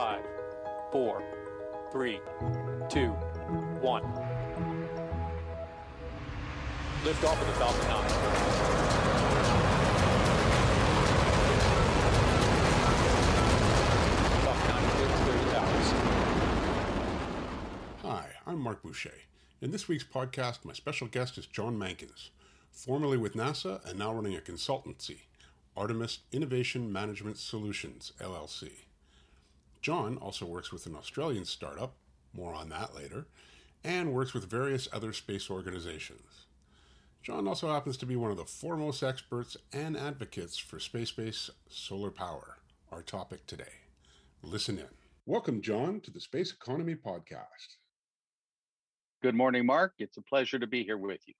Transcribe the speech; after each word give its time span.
Five, 0.00 0.24
four, 0.92 1.22
three, 1.92 2.20
two, 2.88 3.10
one. 3.82 4.02
Lift 7.04 7.22
off 7.22 7.38
of 7.38 7.46
the 7.46 7.52
Falcon 7.52 7.86
9. 7.86 8.08
Falcon 14.40 14.68
9 14.70 14.90
cleared 14.90 15.10
to 15.10 15.16
clear 15.16 15.36
the 15.36 15.44
towers. 15.50 15.88
Hi, 18.00 18.24
I'm 18.46 18.58
Marc 18.58 18.82
Boucher. 18.82 19.12
In 19.60 19.70
this 19.70 19.86
week's 19.86 20.04
podcast, 20.04 20.64
my 20.64 20.72
special 20.72 21.08
guest 21.08 21.36
is 21.36 21.44
John 21.44 21.78
Mankins, 21.78 22.30
formerly 22.72 23.18
with 23.18 23.34
NASA 23.34 23.84
and 23.84 23.98
now 23.98 24.14
running 24.14 24.34
a 24.34 24.40
consultancy, 24.40 25.24
Artemis 25.76 26.20
Innovation 26.32 26.90
Management 26.90 27.36
Solutions, 27.36 28.14
LLC. 28.18 28.70
John 29.80 30.18
also 30.18 30.44
works 30.44 30.70
with 30.70 30.84
an 30.84 30.94
Australian 30.94 31.46
startup, 31.46 31.94
more 32.34 32.54
on 32.54 32.68
that 32.68 32.94
later, 32.94 33.26
and 33.82 34.12
works 34.12 34.34
with 34.34 34.50
various 34.50 34.88
other 34.92 35.14
space 35.14 35.48
organizations. 35.48 36.44
John 37.22 37.48
also 37.48 37.72
happens 37.72 37.96
to 37.98 38.06
be 38.06 38.16
one 38.16 38.30
of 38.30 38.36
the 38.36 38.44
foremost 38.44 39.02
experts 39.02 39.56
and 39.72 39.96
advocates 39.96 40.58
for 40.58 40.78
space 40.78 41.12
based 41.12 41.50
solar 41.70 42.10
power, 42.10 42.58
our 42.92 43.02
topic 43.02 43.46
today. 43.46 43.72
Listen 44.42 44.78
in. 44.78 44.88
Welcome, 45.24 45.62
John, 45.62 46.00
to 46.00 46.10
the 46.10 46.20
Space 46.20 46.52
Economy 46.52 46.94
Podcast. 46.94 47.76
Good 49.22 49.34
morning, 49.34 49.64
Marc. 49.64 49.94
It's 49.98 50.18
a 50.18 50.22
pleasure 50.22 50.58
to 50.58 50.66
be 50.66 50.84
here 50.84 50.98
with 50.98 51.20
you. 51.26 51.34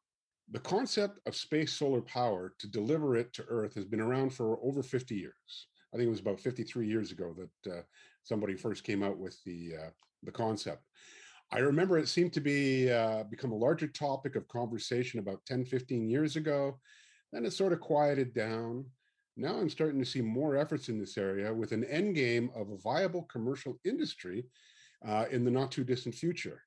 The 0.51 0.61
concept 0.61 1.21
of 1.27 1.37
space 1.37 1.73
solar 1.73 2.01
power 2.01 2.55
to 2.59 2.67
deliver 2.67 3.17
it 3.17 3.35
to 3.35 3.45
Earth 3.49 3.75
has 3.75 3.85
been 3.85 4.01
around 4.01 4.35
for 4.35 4.59
over 4.63 4.83
50 4.83 5.15
years. 5.15 5.67
I 5.93 5.97
think 5.97 6.07
it 6.07 6.11
was 6.11 6.21
about 6.21 6.41
53 6.41 6.87
years 6.87 7.11
ago 7.11 7.35
that 7.37 7.73
uh, 7.73 7.83
somebody 8.23 8.55
first 8.55 8.85
came 8.85 9.03
out 9.03 9.19
with 9.19 9.37
the 9.45 9.73
uh, 9.79 9.91
the 10.23 10.33
concept. 10.33 10.83
I 11.53 11.59
remember 11.59 11.99
it 11.99 12.09
seemed 12.09 12.33
to 12.35 12.41
be 12.41 12.91
uh, 12.91 13.25
become 13.25 13.53
a 13.53 13.57
larger 13.57 13.89
topic 13.89 14.37
of 14.37 14.47
conversation 14.49 15.19
about 15.19 15.45
10, 15.47 15.65
15 15.65 16.09
years 16.09 16.37
ago. 16.37 16.79
Then 17.33 17.45
it 17.45 17.53
sort 17.53 17.73
of 17.73 17.81
quieted 17.81 18.35
down. 18.35 18.85
Now 19.37 19.57
I'm 19.57 19.71
starting 19.71 19.99
to 20.01 20.07
see 20.07 20.21
more 20.21 20.57
efforts 20.57 20.89
in 20.89 20.99
this 20.99 21.17
area 21.17 21.53
with 21.53 21.73
an 21.73 21.85
end 21.85 22.15
game 22.15 22.51
of 22.55 22.71
a 22.71 22.77
viable 22.79 23.23
commercial 23.25 23.79
industry 23.85 24.47
uh, 25.07 25.25
in 25.31 25.45
the 25.45 25.51
not 25.51 25.73
too 25.73 25.85
distant 25.85 26.15
future. 26.15 26.63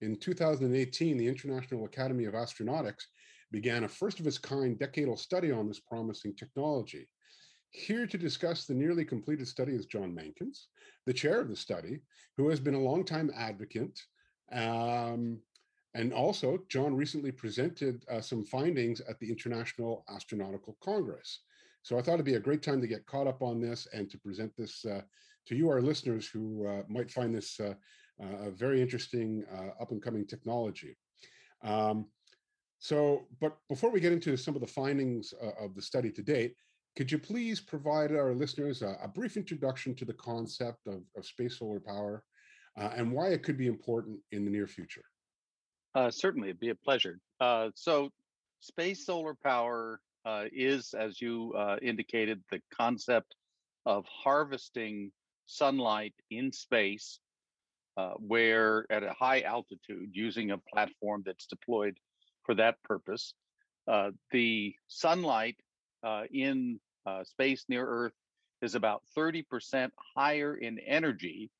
In 0.00 0.16
2018, 0.16 1.16
the 1.16 1.28
International 1.28 1.84
Academy 1.84 2.24
of 2.24 2.34
Astronautics 2.34 3.04
began 3.50 3.84
a 3.84 3.88
first 3.88 4.18
of 4.18 4.26
its 4.26 4.38
kind 4.38 4.78
decadal 4.78 5.18
study 5.18 5.52
on 5.52 5.68
this 5.68 5.80
promising 5.80 6.34
technology. 6.34 7.08
Here 7.72 8.06
to 8.06 8.18
discuss 8.18 8.66
the 8.66 8.74
nearly 8.74 9.04
completed 9.04 9.48
study 9.48 9.72
is 9.72 9.86
John 9.86 10.14
Mankins, 10.14 10.66
the 11.06 11.12
chair 11.12 11.40
of 11.40 11.48
the 11.48 11.56
study, 11.56 12.00
who 12.36 12.50
has 12.50 12.60
been 12.60 12.74
a 12.74 12.78
longtime 12.80 13.30
advocate. 13.34 13.98
Um, 14.52 15.40
and 15.94 16.12
also, 16.12 16.58
John 16.68 16.94
recently 16.94 17.32
presented 17.32 18.04
uh, 18.10 18.20
some 18.20 18.44
findings 18.44 19.00
at 19.00 19.18
the 19.20 19.30
International 19.30 20.04
Astronautical 20.10 20.74
Congress. 20.84 21.40
So 21.82 21.98
I 21.98 22.02
thought 22.02 22.14
it'd 22.14 22.26
be 22.26 22.34
a 22.34 22.40
great 22.40 22.62
time 22.62 22.80
to 22.82 22.86
get 22.86 23.06
caught 23.06 23.26
up 23.26 23.42
on 23.42 23.60
this 23.60 23.88
and 23.94 24.08
to 24.10 24.18
present 24.18 24.52
this 24.56 24.84
uh, 24.84 25.00
to 25.46 25.56
you, 25.56 25.70
our 25.70 25.80
listeners, 25.80 26.28
who 26.28 26.66
uh, 26.66 26.82
might 26.88 27.10
find 27.10 27.34
this 27.34 27.58
uh, 27.58 27.74
a 28.20 28.50
very 28.50 28.80
interesting 28.82 29.44
uh, 29.50 29.82
up 29.82 29.90
and 29.90 30.02
coming 30.02 30.26
technology. 30.26 30.96
Um, 31.64 32.06
so, 32.78 33.22
but 33.40 33.56
before 33.68 33.90
we 33.90 34.00
get 34.00 34.12
into 34.12 34.36
some 34.36 34.54
of 34.54 34.60
the 34.60 34.66
findings 34.66 35.32
uh, 35.42 35.64
of 35.64 35.74
the 35.74 35.82
study 35.82 36.10
to 36.10 36.22
date, 36.22 36.54
could 36.96 37.10
you 37.10 37.18
please 37.18 37.60
provide 37.60 38.14
our 38.14 38.34
listeners 38.34 38.82
a, 38.82 38.96
a 39.02 39.08
brief 39.08 39.36
introduction 39.36 39.94
to 39.94 40.04
the 40.04 40.12
concept 40.12 40.86
of, 40.86 41.02
of 41.16 41.24
space 41.24 41.58
solar 41.58 41.80
power 41.80 42.22
uh, 42.78 42.90
and 42.94 43.10
why 43.10 43.28
it 43.28 43.42
could 43.42 43.56
be 43.56 43.66
important 43.66 44.18
in 44.32 44.44
the 44.44 44.50
near 44.50 44.66
future? 44.66 45.04
Uh, 45.94 46.10
certainly, 46.10 46.48
it'd 46.48 46.60
be 46.60 46.70
a 46.70 46.74
pleasure. 46.74 47.18
Uh, 47.40 47.68
so, 47.74 48.10
space 48.60 49.06
solar 49.06 49.34
power 49.34 50.00
uh, 50.24 50.44
is, 50.52 50.94
as 50.94 51.20
you 51.20 51.52
uh, 51.56 51.76
indicated, 51.82 52.42
the 52.50 52.60
concept 52.74 53.34
of 53.84 54.04
harvesting 54.06 55.10
sunlight 55.46 56.14
in 56.30 56.52
space, 56.52 57.18
uh, 57.96 58.12
where 58.18 58.86
at 58.90 59.02
a 59.02 59.12
high 59.12 59.42
altitude, 59.42 60.08
using 60.12 60.50
a 60.50 60.58
platform 60.72 61.22
that's 61.26 61.46
deployed 61.46 61.96
for 62.44 62.54
that 62.54 62.76
purpose, 62.84 63.34
the 64.30 64.74
sunlight 64.88 65.56
in 66.32 66.78
space 67.24 67.64
near 67.68 67.86
Earth 67.86 68.12
is 68.62 68.74
about 68.74 69.02
30% 69.16 69.90
higher 70.16 70.54
in 70.54 70.78
energy 70.78 71.50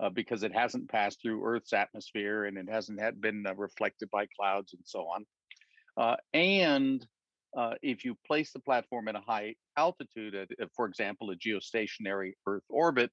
uh, 0.00 0.10
because 0.10 0.42
it 0.42 0.54
hasn't 0.54 0.90
passed 0.90 1.20
through 1.22 1.44
Earth's 1.44 1.72
atmosphere 1.72 2.44
and 2.44 2.58
it 2.58 2.68
hasn't 2.70 3.00
had 3.00 3.20
been 3.20 3.46
uh, 3.46 3.54
reflected 3.54 4.10
by 4.10 4.26
clouds 4.38 4.74
and 4.74 4.82
so 4.84 5.06
on. 5.06 5.24
Uh, 5.96 6.16
and 6.34 7.06
uh, 7.56 7.74
if 7.82 8.04
you 8.04 8.16
place 8.26 8.52
the 8.52 8.58
platform 8.60 9.08
at 9.08 9.16
a 9.16 9.20
high 9.20 9.54
altitude, 9.76 10.34
at, 10.34 10.48
for 10.74 10.86
example, 10.86 11.30
a 11.30 11.36
geostationary 11.36 12.32
Earth 12.46 12.64
orbit, 12.68 13.10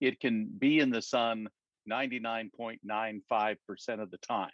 it 0.00 0.20
can 0.20 0.50
be 0.58 0.80
in 0.80 0.90
the 0.90 1.02
sun 1.02 1.46
99.95% 1.90 3.56
of 4.00 4.10
the 4.10 4.18
time, 4.18 4.50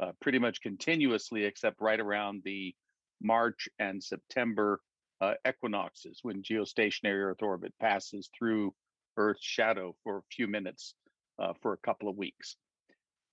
uh, 0.00 0.12
pretty 0.20 0.38
much 0.38 0.62
continuously, 0.62 1.44
except 1.44 1.80
right 1.80 2.00
around 2.00 2.42
the 2.44 2.74
March 3.22 3.68
and 3.78 4.02
September 4.02 4.80
uh, 5.20 5.34
equinoxes 5.48 6.20
when 6.22 6.42
geostationary 6.42 7.30
Earth 7.30 7.42
orbit 7.42 7.72
passes 7.80 8.28
through 8.36 8.74
Earth's 9.16 9.44
shadow 9.44 9.94
for 10.04 10.18
a 10.18 10.22
few 10.30 10.46
minutes 10.46 10.94
uh, 11.38 11.52
for 11.62 11.72
a 11.72 11.78
couple 11.78 12.08
of 12.08 12.16
weeks. 12.16 12.56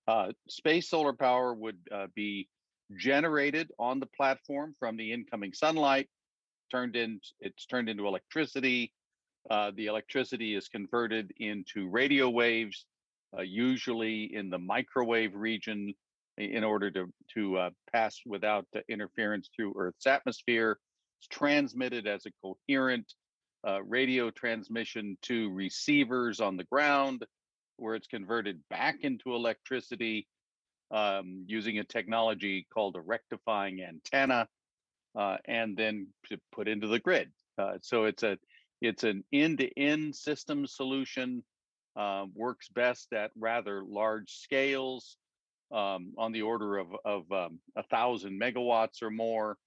Uh, 0.07 0.31
space 0.49 0.89
solar 0.89 1.13
power 1.13 1.53
would 1.53 1.77
uh, 1.91 2.07
be 2.15 2.47
generated 2.97 3.71
on 3.79 3.99
the 3.99 4.05
platform 4.17 4.75
from 4.79 4.97
the 4.97 5.11
incoming 5.11 5.53
sunlight. 5.53 6.09
Turned 6.71 6.95
in, 6.95 7.19
it's 7.39 7.65
turned 7.65 7.89
into 7.89 8.07
electricity. 8.07 8.91
Uh, 9.49 9.71
the 9.75 9.87
electricity 9.87 10.55
is 10.55 10.67
converted 10.67 11.33
into 11.37 11.89
radio 11.89 12.29
waves, 12.29 12.85
uh, 13.37 13.41
usually 13.41 14.33
in 14.33 14.49
the 14.49 14.57
microwave 14.57 15.35
region, 15.35 15.93
in 16.37 16.63
order 16.63 16.89
to 16.91 17.11
to 17.35 17.57
uh, 17.57 17.69
pass 17.91 18.19
without 18.25 18.65
interference 18.89 19.49
through 19.55 19.73
Earth's 19.77 20.07
atmosphere. 20.07 20.79
It's 21.19 21.27
transmitted 21.27 22.07
as 22.07 22.25
a 22.25 22.31
coherent 22.41 23.13
uh, 23.67 23.81
radio 23.83 24.29
transmission 24.31 25.17
to 25.23 25.51
receivers 25.51 26.39
on 26.41 26.57
the 26.57 26.65
ground, 26.65 27.25
where 27.77 27.95
it's 27.95 28.07
converted 28.07 28.61
back 28.69 28.97
into 29.01 29.33
electricity 29.33 30.27
um, 30.91 31.45
using 31.47 31.79
a 31.79 31.83
technology 31.83 32.67
called 32.73 32.95
a 32.95 33.01
rectifying 33.01 33.81
antenna, 33.81 34.47
uh, 35.17 35.37
and 35.45 35.77
then 35.77 36.07
put 36.51 36.67
into 36.67 36.87
the 36.87 36.99
grid. 36.99 37.31
Uh, 37.57 37.73
so 37.81 38.05
it's 38.05 38.23
a 38.23 38.37
it's 38.81 39.03
an 39.03 39.23
end-to-end 39.31 40.15
system 40.15 40.67
solution. 40.67 41.43
Uh, 41.95 42.25
works 42.33 42.69
best 42.69 43.13
at 43.13 43.29
rather 43.37 43.83
large 43.87 44.31
scales, 44.31 45.15
um, 45.73 46.13
on 46.17 46.31
the 46.31 46.41
order 46.41 46.77
of 46.77 46.87
of 47.03 47.31
um, 47.31 47.59
a 47.75 47.83
thousand 47.83 48.39
megawatts 48.39 49.01
or 49.01 49.09
more, 49.09 49.57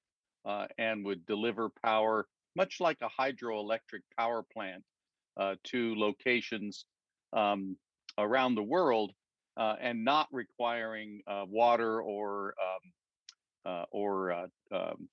uh, 0.44 0.66
and 0.78 1.04
would 1.04 1.26
deliver 1.26 1.70
power 1.84 2.26
much 2.56 2.80
like 2.80 2.96
a 3.02 3.22
hydroelectric 3.22 4.00
power 4.18 4.42
plant 4.52 4.82
uh, 5.36 5.54
to 5.62 5.94
locations 5.96 6.86
um, 7.34 7.76
around 8.18 8.54
the 8.54 8.62
world 8.62 9.12
uh, 9.56 9.74
and 9.80 10.04
not 10.04 10.26
requiring 10.32 11.20
uh, 11.26 11.44
water 11.46 12.00
or 12.00 12.54
um, 12.62 13.72
uh, 13.72 13.84
or 13.90 14.32
uh, 14.32 14.46
um, 14.72 15.08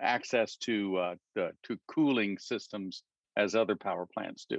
access 0.00 0.56
to 0.56 1.14
to 1.36 1.78
cooling 1.86 2.38
systems 2.38 3.04
as 3.36 3.54
other 3.54 3.76
power 3.76 4.06
plants 4.12 4.46
do. 4.48 4.58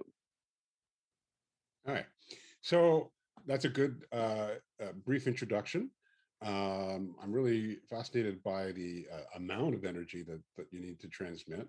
All 1.88 1.96
right, 1.96 2.06
so 2.62 3.12
that's 3.46 3.66
a 3.66 3.70
good 3.70 4.06
brief 5.06 5.28
introduction. 5.28 5.90
Um, 6.44 7.16
I'm 7.22 7.32
really 7.32 7.78
fascinated 7.90 8.42
by 8.44 8.72
the 8.72 9.06
uh, 9.14 9.38
amount 9.38 9.76
of 9.76 9.86
energy 9.86 10.24
that, 10.24 10.42
that 10.58 10.66
you 10.72 10.80
need 10.80 11.00
to 11.02 11.08
transmit. 11.08 11.68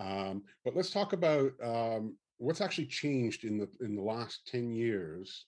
Um, 0.00 0.42
but 0.64 0.74
let's 0.74 0.90
talk 0.90 1.12
about 1.12 1.52
um, 1.62 2.16
what's 2.38 2.60
actually 2.60 2.86
changed 2.86 3.44
in 3.44 3.58
the 3.58 3.68
in 3.80 3.94
the 3.94 4.02
last 4.02 4.48
10 4.50 4.72
years 4.72 5.46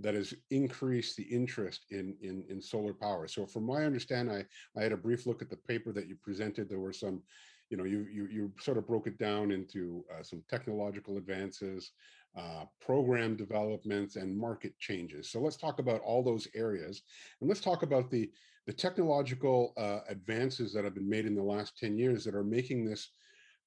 that 0.00 0.14
has 0.14 0.32
increased 0.50 1.16
the 1.16 1.24
interest 1.24 1.86
in 1.90 2.14
in, 2.22 2.44
in 2.48 2.62
solar 2.62 2.94
power. 2.94 3.26
So 3.26 3.46
from 3.46 3.64
my 3.64 3.84
understanding, 3.84 4.34
I, 4.34 4.78
I 4.78 4.82
had 4.82 4.92
a 4.92 4.96
brief 4.96 5.26
look 5.26 5.42
at 5.42 5.50
the 5.50 5.56
paper 5.56 5.92
that 5.92 6.08
you 6.08 6.16
presented. 6.22 6.68
There 6.68 6.80
were 6.80 6.92
some, 6.92 7.22
you 7.68 7.76
know, 7.76 7.84
you 7.84 8.06
you, 8.10 8.26
you 8.30 8.52
sort 8.60 8.78
of 8.78 8.86
broke 8.86 9.06
it 9.06 9.18
down 9.18 9.50
into 9.50 10.04
uh, 10.14 10.22
some 10.22 10.42
technological 10.48 11.18
advances, 11.18 11.92
uh, 12.36 12.64
program 12.80 13.36
developments, 13.36 14.16
and 14.16 14.36
market 14.36 14.78
changes. 14.78 15.30
So 15.30 15.40
let's 15.40 15.56
talk 15.56 15.78
about 15.78 16.00
all 16.02 16.22
those 16.22 16.48
areas, 16.54 17.02
and 17.40 17.48
let's 17.48 17.60
talk 17.60 17.82
about 17.82 18.10
the 18.10 18.30
the 18.66 18.72
technological 18.74 19.72
uh, 19.78 20.00
advances 20.10 20.72
that 20.74 20.84
have 20.84 20.94
been 20.94 21.08
made 21.08 21.24
in 21.24 21.34
the 21.34 21.42
last 21.42 21.78
10 21.78 21.96
years 21.96 22.22
that 22.24 22.34
are 22.34 22.44
making 22.44 22.84
this 22.84 23.12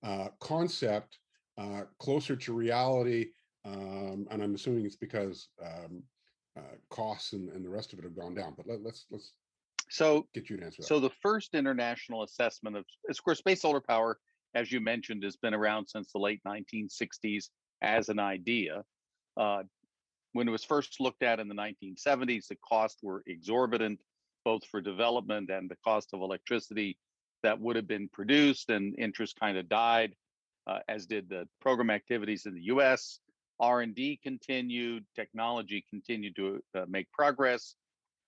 uh, 0.03 0.27
concept 0.39 1.17
uh, 1.57 1.81
closer 1.99 2.35
to 2.35 2.53
reality 2.53 3.31
Um, 3.65 4.27
and 4.31 4.41
I'm 4.43 4.55
assuming 4.55 4.85
it's 4.85 4.95
because 4.95 5.49
um, 5.63 6.03
uh, 6.57 6.75
costs 6.89 7.33
and, 7.33 7.49
and 7.49 7.63
the 7.63 7.69
rest 7.69 7.93
of 7.93 7.99
it 7.99 8.03
have 8.05 8.15
gone 8.15 8.33
down. 8.35 8.53
But 8.57 8.67
let, 8.67 8.83
let's 8.83 9.05
let's 9.11 9.33
So 9.89 10.27
get 10.33 10.49
you 10.49 10.57
to 10.57 10.63
answer 10.65 10.81
that. 10.81 10.87
So 10.87 10.99
the 10.99 11.11
first 11.21 11.53
international 11.53 12.23
assessment 12.23 12.75
of, 12.77 12.85
of 13.09 13.23
course, 13.23 13.39
space 13.39 13.61
solar 13.61 13.81
power, 13.81 14.19
as 14.55 14.71
you 14.71 14.81
mentioned, 14.81 15.23
has 15.23 15.35
been 15.37 15.53
around 15.53 15.87
since 15.87 16.11
the 16.11 16.19
late 16.19 16.41
1960s 16.47 17.49
as 17.81 18.09
an 18.09 18.19
idea. 18.19 18.83
Uh, 19.37 19.63
when 20.33 20.47
it 20.47 20.51
was 20.51 20.63
first 20.63 20.99
looked 20.99 21.23
at 21.23 21.39
in 21.39 21.47
the 21.47 21.55
1970s, 21.55 22.47
the 22.47 22.57
costs 22.67 23.01
were 23.03 23.23
exorbitant, 23.27 23.99
both 24.45 24.65
for 24.65 24.81
development 24.81 25.49
and 25.49 25.69
the 25.69 25.77
cost 25.83 26.09
of 26.13 26.21
electricity 26.21 26.97
that 27.43 27.59
would 27.59 27.75
have 27.75 27.87
been 27.87 28.07
produced, 28.07 28.69
and 28.69 28.95
interest 28.97 29.39
kind 29.39 29.57
of 29.57 29.67
died, 29.67 30.15
uh, 30.67 30.79
as 30.87 31.05
did 31.05 31.27
the 31.29 31.47
program 31.59 31.89
activities 31.89 32.45
in 32.45 32.53
the 32.53 32.63
U.S. 32.63 33.19
R&D 33.59 34.19
continued, 34.23 35.05
technology 35.15 35.85
continued 35.89 36.35
to 36.35 36.61
uh, 36.75 36.85
make 36.87 37.11
progress. 37.11 37.75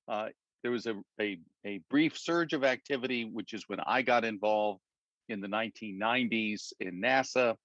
Uh, 0.08 0.28
there 0.62 0.72
was 0.72 0.86
a, 0.86 0.96
a, 1.20 1.40
a 1.66 1.82
brief 1.90 2.18
surge 2.18 2.54
of 2.54 2.64
activity, 2.64 3.26
which 3.26 3.54
is 3.54 3.64
when 3.68 3.80
I 3.80 4.02
got 4.02 4.26
involved 4.26 4.82
in 5.30 5.42
the 5.42 5.48
1990s 5.48 6.74
in 6.80 7.02
NASA. 7.02 7.56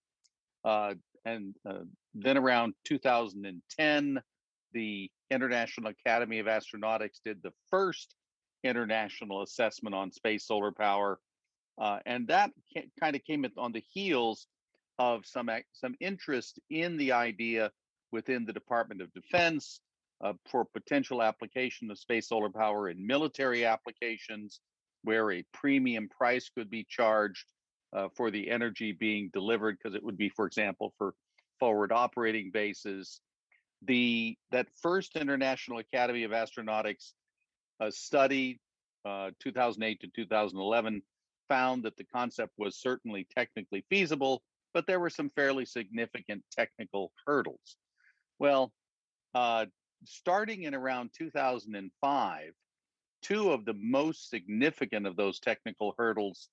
And 1.25 1.55
uh, 1.69 1.81
then 2.15 2.37
around 2.37 2.75
2010, 2.85 4.21
the 4.73 5.11
International 5.31 5.91
Academy 5.91 6.39
of 6.39 6.47
Astronautics 6.47 7.21
did 7.25 7.43
the 7.43 7.53
first 7.71 8.15
international 8.65 9.43
assessment 9.43 9.95
on 9.95 10.13
space 10.13 10.47
solar 10.47 10.73
power. 10.73 11.19
Uh, 11.81 11.99
and 12.07 12.27
that 12.29 12.51
kind 13.01 13.15
of 13.15 13.25
came 13.25 13.47
on 13.57 13.73
the 13.73 13.85
heels 13.93 14.47
of 14.99 15.25
some 15.25 15.49
some 15.73 15.95
interest 16.01 16.59
in 16.71 16.97
the 16.97 17.13
idea 17.13 17.71
within 18.11 18.45
the 18.45 18.53
Department 18.53 19.01
of 19.01 19.13
Defense 19.13 19.81
uh, 20.25 20.33
for 20.51 20.65
potential 20.65 21.23
application 21.23 21.91
of 21.91 21.99
space 21.99 22.29
solar 22.29 22.51
power 22.51 22.89
in 22.89 23.07
military 23.07 23.65
applications, 23.65 24.61
where 25.03 25.31
a 25.31 25.45
premium 25.53 26.09
price 26.09 26.51
could 26.53 26.69
be 26.69 26.85
charged 26.89 27.45
uh, 27.93 28.09
for 28.15 28.31
the 28.31 28.51
energy 28.51 28.93
being 28.93 29.31
delivered, 29.33 29.79
because 29.79 29.95
it 29.95 30.03
would 30.03 30.17
be, 30.17 30.29
for 30.29 30.47
example, 30.47 30.93
for 30.99 31.15
forward 31.59 31.93
operating 31.93 32.51
bases. 32.51 33.21
The 33.83 34.37
that 34.51 34.67
first 34.83 35.17
International 35.17 35.79
Academy 35.79 36.25
of 36.25 36.33
Astronautics 36.33 37.13
uh, 37.81 37.91
study, 37.91 38.61
uh, 39.05 39.31
2008 39.41 40.01
to 40.01 40.09
2011, 40.09 41.03
found 41.49 41.85
that 41.85 41.97
the 41.97 42.05
concept 42.05 42.53
was 42.59 42.77
certainly 42.77 43.27
technically 43.37 43.85
feasible, 43.89 44.43
but 44.75 44.87
there 44.87 45.01
were 45.01 45.11
some 45.11 45.31
fairly 45.31 45.65
significant 45.65 46.43
technical 46.53 47.13
hurdles. 47.27 47.77
Well, 48.39 48.73
uh, 49.35 49.67
starting 50.05 50.65
in 50.65 50.75
around 50.75 51.11
2005, 51.17 52.53
two 53.23 53.51
of 53.51 53.65
the 53.65 53.75
most 53.75 54.31
significant 54.31 55.07
of 55.07 55.17
those 55.17 55.41
technical 55.41 55.95
hurdles 55.99 56.49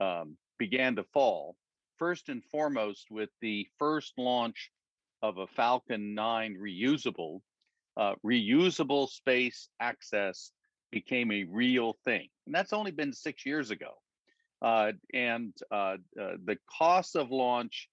um, 0.00 0.36
began 0.58 0.96
to 0.96 1.04
fall. 1.04 1.56
First 1.98 2.28
and 2.28 2.44
foremost, 2.44 3.06
with 3.10 3.30
the 3.40 3.66
first 3.78 4.12
launch 4.18 4.70
of 5.22 5.38
a 5.38 5.46
Falcon 5.46 6.14
9 6.14 6.56
reusable, 6.60 7.40
uh, 7.96 8.14
reusable 8.24 9.08
space 9.08 9.68
access 9.80 10.52
became 10.90 11.32
a 11.32 11.44
real 11.44 11.96
thing. 12.04 12.28
And 12.46 12.54
that's 12.54 12.72
only 12.72 12.90
been 12.90 13.12
six 13.12 13.46
years 13.46 13.70
ago. 13.70 13.92
Uh, 14.62 14.92
and 15.12 15.52
uh, 15.70 15.96
uh 16.20 16.36
the 16.44 16.56
cost 16.78 17.16
of 17.16 17.30
launch, 17.30 17.88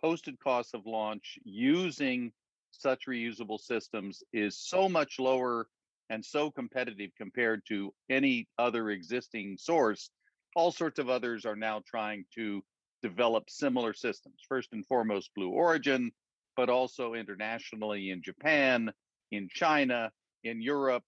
posted 0.00 0.38
cost 0.40 0.74
of 0.74 0.86
launch 0.86 1.38
using 1.44 2.32
such 2.70 3.06
reusable 3.06 3.60
systems 3.60 4.22
is 4.32 4.58
so 4.58 4.88
much 4.88 5.18
lower 5.18 5.66
and 6.10 6.24
so 6.24 6.50
competitive 6.50 7.10
compared 7.16 7.62
to 7.68 7.92
any 8.08 8.48
other 8.58 8.90
existing 8.90 9.56
source. 9.58 10.10
All 10.54 10.72
sorts 10.72 10.98
of 10.98 11.08
others 11.08 11.44
are 11.44 11.56
now 11.56 11.82
trying 11.86 12.24
to 12.34 12.62
develop 13.02 13.48
similar 13.48 13.92
systems. 13.94 14.36
First 14.48 14.72
and 14.72 14.86
foremost, 14.86 15.30
Blue 15.34 15.50
Origin, 15.50 16.10
but 16.56 16.68
also 16.68 17.14
internationally 17.14 18.10
in 18.10 18.22
Japan, 18.22 18.90
in 19.30 19.48
China, 19.52 20.10
in 20.42 20.60
Europe, 20.60 21.04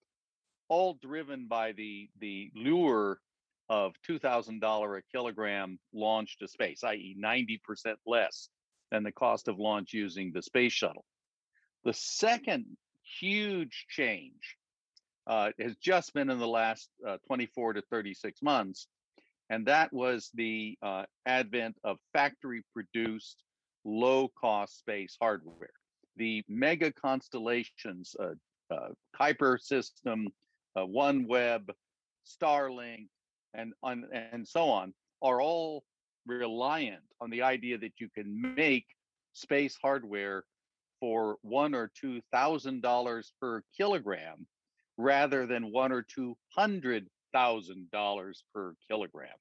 all 0.68 0.94
driven 1.02 1.46
by 1.48 1.72
the, 1.72 2.08
the 2.20 2.50
lure 2.54 3.18
of 3.68 3.92
$2,000 4.08 4.98
a 4.98 5.02
kilogram 5.12 5.78
launch 5.92 6.38
to 6.38 6.48
space, 6.48 6.84
i.e., 6.84 7.16
90% 7.20 7.94
less 8.06 8.48
than 8.90 9.02
the 9.02 9.12
cost 9.12 9.48
of 9.48 9.58
launch 9.58 9.92
using 9.92 10.32
the 10.32 10.42
space 10.42 10.72
shuttle. 10.72 11.04
The 11.84 11.94
second 11.94 12.66
huge 13.20 13.86
change 13.88 14.56
uh, 15.26 15.50
has 15.58 15.76
just 15.76 16.12
been 16.14 16.30
in 16.30 16.38
the 16.38 16.46
last 16.46 16.88
uh, 17.06 17.18
24 17.26 17.74
to 17.74 17.82
36 17.82 18.42
months, 18.42 18.86
and 19.50 19.66
that 19.66 19.92
was 19.92 20.30
the 20.34 20.78
uh, 20.80 21.02
advent 21.26 21.76
of 21.84 21.98
factory 22.12 22.62
produced 22.72 23.42
low 23.84 24.28
cost 24.40 24.78
space 24.78 25.16
hardware. 25.20 25.70
The 26.16 26.44
mega 26.48 26.92
constellations, 26.92 28.14
uh, 28.18 28.34
uh, 28.72 28.90
Kuiper 29.20 29.60
system, 29.60 30.28
uh, 30.76 30.82
OneWeb, 30.82 31.68
Starlink, 32.24 33.08
and, 33.52 33.72
on, 33.82 34.06
and 34.12 34.46
so 34.46 34.68
on, 34.68 34.94
are 35.20 35.42
all 35.42 35.82
reliant 36.26 37.02
on 37.20 37.30
the 37.30 37.42
idea 37.42 37.76
that 37.78 37.94
you 37.98 38.08
can 38.14 38.54
make 38.56 38.86
space 39.32 39.76
hardware 39.82 40.44
for 41.00 41.36
one 41.42 41.74
or 41.74 41.90
two 41.98 42.20
thousand 42.30 42.82
dollars 42.82 43.32
per 43.40 43.62
kilogram 43.76 44.46
rather 44.98 45.46
than 45.46 45.72
one 45.72 45.92
or 45.92 46.02
two 46.02 46.36
hundred 46.54 47.06
thousand 47.32 47.90
dollars 47.90 48.44
per 48.54 48.74
kilogram. 48.88 49.36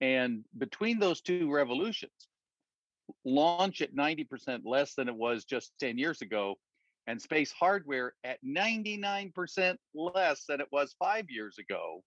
And 0.00 0.44
between 0.58 0.98
those 0.98 1.20
two 1.20 1.50
revolutions, 1.50 2.28
launch 3.24 3.82
at 3.82 3.94
90% 3.94 4.62
less 4.64 4.94
than 4.94 5.08
it 5.08 5.14
was 5.14 5.44
just 5.44 5.72
10 5.80 5.98
years 5.98 6.22
ago, 6.22 6.56
and 7.06 7.20
space 7.20 7.52
hardware 7.52 8.14
at 8.24 8.38
99% 8.44 9.76
less 9.94 10.44
than 10.48 10.60
it 10.60 10.66
was 10.72 10.94
five 10.98 11.26
years 11.28 11.58
ago. 11.58 12.02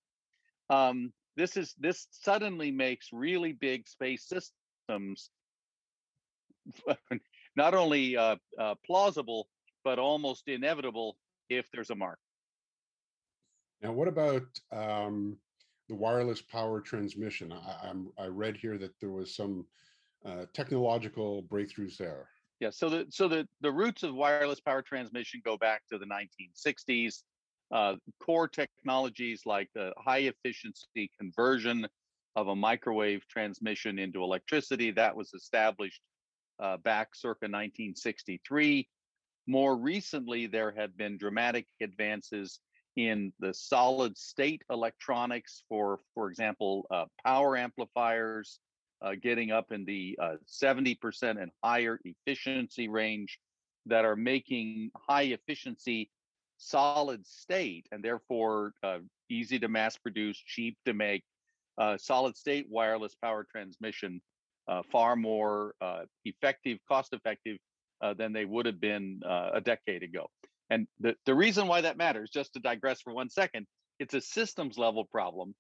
Um, 0.70 1.14
this 1.38 1.58
is 1.58 1.76
this 1.78 2.08
suddenly 2.12 2.72
makes 2.72 3.10
really 3.12 3.54
big 3.54 3.88
space 3.88 4.28
systems 4.28 5.30
not 7.56 7.74
only 7.74 8.18
uh, 8.18 8.38
uh, 8.60 8.76
plausible 8.86 9.48
but 9.84 10.00
almost 10.00 10.48
inevitable 10.48 11.18
if 11.50 11.70
there's 11.72 11.92
a 11.92 11.96
mark. 11.96 12.18
Now, 13.82 13.92
what 13.92 14.08
about 14.08 14.44
um, 14.72 15.38
the 15.90 15.96
wireless 15.96 16.42
power 16.42 16.82
transmission? 16.82 17.54
I, 17.54 17.92
I 18.18 18.28
read 18.28 18.58
here 18.58 18.78
that 18.78 19.00
there 19.00 19.12
was 19.12 19.36
some 19.36 19.66
uh, 20.26 20.46
technological 20.54 21.44
breakthroughs 21.44 21.98
there. 21.98 22.30
Yeah, 22.60 22.70
so 22.70 22.90
the 22.90 23.06
so 23.10 23.28
the 23.28 23.48
the 23.62 23.72
roots 23.72 24.04
of 24.04 24.16
wireless 24.16 24.62
power 24.62 24.82
transmission 24.82 25.42
go 25.44 25.58
back 25.58 25.84
to 25.92 25.98
the 25.98 26.06
1960s. 26.06 27.24
Uh, 27.74 27.96
core 28.22 28.48
technologies 28.48 29.42
like 29.46 29.70
the 29.74 29.92
high 29.98 30.20
efficiency 30.20 31.10
conversion 31.20 31.86
of 32.36 32.48
a 32.48 32.56
microwave 32.56 33.28
transmission 33.28 33.98
into 33.98 34.22
electricity 34.22 34.92
that 34.92 35.16
was 35.16 35.34
established 35.34 36.02
uh, 36.60 36.78
back 36.78 37.10
circa 37.16 37.46
1963. 37.46 38.88
More 39.48 39.76
recently, 39.78 40.48
there 40.48 40.72
have 40.72 40.96
been 40.96 41.18
dramatic 41.18 41.66
advances 41.82 42.60
in 42.96 43.34
the 43.40 43.54
solid 43.54 44.18
state 44.18 44.62
electronics 44.70 45.64
for, 45.68 46.00
for 46.14 46.30
example, 46.30 46.86
uh, 46.92 47.06
power 47.26 47.58
amplifiers, 47.58 48.60
uh, 49.02 49.12
getting 49.22 49.52
up 49.52 49.72
in 49.72 49.86
the 49.86 50.18
70% 50.48 50.98
uh, 51.38 51.42
and 51.42 51.52
higher 51.64 52.00
efficiency 52.06 52.88
range 52.88 53.40
that 53.86 54.06
are 54.06 54.16
making 54.16 54.90
high 54.96 55.24
efficiency 55.24 56.10
solid 56.58 57.26
state 57.28 57.86
and 57.92 58.04
therefore 58.04 58.72
uh, 58.84 59.00
easy 59.30 59.60
to 59.60 59.68
mass 59.68 59.98
produce, 59.98 60.38
cheap 60.38 60.78
to 60.86 60.94
make 60.94 61.24
uh, 61.78 61.98
solid 61.98 62.38
state 62.38 62.66
wireless 62.70 63.16
power 63.22 63.46
transmission 63.52 64.22
uh, 64.68 64.82
far 64.92 65.16
more 65.16 65.74
effective, 66.24 66.80
cost 66.88 67.14
effective 67.14 67.58
than 68.18 68.32
they 68.34 68.46
would 68.46 68.66
have 68.68 68.80
been 68.80 69.20
a 69.26 69.60
decade 69.60 70.04
ago. 70.04 70.28
And 70.70 70.88
the, 71.00 71.16
the 71.26 71.36
reason 71.36 71.68
why 71.68 71.82
that 71.82 71.98
matters, 71.98 72.30
just 72.30 72.54
to 72.54 72.60
digress 72.60 73.02
for 73.02 73.14
one 73.14 73.30
second, 73.30 73.68
it's 74.00 74.14
a 74.14 74.22
systems 74.22 74.78
level 74.78 75.06
problem. 75.06 75.54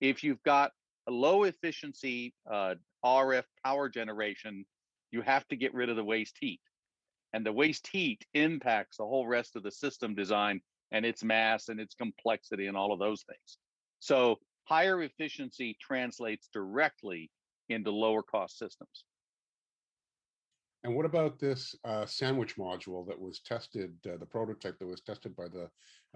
If 0.00 0.24
you've 0.24 0.42
got 0.42 0.72
a 1.08 1.12
low 1.12 1.44
efficiency 1.44 2.34
uh, 2.50 2.74
RF 3.04 3.44
power 3.64 3.88
generation, 3.88 4.64
you 5.10 5.22
have 5.22 5.46
to 5.48 5.56
get 5.56 5.74
rid 5.74 5.88
of 5.88 5.96
the 5.96 6.04
waste 6.04 6.36
heat. 6.40 6.60
And 7.32 7.46
the 7.46 7.52
waste 7.52 7.88
heat 7.92 8.24
impacts 8.34 8.96
the 8.96 9.04
whole 9.04 9.26
rest 9.26 9.56
of 9.56 9.62
the 9.62 9.70
system 9.70 10.14
design 10.14 10.60
and 10.90 11.06
its 11.06 11.22
mass 11.22 11.68
and 11.68 11.78
its 11.78 11.94
complexity 11.94 12.66
and 12.66 12.76
all 12.76 12.92
of 12.92 12.98
those 12.98 13.22
things. 13.22 13.58
So 14.00 14.38
higher 14.64 15.02
efficiency 15.02 15.76
translates 15.80 16.48
directly 16.52 17.30
into 17.68 17.90
lower 17.92 18.22
cost 18.22 18.58
systems. 18.58 19.04
And 20.82 20.94
what 20.94 21.04
about 21.04 21.38
this 21.38 21.74
uh, 21.84 22.06
sandwich 22.06 22.56
module 22.56 23.06
that 23.06 23.20
was 23.20 23.40
tested, 23.40 23.92
uh, 24.06 24.16
the 24.16 24.26
prototype 24.26 24.78
that 24.78 24.86
was 24.86 25.02
tested 25.02 25.36
by 25.36 25.46
the 25.48 25.68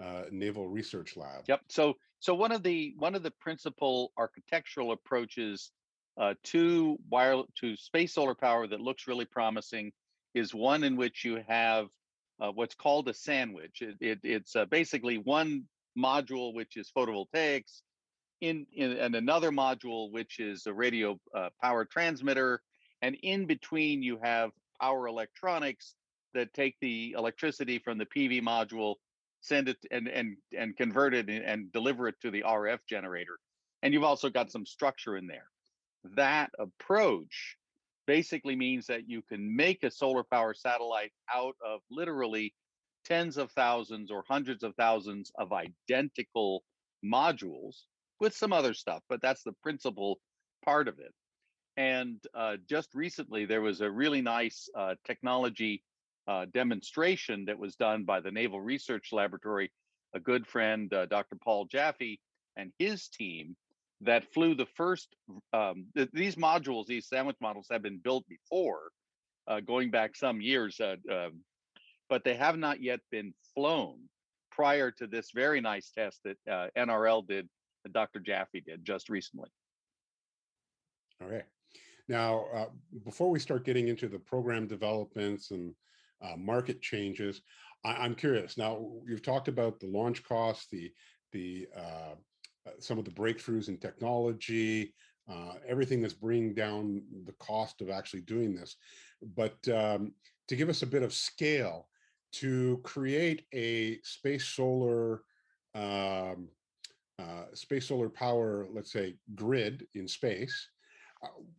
uh, 0.02 0.22
Naval 0.30 0.68
Research 0.68 1.16
Lab? 1.16 1.44
Yep. 1.46 1.60
So 1.68 1.94
so 2.20 2.34
one 2.34 2.52
of 2.52 2.62
the 2.62 2.94
one 2.96 3.14
of 3.14 3.22
the 3.22 3.32
principal 3.32 4.12
architectural 4.16 4.92
approaches 4.92 5.70
uh, 6.18 6.34
to 6.44 6.96
wire 7.10 7.42
to 7.60 7.76
space 7.76 8.14
solar 8.14 8.34
power 8.34 8.66
that 8.66 8.80
looks 8.80 9.06
really 9.06 9.26
promising 9.26 9.92
is 10.34 10.54
one 10.54 10.82
in 10.82 10.96
which 10.96 11.24
you 11.24 11.42
have 11.46 11.88
uh, 12.40 12.50
what's 12.50 12.74
called 12.74 13.08
a 13.08 13.14
sandwich. 13.14 13.82
It, 13.82 13.96
it, 14.00 14.18
it's 14.22 14.56
uh, 14.56 14.64
basically 14.64 15.18
one 15.18 15.64
module 15.96 16.54
which 16.54 16.76
is 16.76 16.90
photovoltaics, 16.96 17.82
in, 18.40 18.66
in 18.72 18.92
and 18.92 19.14
another 19.14 19.50
module 19.50 20.10
which 20.10 20.40
is 20.40 20.66
a 20.66 20.72
radio 20.72 21.18
power 21.62 21.84
transmitter, 21.84 22.62
and 23.04 23.18
in 23.22 23.44
between 23.44 24.02
you 24.02 24.18
have 24.22 24.50
power 24.80 25.06
electronics 25.06 25.94
that 26.32 26.54
take 26.54 26.74
the 26.80 27.14
electricity 27.18 27.78
from 27.78 27.98
the 27.98 28.06
PV 28.06 28.40
module, 28.42 28.94
send 29.42 29.68
it 29.68 29.76
and 29.90 30.08
and 30.08 30.36
and 30.58 30.74
convert 30.74 31.12
it 31.12 31.28
and, 31.28 31.44
and 31.44 31.70
deliver 31.70 32.08
it 32.08 32.14
to 32.22 32.30
the 32.30 32.42
RF 32.42 32.78
generator. 32.88 33.38
And 33.82 33.92
you've 33.92 34.04
also 34.04 34.30
got 34.30 34.50
some 34.50 34.64
structure 34.64 35.18
in 35.18 35.26
there. 35.26 35.48
That 36.16 36.50
approach 36.58 37.58
basically 38.06 38.56
means 38.56 38.86
that 38.86 39.06
you 39.06 39.20
can 39.20 39.54
make 39.54 39.84
a 39.84 39.90
solar 39.90 40.24
power 40.24 40.54
satellite 40.54 41.12
out 41.32 41.56
of 41.64 41.80
literally 41.90 42.54
tens 43.04 43.36
of 43.36 43.50
thousands 43.52 44.10
or 44.10 44.24
hundreds 44.26 44.62
of 44.62 44.74
thousands 44.76 45.30
of 45.38 45.52
identical 45.52 46.62
modules 47.04 47.82
with 48.18 48.34
some 48.34 48.54
other 48.54 48.72
stuff, 48.72 49.02
but 49.10 49.20
that's 49.20 49.42
the 49.42 49.52
principal 49.62 50.20
part 50.64 50.88
of 50.88 50.98
it. 50.98 51.12
And 51.76 52.20
uh, 52.34 52.56
just 52.68 52.94
recently, 52.94 53.44
there 53.44 53.60
was 53.60 53.80
a 53.80 53.90
really 53.90 54.22
nice 54.22 54.68
uh, 54.76 54.94
technology 55.04 55.82
uh, 56.28 56.46
demonstration 56.52 57.44
that 57.46 57.58
was 57.58 57.74
done 57.74 58.04
by 58.04 58.20
the 58.20 58.30
Naval 58.30 58.60
Research 58.60 59.12
Laboratory, 59.12 59.70
a 60.14 60.20
good 60.20 60.46
friend, 60.46 60.92
uh, 60.94 61.06
Dr. 61.06 61.36
Paul 61.42 61.66
Jaffe, 61.66 62.20
and 62.56 62.72
his 62.78 63.08
team 63.08 63.56
that 64.00 64.32
flew 64.32 64.54
the 64.54 64.66
first. 64.66 65.14
Um, 65.52 65.86
th- 65.96 66.10
these 66.12 66.36
modules, 66.36 66.86
these 66.86 67.08
sandwich 67.08 67.36
models, 67.40 67.66
have 67.70 67.82
been 67.82 67.98
built 67.98 68.24
before, 68.28 68.90
uh, 69.48 69.60
going 69.60 69.90
back 69.90 70.16
some 70.16 70.40
years, 70.40 70.80
uh, 70.80 70.96
um, 71.10 71.40
but 72.08 72.24
they 72.24 72.34
have 72.34 72.56
not 72.56 72.80
yet 72.80 73.00
been 73.10 73.34
flown 73.54 73.98
prior 74.52 74.92
to 74.92 75.06
this 75.08 75.32
very 75.34 75.60
nice 75.60 75.90
test 75.90 76.20
that 76.24 76.72
NRL 76.76 77.26
did, 77.26 77.48
that 77.82 77.92
Dr. 77.92 78.20
Jaffe 78.20 78.60
did 78.60 78.84
just 78.84 79.08
recently. 79.08 79.50
All 81.20 81.28
right. 81.28 81.44
Now, 82.08 82.46
uh, 82.54 82.66
before 83.04 83.30
we 83.30 83.38
start 83.38 83.64
getting 83.64 83.88
into 83.88 84.08
the 84.08 84.18
program 84.18 84.66
developments 84.66 85.50
and 85.50 85.74
uh, 86.22 86.36
market 86.36 86.82
changes, 86.82 87.42
I- 87.84 88.04
am 88.04 88.14
curious. 88.14 88.58
Now, 88.58 88.90
you've 89.06 89.22
talked 89.22 89.48
about 89.48 89.80
the 89.80 89.86
launch 89.86 90.22
costs, 90.22 90.66
the 90.70 90.92
the 91.32 91.66
uh, 91.76 92.14
uh, 92.66 92.70
some 92.78 92.98
of 92.98 93.04
the 93.04 93.10
breakthroughs 93.10 93.68
in 93.68 93.78
technology, 93.78 94.94
uh, 95.30 95.54
everything 95.66 96.00
that's 96.00 96.14
bringing 96.14 96.54
down 96.54 97.02
the 97.24 97.32
cost 97.32 97.80
of 97.80 97.90
actually 97.90 98.22
doing 98.22 98.54
this. 98.54 98.76
But 99.34 99.56
um, 99.68 100.12
to 100.48 100.56
give 100.56 100.68
us 100.68 100.82
a 100.82 100.86
bit 100.86 101.02
of 101.02 101.12
scale, 101.12 101.88
to 102.34 102.80
create 102.84 103.46
a 103.52 104.00
space 104.02 104.44
solar 104.44 105.22
um, 105.74 106.48
uh, 107.18 107.44
space 107.54 107.88
solar 107.88 108.08
power, 108.08 108.66
let's 108.72 108.92
say, 108.92 109.16
grid 109.34 109.86
in 109.94 110.06
space 110.06 110.68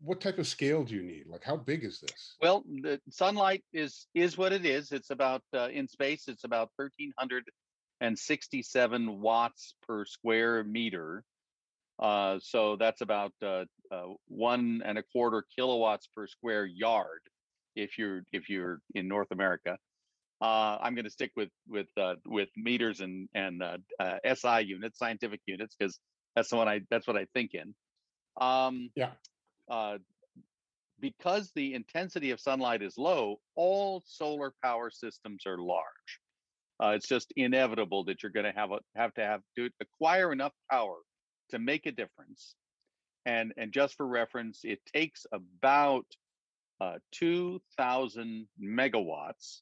what 0.02 0.22
type 0.22 0.38
of 0.38 0.48
scale 0.48 0.84
do 0.84 0.96
you 0.96 1.04
need? 1.04 1.26
Like, 1.28 1.44
how 1.44 1.58
big 1.58 1.84
is 1.84 2.00
this? 2.00 2.36
Well, 2.42 2.64
the 2.68 3.00
sunlight 3.10 3.64
is 3.74 4.08
is 4.14 4.38
what 4.38 4.54
it 4.54 4.66
is. 4.66 4.92
It's 4.92 5.10
about 5.10 5.42
uh, 5.54 5.70
in 5.72 5.88
space. 5.88 6.28
It's 6.28 6.44
about 6.44 6.70
thirteen 6.78 7.12
hundred 7.18 7.44
and 8.02 8.18
sixty-seven 8.18 9.20
watts 9.20 9.76
per 9.88 10.06
square 10.06 10.64
meter. 10.64 11.24
Uh, 11.98 12.40
so 12.42 12.76
that's 12.76 13.02
about 13.02 13.32
uh, 13.42 13.64
uh, 13.92 14.04
one 14.28 14.82
and 14.86 14.98
a 14.98 15.04
quarter 15.04 15.46
kilowatts 15.56 16.08
per 16.16 16.28
square 16.28 16.66
yard. 16.66 17.22
If 17.76 17.98
you're 17.98 18.24
if 18.32 18.50
you're 18.50 18.80
in 18.94 19.08
North 19.08 19.32
America, 19.32 19.78
uh, 20.42 20.78
I'm 20.82 20.94
going 20.96 21.06
to 21.06 21.12
stick 21.12 21.32
with 21.36 21.50
with 21.68 21.88
with 22.26 22.50
meters 22.56 23.00
and 23.00 23.30
and 23.34 23.64
SI 24.26 24.62
units, 24.66 25.00
scientific 25.00 25.42
units, 25.46 25.76
because 25.78 26.00
that's 26.36 26.50
the 26.50 26.58
one 26.58 26.68
I 26.68 26.82
that's 26.90 27.08
what 27.08 27.18
I 27.18 27.26
think 27.34 27.52
in. 27.54 27.74
Um, 28.40 28.90
yeah 28.96 29.12
uh, 29.70 29.98
because 31.00 31.52
the 31.56 31.74
intensity 31.74 32.32
of 32.32 32.40
sunlight 32.40 32.82
is 32.82 32.98
low, 32.98 33.40
all 33.56 34.02
solar 34.06 34.54
power 34.64 34.90
systems 34.90 35.46
are 35.46 35.58
large. 35.58 36.20
Uh, 36.82 36.90
it's 36.90 37.08
just 37.08 37.32
inevitable 37.38 38.04
that 38.04 38.22
you're 38.22 38.32
going 38.32 38.46
to 38.46 38.52
have 38.52 38.72
a, 38.72 38.80
have 38.96 39.14
to 39.14 39.22
have 39.22 39.42
to 39.58 39.70
acquire 39.82 40.32
enough 40.32 40.54
power 40.70 40.98
to 41.50 41.60
make 41.60 41.86
a 41.86 41.92
difference. 41.92 42.56
And 43.26 43.54
and 43.58 43.72
just 43.72 43.96
for 43.96 44.06
reference, 44.06 44.62
it 44.64 44.80
takes 44.94 45.26
about 45.32 46.06
uh, 46.82 47.00
2,000 47.14 48.48
megawatts 48.62 49.62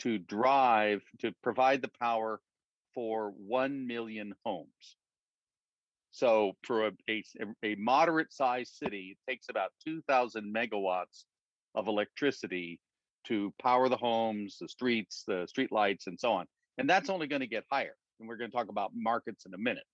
to 0.00 0.18
drive 0.18 1.02
to 1.20 1.32
provide 1.42 1.82
the 1.82 1.90
power 2.00 2.40
for 2.94 3.32
1 3.36 3.86
million 3.86 4.34
homes. 4.44 4.96
So 6.12 6.52
for 6.64 6.88
a, 6.88 6.92
a, 7.08 7.22
a 7.62 7.74
moderate 7.76 8.32
sized 8.32 8.74
city, 8.74 9.16
it 9.16 9.30
takes 9.30 9.46
about 9.48 9.70
2,000 9.86 10.52
megawatts 10.54 11.24
of 11.74 11.88
electricity 11.88 12.80
to 13.26 13.52
power 13.62 13.88
the 13.88 13.96
homes, 13.96 14.56
the 14.60 14.68
streets, 14.68 15.24
the 15.26 15.46
street 15.46 15.70
lights, 15.70 16.06
and 16.06 16.18
so 16.18 16.32
on. 16.32 16.46
And 16.78 16.88
that's 16.88 17.04
mm-hmm. 17.04 17.14
only 17.14 17.26
going 17.26 17.40
to 17.40 17.46
get 17.46 17.64
higher. 17.70 17.94
And 18.18 18.28
we're 18.28 18.36
going 18.36 18.50
to 18.50 18.56
talk 18.56 18.68
about 18.68 18.92
markets 18.94 19.46
in 19.46 19.54
a 19.54 19.58
minute. 19.58 19.84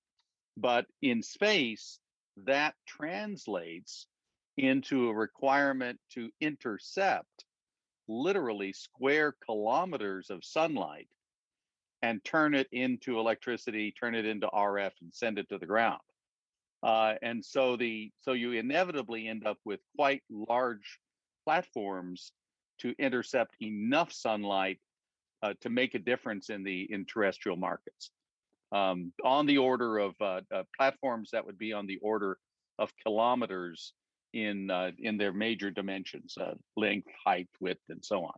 But 0.56 0.86
in 1.02 1.22
space, 1.22 1.98
that 2.44 2.74
translates 2.86 4.06
into 4.56 5.08
a 5.08 5.14
requirement 5.14 5.98
to 6.14 6.30
intercept 6.40 7.44
literally 8.08 8.72
square 8.72 9.34
kilometers 9.44 10.30
of 10.30 10.44
sunlight 10.44 11.08
and 12.02 12.22
turn 12.24 12.54
it 12.54 12.68
into 12.72 13.18
electricity, 13.18 13.92
turn 13.98 14.14
it 14.14 14.26
into 14.26 14.46
RF, 14.48 14.92
and 15.00 15.12
send 15.12 15.38
it 15.38 15.48
to 15.48 15.58
the 15.58 15.66
ground. 15.66 16.00
Uh, 16.82 17.14
and 17.22 17.44
so 17.44 17.76
the 17.76 18.10
so 18.20 18.32
you 18.32 18.52
inevitably 18.52 19.28
end 19.28 19.46
up 19.46 19.58
with 19.64 19.80
quite 19.96 20.22
large 20.30 20.98
platforms 21.44 22.32
to 22.78 22.94
intercept 22.98 23.56
enough 23.62 24.12
sunlight 24.12 24.78
uh, 25.42 25.54
to 25.60 25.70
make 25.70 25.94
a 25.94 25.98
difference 25.98 26.50
in 26.50 26.62
the 26.62 26.86
in 26.92 27.04
terrestrial 27.06 27.56
markets. 27.56 28.10
Um, 28.72 29.12
on 29.24 29.46
the 29.46 29.58
order 29.58 29.98
of 29.98 30.14
uh, 30.20 30.40
uh 30.52 30.64
platforms 30.76 31.30
that 31.32 31.46
would 31.46 31.56
be 31.56 31.72
on 31.72 31.86
the 31.86 31.98
order 32.02 32.36
of 32.78 32.92
kilometers 33.02 33.94
in 34.34 34.70
uh, 34.70 34.90
in 34.98 35.16
their 35.16 35.32
major 35.32 35.70
dimensions, 35.70 36.36
uh, 36.38 36.54
length, 36.76 37.08
height, 37.24 37.48
width, 37.58 37.82
and 37.88 38.04
so 38.04 38.24
on 38.24 38.34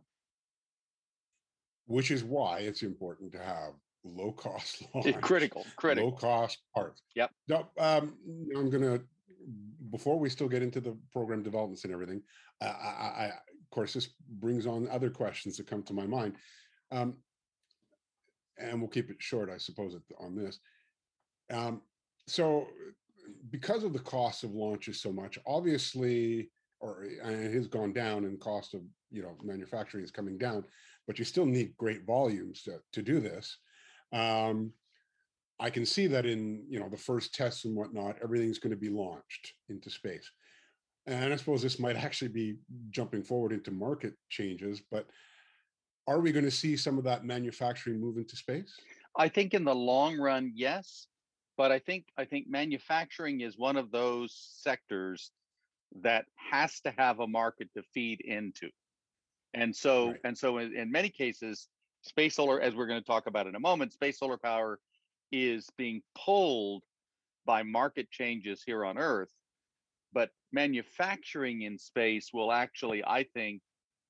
which 1.89 2.11
is 2.11 2.23
why 2.23 2.59
it's 2.59 2.83
important 2.83 3.31
to 3.31 3.39
have 3.39 3.73
low 4.03 4.31
cost 4.31 4.83
critical, 5.21 5.65
critical, 5.75 6.11
low 6.11 6.15
cost 6.15 6.59
parts. 6.75 7.01
Yep. 7.15 7.31
Now, 7.47 7.69
um, 7.79 8.15
I'm 8.55 8.69
gonna 8.69 8.99
before 9.89 10.19
we 10.19 10.29
still 10.29 10.47
get 10.47 10.61
into 10.61 10.79
the 10.79 10.95
program 11.11 11.41
developments 11.41 11.83
and 11.85 11.93
everything. 11.93 12.21
I, 12.61 12.65
I, 12.65 13.25
of 13.25 13.69
course, 13.71 13.93
this 13.93 14.09
brings 14.39 14.67
on 14.67 14.87
other 14.89 15.09
questions 15.09 15.57
that 15.57 15.65
come 15.65 15.81
to 15.83 15.93
my 15.93 16.05
mind, 16.05 16.35
um, 16.91 17.15
and 18.59 18.79
we'll 18.79 18.89
keep 18.89 19.09
it 19.09 19.17
short, 19.19 19.49
I 19.49 19.57
suppose, 19.57 19.97
on 20.19 20.35
this. 20.35 20.59
Um, 21.51 21.81
so, 22.27 22.67
because 23.49 23.83
of 23.83 23.93
the 23.93 23.99
cost 23.99 24.43
of 24.43 24.53
launches 24.53 25.01
so 25.01 25.11
much, 25.11 25.39
obviously, 25.47 26.51
or 26.81 27.05
it 27.05 27.53
has 27.53 27.65
gone 27.65 27.93
down, 27.93 28.25
and 28.25 28.39
cost 28.39 28.75
of 28.75 28.81
you 29.09 29.23
know 29.23 29.35
manufacturing 29.43 30.03
is 30.03 30.11
coming 30.11 30.37
down, 30.37 30.65
but 31.09 31.17
you 31.17 31.25
still 31.25 31.47
need 31.47 31.75
great 31.75 32.05
volumes 32.05 32.61
to, 32.61 32.79
to 32.93 33.01
do 33.01 33.19
this. 33.19 33.57
Um, 34.13 34.71
I 35.59 35.71
can 35.71 35.83
see 35.83 36.05
that 36.05 36.27
in 36.27 36.63
you 36.69 36.79
know 36.79 36.87
the 36.87 36.97
first 36.97 37.33
tests 37.33 37.65
and 37.65 37.75
whatnot, 37.75 38.17
everything's 38.23 38.59
going 38.59 38.75
to 38.75 38.77
be 38.77 38.91
launched 38.91 39.53
into 39.69 39.89
space. 39.89 40.29
And 41.07 41.33
I 41.33 41.35
suppose 41.35 41.63
this 41.63 41.79
might 41.79 41.95
actually 42.05 42.27
be 42.27 42.57
jumping 42.91 43.23
forward 43.23 43.53
into 43.53 43.71
market 43.71 44.13
changes, 44.29 44.83
but 44.91 45.07
are 46.07 46.19
we 46.19 46.31
going 46.31 46.45
to 46.45 46.51
see 46.51 46.77
some 46.77 46.99
of 46.99 47.03
that 47.05 47.25
manufacturing 47.25 47.99
move 47.99 48.17
into 48.17 48.35
space? 48.35 48.75
I 49.17 49.29
think 49.29 49.55
in 49.55 49.63
the 49.63 49.73
long 49.73 50.15
run, 50.15 50.51
yes. 50.53 51.07
But 51.57 51.71
I 51.71 51.79
think 51.79 52.05
I 52.19 52.25
think 52.25 52.47
manufacturing 52.47 53.41
is 53.41 53.57
one 53.57 53.77
of 53.77 53.89
those 53.89 54.37
sectors 54.61 55.31
that 56.03 56.25
has 56.35 56.81
to 56.81 56.93
have 56.99 57.19
a 57.19 57.25
market 57.25 57.67
to 57.75 57.81
feed 57.95 58.21
into. 58.21 58.69
And 59.53 59.75
so 59.75 60.09
right. 60.09 60.21
and 60.23 60.37
so 60.37 60.57
in, 60.59 60.75
in 60.75 60.91
many 60.91 61.09
cases, 61.09 61.67
space 62.01 62.35
solar, 62.35 62.61
as 62.61 62.75
we're 62.75 62.87
going 62.87 63.01
to 63.01 63.05
talk 63.05 63.27
about 63.27 63.47
in 63.47 63.55
a 63.55 63.59
moment, 63.59 63.93
space 63.93 64.19
solar 64.19 64.37
power 64.37 64.79
is 65.31 65.67
being 65.77 66.01
pulled 66.15 66.83
by 67.45 67.63
market 67.63 68.09
changes 68.11 68.63
here 68.65 68.85
on 68.85 68.97
Earth. 68.97 69.31
But 70.13 70.31
manufacturing 70.51 71.63
in 71.63 71.77
space 71.77 72.31
will 72.33 72.51
actually, 72.51 73.03
I 73.05 73.23
think, 73.33 73.61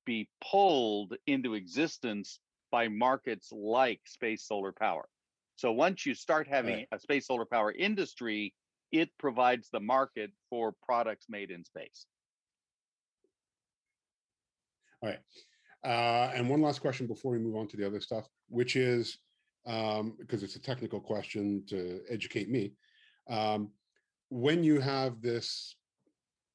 be 0.06 0.28
pulled 0.50 1.14
into 1.26 1.54
existence 1.54 2.40
by 2.70 2.88
markets 2.88 3.52
like 3.52 4.00
space 4.06 4.46
solar 4.46 4.72
power. 4.72 5.08
So 5.56 5.72
once 5.72 6.06
you 6.06 6.14
start 6.14 6.48
having 6.48 6.76
Right. 6.76 6.88
a 6.92 6.98
space 6.98 7.26
solar 7.26 7.44
power 7.44 7.72
industry, 7.72 8.54
it 8.92 9.10
provides 9.18 9.68
the 9.70 9.80
market 9.80 10.32
for 10.48 10.74
products 10.82 11.26
made 11.28 11.50
in 11.50 11.64
space. 11.64 12.06
All 15.02 15.08
right. 15.08 15.18
Uh, 15.84 16.30
and 16.34 16.48
one 16.48 16.60
last 16.60 16.80
question 16.80 17.06
before 17.06 17.32
we 17.32 17.38
move 17.38 17.56
on 17.56 17.66
to 17.68 17.76
the 17.76 17.86
other 17.86 18.00
stuff, 18.00 18.28
which 18.48 18.76
is 18.76 19.18
um, 19.66 20.14
because 20.18 20.42
it's 20.42 20.56
a 20.56 20.62
technical 20.62 21.00
question 21.00 21.64
to 21.68 22.00
educate 22.08 22.50
me. 22.50 22.72
Um, 23.28 23.70
when 24.28 24.62
you 24.62 24.80
have 24.80 25.20
this 25.20 25.76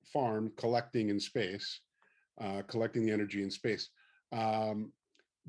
farm 0.05 0.51
collecting 0.57 1.09
in 1.09 1.19
space, 1.19 1.81
uh, 2.39 2.61
collecting 2.67 3.05
the 3.05 3.11
energy 3.11 3.41
in 3.41 3.49
space, 3.49 3.89
um, 4.31 4.91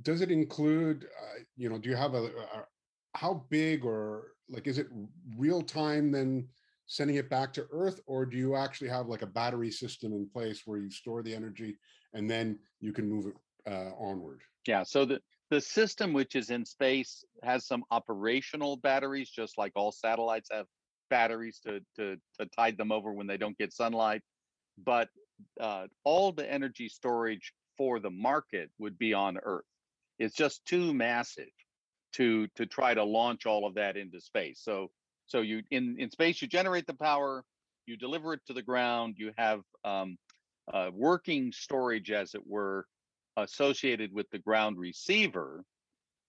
does 0.02 0.20
it 0.20 0.30
include, 0.30 1.04
uh, 1.04 1.40
you 1.56 1.68
know, 1.68 1.78
do 1.78 1.88
you 1.88 1.96
have 1.96 2.14
a, 2.14 2.24
a 2.24 2.66
how 3.14 3.44
big 3.48 3.84
or 3.84 4.32
like 4.50 4.66
is 4.66 4.78
it 4.78 4.88
real 5.36 5.62
time 5.62 6.12
then 6.12 6.46
sending 6.86 7.16
it 7.16 7.28
back 7.28 7.52
to 7.52 7.66
Earth, 7.72 8.00
or 8.06 8.24
do 8.24 8.36
you 8.36 8.54
actually 8.54 8.88
have 8.88 9.08
like 9.08 9.22
a 9.22 9.26
battery 9.26 9.70
system 9.70 10.12
in 10.12 10.28
place 10.28 10.62
where 10.64 10.78
you 10.78 10.90
store 10.90 11.22
the 11.22 11.34
energy 11.34 11.76
and 12.14 12.30
then 12.30 12.58
you 12.80 12.92
can 12.92 13.08
move 13.08 13.26
it 13.26 13.34
uh, 13.70 13.90
onward? 13.98 14.40
Yeah. 14.66 14.82
So 14.82 15.04
the 15.04 15.20
the 15.50 15.60
system 15.60 16.12
which 16.12 16.34
is 16.34 16.50
in 16.50 16.64
space 16.64 17.24
has 17.44 17.66
some 17.66 17.84
operational 17.90 18.76
batteries, 18.76 19.30
just 19.30 19.56
like 19.56 19.72
all 19.76 19.92
satellites 19.92 20.48
have 20.50 20.66
batteries 21.08 21.60
to 21.64 21.80
to 21.96 22.16
to 22.40 22.46
tide 22.56 22.76
them 22.76 22.92
over 22.92 23.12
when 23.12 23.26
they 23.26 23.36
don't 23.36 23.56
get 23.58 23.72
sunlight. 23.72 24.22
But 24.84 25.08
uh, 25.60 25.86
all 26.04 26.32
the 26.32 26.50
energy 26.50 26.88
storage 26.88 27.52
for 27.76 28.00
the 28.00 28.10
market 28.10 28.70
would 28.78 28.98
be 28.98 29.14
on 29.14 29.38
Earth. 29.42 29.64
It's 30.18 30.34
just 30.34 30.64
too 30.64 30.94
massive 30.94 31.48
to 32.14 32.48
to 32.56 32.66
try 32.66 32.94
to 32.94 33.04
launch 33.04 33.46
all 33.46 33.66
of 33.66 33.74
that 33.74 33.96
into 33.96 34.20
space. 34.20 34.60
So 34.62 34.88
so 35.26 35.40
you 35.40 35.62
in 35.70 35.96
in 35.98 36.10
space 36.10 36.40
you 36.40 36.48
generate 36.48 36.86
the 36.86 36.94
power, 36.94 37.44
you 37.86 37.96
deliver 37.96 38.32
it 38.32 38.40
to 38.46 38.52
the 38.52 38.62
ground, 38.62 39.14
you 39.18 39.32
have 39.36 39.60
um, 39.84 40.16
uh, 40.72 40.90
working 40.92 41.52
storage, 41.52 42.10
as 42.10 42.34
it 42.34 42.46
were, 42.46 42.86
associated 43.36 44.12
with 44.12 44.26
the 44.30 44.38
ground 44.38 44.78
receiver, 44.78 45.62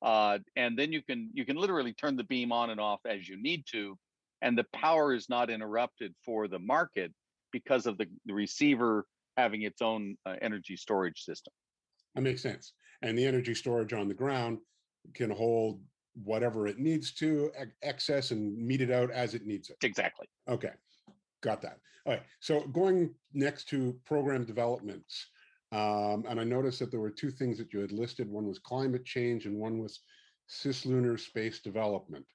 uh, 0.01 0.37
and 0.55 0.77
then 0.77 0.91
you 0.91 1.01
can 1.01 1.29
you 1.33 1.45
can 1.45 1.57
literally 1.57 1.93
turn 1.93 2.15
the 2.15 2.23
beam 2.23 2.51
on 2.51 2.69
and 2.69 2.79
off 2.79 2.99
as 3.05 3.27
you 3.27 3.41
need 3.41 3.65
to, 3.71 3.97
and 4.41 4.57
the 4.57 4.65
power 4.73 5.13
is 5.13 5.29
not 5.29 5.49
interrupted 5.49 6.13
for 6.23 6.47
the 6.47 6.59
market 6.59 7.11
because 7.51 7.85
of 7.85 7.97
the, 7.97 8.05
the 8.25 8.33
receiver 8.33 9.05
having 9.37 9.61
its 9.63 9.81
own 9.81 10.17
uh, 10.25 10.35
energy 10.41 10.75
storage 10.75 11.23
system. 11.23 11.53
That 12.15 12.21
makes 12.21 12.41
sense. 12.41 12.73
And 13.01 13.17
the 13.17 13.25
energy 13.25 13.53
storage 13.53 13.93
on 13.93 14.07
the 14.07 14.13
ground 14.13 14.59
can 15.13 15.29
hold 15.29 15.81
whatever 16.23 16.67
it 16.67 16.79
needs 16.79 17.13
to, 17.13 17.51
ex- 17.55 17.71
excess, 17.83 18.31
and 18.31 18.57
meet 18.57 18.81
it 18.81 18.91
out 18.91 19.11
as 19.11 19.35
it 19.35 19.45
needs 19.45 19.69
it. 19.69 19.77
Exactly. 19.83 20.27
Okay, 20.49 20.71
got 21.41 21.61
that. 21.61 21.79
All 22.05 22.13
right. 22.13 22.23
So 22.39 22.61
going 22.67 23.13
next 23.33 23.67
to 23.69 23.95
program 24.05 24.45
developments, 24.45 25.27
um, 25.71 26.23
and 26.27 26.39
I 26.39 26.43
noticed 26.43 26.79
that 26.79 26.91
there 26.91 26.99
were 26.99 27.09
two 27.09 27.31
things 27.31 27.57
that 27.57 27.73
you 27.73 27.79
had 27.79 27.91
listed. 27.91 28.29
One 28.29 28.47
was 28.47 28.59
climate 28.59 29.05
change, 29.05 29.45
and 29.45 29.57
one 29.57 29.79
was 29.79 29.99
cislunar 30.49 31.19
space 31.19 31.59
development. 31.59 32.25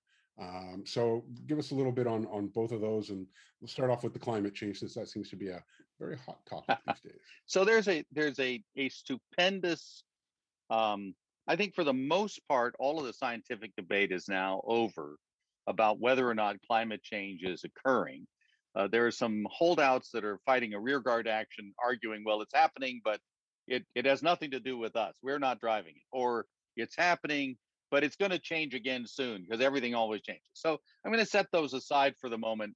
Um, 0.40 0.82
so 0.86 1.24
give 1.46 1.58
us 1.58 1.70
a 1.70 1.74
little 1.74 1.92
bit 1.92 2.06
on 2.06 2.26
on 2.26 2.48
both 2.48 2.72
of 2.72 2.80
those, 2.80 3.10
and 3.10 3.26
we'll 3.60 3.68
start 3.68 3.90
off 3.90 4.04
with 4.04 4.12
the 4.12 4.18
climate 4.18 4.54
change 4.54 4.80
since 4.80 4.94
that 4.94 5.08
seems 5.08 5.30
to 5.30 5.36
be 5.36 5.48
a 5.48 5.62
very 5.98 6.16
hot 6.18 6.44
topic 6.48 6.78
these 6.86 7.00
days. 7.00 7.20
So 7.46 7.64
there's 7.64 7.88
a 7.88 8.04
there's 8.12 8.38
a 8.38 8.62
a 8.76 8.88
stupendous 8.88 10.04
um, 10.70 11.14
I 11.46 11.56
think 11.56 11.74
for 11.74 11.84
the 11.84 11.92
most 11.92 12.40
part, 12.48 12.74
all 12.78 12.98
of 12.98 13.06
the 13.06 13.12
scientific 13.12 13.74
debate 13.76 14.12
is 14.12 14.28
now 14.28 14.62
over 14.64 15.16
about 15.66 16.00
whether 16.00 16.28
or 16.28 16.34
not 16.34 16.56
climate 16.66 17.02
change 17.02 17.42
is 17.42 17.64
occurring. 17.64 18.26
Uh, 18.74 18.88
there 18.88 19.06
are 19.06 19.12
some 19.12 19.46
holdouts 19.50 20.10
that 20.12 20.24
are 20.24 20.38
fighting 20.46 20.74
a 20.74 20.80
rearguard 20.80 21.28
action, 21.28 21.74
arguing, 21.82 22.22
well, 22.24 22.40
it's 22.40 22.54
happening, 22.54 23.00
but 23.04 23.20
it, 23.68 23.84
it 23.94 24.06
has 24.06 24.22
nothing 24.22 24.50
to 24.50 24.60
do 24.60 24.78
with 24.78 24.96
us. 24.96 25.14
We're 25.22 25.38
not 25.38 25.60
driving 25.60 25.94
it. 25.96 26.02
Or 26.10 26.46
it's 26.76 26.96
happening, 26.96 27.56
but 27.90 28.02
it's 28.02 28.16
going 28.16 28.30
to 28.30 28.38
change 28.38 28.74
again 28.74 29.04
soon 29.06 29.42
because 29.42 29.62
everything 29.62 29.94
always 29.94 30.22
changes. 30.22 30.48
So 30.54 30.78
I'm 31.04 31.12
going 31.12 31.24
to 31.24 31.30
set 31.30 31.46
those 31.52 31.74
aside 31.74 32.14
for 32.20 32.30
the 32.30 32.38
moment 32.38 32.74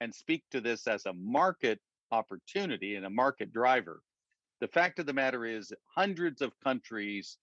and 0.00 0.14
speak 0.14 0.42
to 0.50 0.60
this 0.60 0.86
as 0.86 1.04
a 1.06 1.12
market 1.12 1.78
opportunity 2.10 2.96
and 2.96 3.04
a 3.04 3.10
market 3.10 3.52
driver. 3.52 4.00
The 4.60 4.68
fact 4.68 4.98
of 4.98 5.06
the 5.06 5.12
matter 5.12 5.44
is, 5.44 5.72
hundreds 5.94 6.40
of 6.40 6.52
countries 6.62 7.36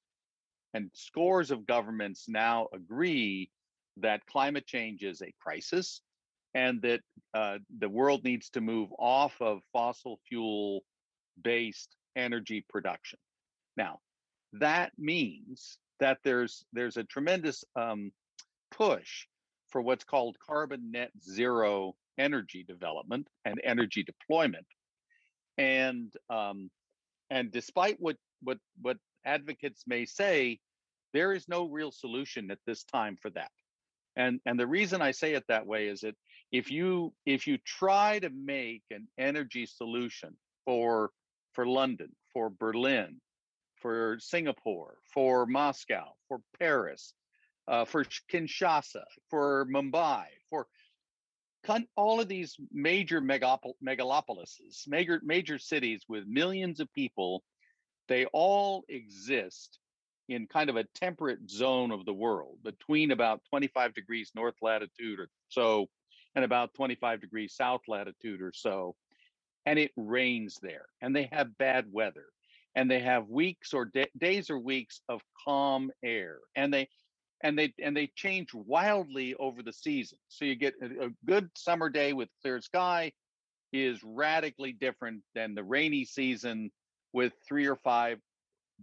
and 0.73 0.89
scores 0.93 1.51
of 1.51 1.67
governments 1.67 2.25
now 2.27 2.67
agree 2.73 3.51
that 3.97 4.25
climate 4.25 4.65
change 4.65 5.03
is 5.03 5.21
a 5.21 5.33
crisis 5.39 6.01
and 6.53 6.81
that 6.81 7.01
uh, 7.33 7.57
the 7.79 7.89
world 7.89 8.23
needs 8.23 8.49
to 8.49 8.61
move 8.61 8.89
off 8.99 9.33
of 9.41 9.61
fossil 9.71 10.19
fuel 10.27 10.81
based 11.41 11.95
energy 12.15 12.65
production. 12.69 13.19
Now, 13.77 13.99
that 14.53 14.91
means 14.97 15.77
that 15.99 16.17
there's 16.23 16.65
there's 16.73 16.97
a 16.97 17.03
tremendous 17.03 17.63
um, 17.75 18.11
push 18.71 19.27
for 19.69 19.81
what's 19.81 20.03
called 20.03 20.35
carbon 20.45 20.91
net 20.91 21.11
zero 21.23 21.95
energy 22.17 22.65
development 22.67 23.27
and 23.45 23.61
energy 23.63 24.03
deployment, 24.03 24.67
and 25.57 26.11
um, 26.29 26.69
and 27.29 27.51
despite 27.51 27.95
what 27.99 28.17
what 28.43 28.57
what 28.81 28.97
advocates 29.25 29.83
may 29.87 30.05
say, 30.05 30.59
there 31.13 31.33
is 31.33 31.47
no 31.47 31.65
real 31.65 31.91
solution 31.91 32.51
at 32.51 32.59
this 32.65 32.83
time 32.83 33.15
for 33.21 33.29
that. 33.29 33.51
And 34.15 34.41
and 34.45 34.59
the 34.59 34.67
reason 34.67 35.01
I 35.01 35.11
say 35.11 35.33
it 35.33 35.45
that 35.47 35.65
way 35.65 35.87
is 35.87 36.01
that 36.01 36.15
if 36.51 36.69
you 36.69 37.13
if 37.25 37.47
you 37.47 37.57
try 37.65 38.19
to 38.19 38.29
make 38.29 38.83
an 38.91 39.07
energy 39.17 39.65
solution 39.65 40.35
for 40.65 41.11
for 41.53 41.65
London, 41.65 42.09
for 42.33 42.49
Berlin, 42.49 43.19
for 43.75 44.17
Singapore, 44.19 44.97
for 45.13 45.45
Moscow, 45.45 46.13
for 46.27 46.39
Paris, 46.59 47.13
uh, 47.67 47.85
for 47.85 48.05
Kinshasa, 48.31 49.03
for 49.29 49.65
Mumbai, 49.65 50.25
for 50.49 50.67
all 51.95 52.19
of 52.19 52.27
these 52.27 52.55
major 52.71 53.21
megapol- 53.21 53.75
megalopolises, 53.85 54.87
major 54.87 55.21
major 55.23 55.57
cities 55.57 56.03
with 56.07 56.25
millions 56.25 56.79
of 56.79 56.91
people, 56.93 57.43
they 58.07 58.25
all 58.25 58.83
exist 58.89 59.79
in 60.27 60.47
kind 60.47 60.69
of 60.69 60.75
a 60.75 60.85
temperate 60.95 61.49
zone 61.49 61.91
of 61.91 62.05
the 62.05 62.13
world 62.13 62.57
between 62.63 63.11
about 63.11 63.41
25 63.49 63.93
degrees 63.93 64.31
north 64.33 64.55
latitude 64.61 65.19
or 65.19 65.29
so 65.49 65.87
and 66.35 66.45
about 66.45 66.73
25 66.73 67.21
degrees 67.21 67.53
south 67.53 67.81
latitude 67.87 68.41
or 68.41 68.51
so 68.53 68.95
and 69.65 69.77
it 69.77 69.91
rains 69.95 70.59
there 70.61 70.85
and 71.01 71.15
they 71.15 71.29
have 71.31 71.57
bad 71.57 71.85
weather 71.91 72.25
and 72.75 72.89
they 72.89 72.99
have 72.99 73.27
weeks 73.27 73.73
or 73.73 73.85
da- 73.85 74.11
days 74.17 74.49
or 74.49 74.59
weeks 74.59 75.01
of 75.09 75.21
calm 75.45 75.91
air 76.03 76.39
and 76.55 76.73
they 76.73 76.87
and 77.43 77.57
they 77.57 77.73
and 77.81 77.97
they 77.97 78.07
change 78.15 78.53
wildly 78.53 79.35
over 79.39 79.63
the 79.63 79.73
season 79.73 80.17
so 80.29 80.45
you 80.45 80.55
get 80.55 80.73
a, 80.81 81.05
a 81.05 81.09
good 81.25 81.49
summer 81.55 81.89
day 81.89 82.13
with 82.13 82.29
clear 82.41 82.61
sky 82.61 83.11
is 83.73 83.99
radically 84.03 84.73
different 84.73 85.21
than 85.33 85.55
the 85.55 85.63
rainy 85.63 86.05
season 86.05 86.69
with 87.13 87.33
three 87.47 87.67
or 87.67 87.75
five 87.75 88.19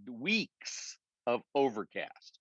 weeks 0.07 0.99
of 1.27 1.43
overcast. 1.55 2.38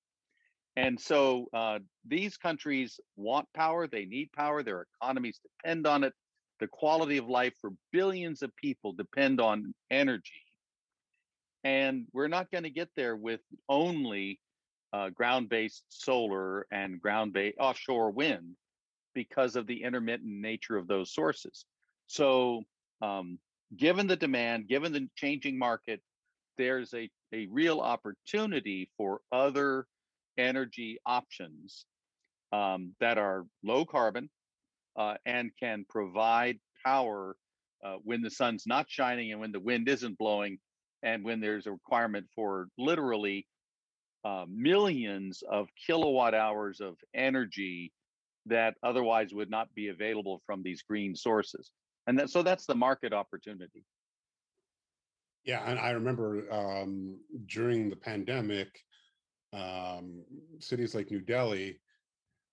And 0.77 0.99
so 0.99 1.47
uh, 1.53 1.79
these 2.07 2.37
countries 2.37 2.99
want 3.15 3.47
power, 3.55 3.87
they 3.87 4.05
need 4.05 4.31
power, 4.31 4.61
their 4.61 4.85
economies 5.01 5.39
depend 5.41 5.87
on 5.87 6.03
it. 6.03 6.13
The 6.59 6.67
quality 6.67 7.17
of 7.17 7.27
life 7.27 7.55
for 7.59 7.71
billions 7.91 8.43
of 8.43 8.55
people 8.55 8.93
depend 8.93 9.41
on 9.41 9.73
energy. 9.89 10.43
And 11.63 12.05
we're 12.13 12.27
not 12.27 12.51
going 12.51 12.63
to 12.63 12.69
get 12.69 12.89
there 12.95 13.15
with 13.15 13.41
only 13.67 14.39
uh, 14.93 15.09
ground 15.09 15.49
based 15.49 15.83
solar 15.89 16.67
and 16.71 17.01
ground 17.01 17.33
based 17.33 17.57
offshore 17.59 18.11
wind 18.11 18.55
because 19.15 19.55
of 19.55 19.65
the 19.65 19.81
intermittent 19.81 20.29
nature 20.29 20.77
of 20.77 20.87
those 20.87 21.11
sources. 21.11 21.65
So, 22.05 22.61
um, 23.01 23.39
given 23.75 24.05
the 24.05 24.15
demand, 24.15 24.67
given 24.67 24.93
the 24.93 25.09
changing 25.15 25.57
market, 25.57 26.01
there's 26.59 26.93
a, 26.93 27.09
a 27.33 27.47
real 27.47 27.79
opportunity 27.79 28.91
for 28.95 29.21
other 29.31 29.87
energy 30.37 30.97
options 31.05 31.85
um, 32.51 32.93
that 32.99 33.17
are 33.17 33.45
low 33.63 33.85
carbon 33.85 34.29
uh, 34.97 35.15
and 35.25 35.51
can 35.59 35.85
provide 35.89 36.57
power 36.85 37.35
uh, 37.85 37.97
when 38.03 38.21
the 38.21 38.29
sun's 38.29 38.63
not 38.65 38.89
shining 38.89 39.31
and 39.31 39.39
when 39.39 39.51
the 39.51 39.59
wind 39.59 39.87
isn't 39.87 40.17
blowing 40.17 40.57
and 41.03 41.23
when 41.23 41.39
there's 41.39 41.67
a 41.67 41.71
requirement 41.71 42.25
for 42.35 42.67
literally 42.77 43.45
uh, 44.25 44.45
millions 44.49 45.43
of 45.49 45.67
kilowatt 45.85 46.33
hours 46.33 46.81
of 46.81 46.95
energy 47.13 47.91
that 48.45 48.75
otherwise 48.83 49.33
would 49.33 49.49
not 49.49 49.73
be 49.75 49.89
available 49.89 50.41
from 50.45 50.63
these 50.63 50.81
green 50.81 51.15
sources. 51.15 51.71
And 52.07 52.17
that, 52.19 52.29
so 52.29 52.41
that's 52.41 52.65
the 52.65 52.75
market 52.75 53.13
opportunity. 53.13 53.83
Yeah, 55.45 55.63
and 55.65 55.79
I 55.79 55.91
remember 55.91 56.51
um, 56.51 57.19
during 57.45 57.89
the 57.89 57.95
pandemic, 57.95 58.67
um, 59.53 60.23
cities 60.59 60.95
like 60.95 61.11
New 61.11 61.21
Delhi 61.21 61.79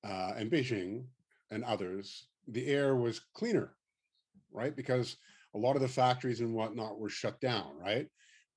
uh, 0.05 0.33
and 0.37 0.51
Beijing 0.51 1.05
and 1.51 1.65
others, 1.65 2.27
the 2.49 2.67
air 2.67 2.97
was 2.97 3.21
cleaner, 3.35 3.75
right? 4.53 4.75
Because 4.75 5.17
a 5.55 5.59
lot 5.59 5.77
of 5.77 5.83
the 5.83 5.89
factories 5.89 6.41
and 6.41 6.55
whatnot 6.55 6.99
were 6.99 7.09
shut 7.09 7.41
down, 7.41 7.79
right? 7.79 8.09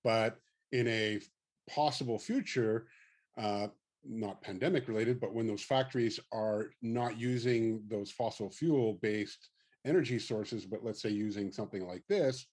But 0.04 0.38
in 0.72 0.88
a 0.88 1.20
possible 1.70 2.20
future, 2.20 2.88
uh, 3.38 3.68
not 4.04 4.42
pandemic 4.42 4.88
related, 4.88 5.20
but 5.20 5.34
when 5.34 5.48
those 5.48 5.64
factories 5.64 6.20
are 6.32 6.72
not 6.82 7.20
using 7.20 7.82
those 7.88 8.12
fossil 8.12 8.50
fuel 8.50 9.00
based 9.02 9.50
energy 9.86 10.20
sources, 10.20 10.66
but 10.66 10.84
let's 10.84 11.02
say 11.02 11.10
using 11.10 11.52
something 11.52 11.88
like 11.88 12.04
this, 12.08 12.46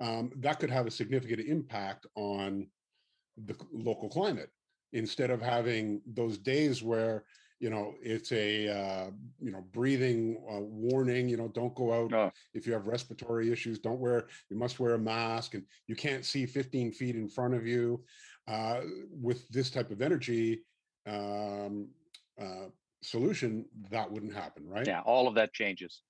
um, 0.00 0.30
that 0.36 0.60
could 0.60 0.70
have 0.70 0.86
a 0.86 0.90
significant 0.90 1.40
impact 1.40 2.06
on 2.14 2.66
the 3.44 3.56
local 3.72 4.08
climate 4.08 4.50
instead 4.96 5.30
of 5.30 5.40
having 5.42 6.00
those 6.06 6.38
days 6.38 6.82
where 6.82 7.24
you 7.60 7.70
know 7.70 7.94
it's 8.02 8.32
a 8.32 8.68
uh, 8.68 9.10
you 9.40 9.50
know 9.50 9.62
breathing 9.72 10.36
uh, 10.50 10.60
warning 10.60 11.28
you 11.28 11.36
know 11.36 11.48
don't 11.48 11.74
go 11.74 11.92
out 11.92 12.12
Oh. 12.12 12.30
if 12.54 12.66
you 12.66 12.72
have 12.72 12.86
respiratory 12.86 13.50
issues 13.52 13.78
don't 13.78 14.00
wear 14.00 14.26
you 14.50 14.56
must 14.56 14.80
wear 14.80 14.94
a 14.94 14.98
mask 14.98 15.54
and 15.54 15.64
you 15.86 15.96
can't 15.96 16.24
see 16.24 16.44
15 16.46 16.92
feet 16.92 17.14
in 17.16 17.28
front 17.28 17.54
of 17.54 17.66
you 17.66 18.04
uh, 18.48 18.80
with 19.10 19.48
this 19.48 19.70
type 19.70 19.90
of 19.90 20.00
energy 20.02 20.62
um, 21.06 21.88
uh, 22.40 22.66
solution 23.02 23.64
that 23.90 24.10
wouldn't 24.10 24.34
happen 24.34 24.66
right 24.68 24.86
Yeah, 24.86 25.00
all 25.02 25.28
of 25.28 25.34
that 25.34 25.52
changes. 25.52 26.02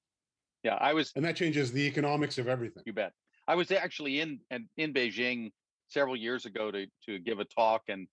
Yeah, 0.62 0.76
I 0.80 0.92
was 0.94 1.12
and 1.16 1.24
that 1.24 1.36
changes 1.36 1.70
the 1.72 1.86
economics 1.86 2.38
of 2.38 2.46
everything 2.48 2.82
You 2.86 2.92
bet. 2.92 3.12
I 3.48 3.54
was 3.54 3.70
actually 3.70 4.20
in 4.20 4.40
and 4.50 4.66
in 4.76 4.92
Beijing 4.92 5.52
several 5.88 6.16
years 6.16 6.46
ago 6.46 6.70
to 6.72 6.86
to 7.06 7.18
give 7.20 7.38
a 7.38 7.44
talk, 7.44 7.82
and 7.88 8.08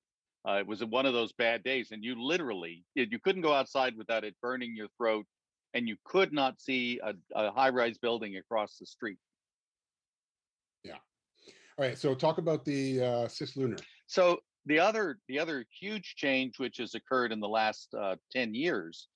uh, 0.48 0.54
it 0.54 0.68
was 0.68 0.84
one 0.84 1.06
of 1.06 1.14
those 1.14 1.32
bad 1.34 1.64
days, 1.64 1.92
and 1.92 2.04
you 2.04 2.22
literally 2.22 2.84
you 2.96 3.20
couldn't 3.20 3.42
go 3.42 3.54
outside 3.54 3.98
without 3.98 4.24
it 4.24 4.36
burning 4.42 4.76
your 4.76 4.90
throat, 4.98 5.26
and 5.74 5.88
you 5.88 5.96
could 6.04 6.34
not 6.34 6.60
see 6.60 7.00
a, 7.04 7.14
a 7.36 7.52
high 7.52 7.70
rise 7.70 7.98
building 7.98 8.38
across 8.38 8.78
the 8.78 8.86
street. 8.86 9.18
Yeah. 10.84 10.98
All 11.78 11.86
right 11.86 11.98
so 11.98 12.14
talk 12.14 12.38
about 12.40 12.66
the 12.66 13.02
uh, 13.02 13.28
cislunar 13.28 13.82
So 14.08 14.40
the 14.66 14.80
other 14.80 15.20
the 15.30 15.40
other 15.40 15.66
huge 15.80 16.16
change 16.16 16.60
which 16.60 16.78
has 16.78 16.94
occurred 16.94 17.32
in 17.32 17.40
the 17.40 17.48
last 17.48 17.94
uh, 17.98 18.18
ten 18.32 18.54
years, 18.54 19.08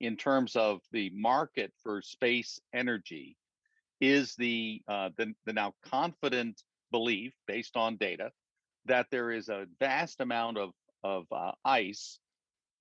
in 0.00 0.16
terms 0.16 0.54
of 0.54 0.80
the 0.92 1.10
market 1.14 1.72
for 1.82 2.00
space 2.00 2.60
energy, 2.72 3.36
is 4.00 4.36
the 4.36 4.82
uh, 4.86 5.10
the, 5.18 5.34
the 5.46 5.52
now 5.52 5.74
confident 5.84 6.62
belief 6.92 7.34
based 7.48 7.76
on 7.76 7.96
data 7.96 8.30
that 8.86 9.06
there 9.10 9.30
is 9.30 9.48
a 9.48 9.66
vast 9.80 10.20
amount 10.20 10.58
of 10.58 10.70
of 11.04 11.26
uh, 11.30 11.52
ice 11.64 12.18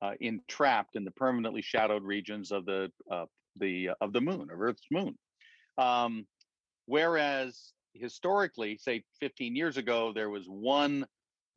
uh, 0.01 0.13
entrapped 0.19 0.95
in 0.95 1.03
the 1.03 1.11
permanently 1.11 1.61
shadowed 1.61 2.03
regions 2.03 2.51
of 2.51 2.65
the 2.65 2.91
uh, 3.11 3.25
the 3.57 3.89
of 4.01 4.13
the 4.13 4.21
moon 4.21 4.49
of 4.51 4.61
Earth's 4.61 4.87
moon. 4.91 5.17
Um, 5.77 6.25
whereas 6.85 7.73
historically, 7.93 8.77
say 8.77 9.03
15 9.19 9.55
years 9.55 9.77
ago, 9.77 10.11
there 10.13 10.29
was 10.29 10.45
one 10.47 11.05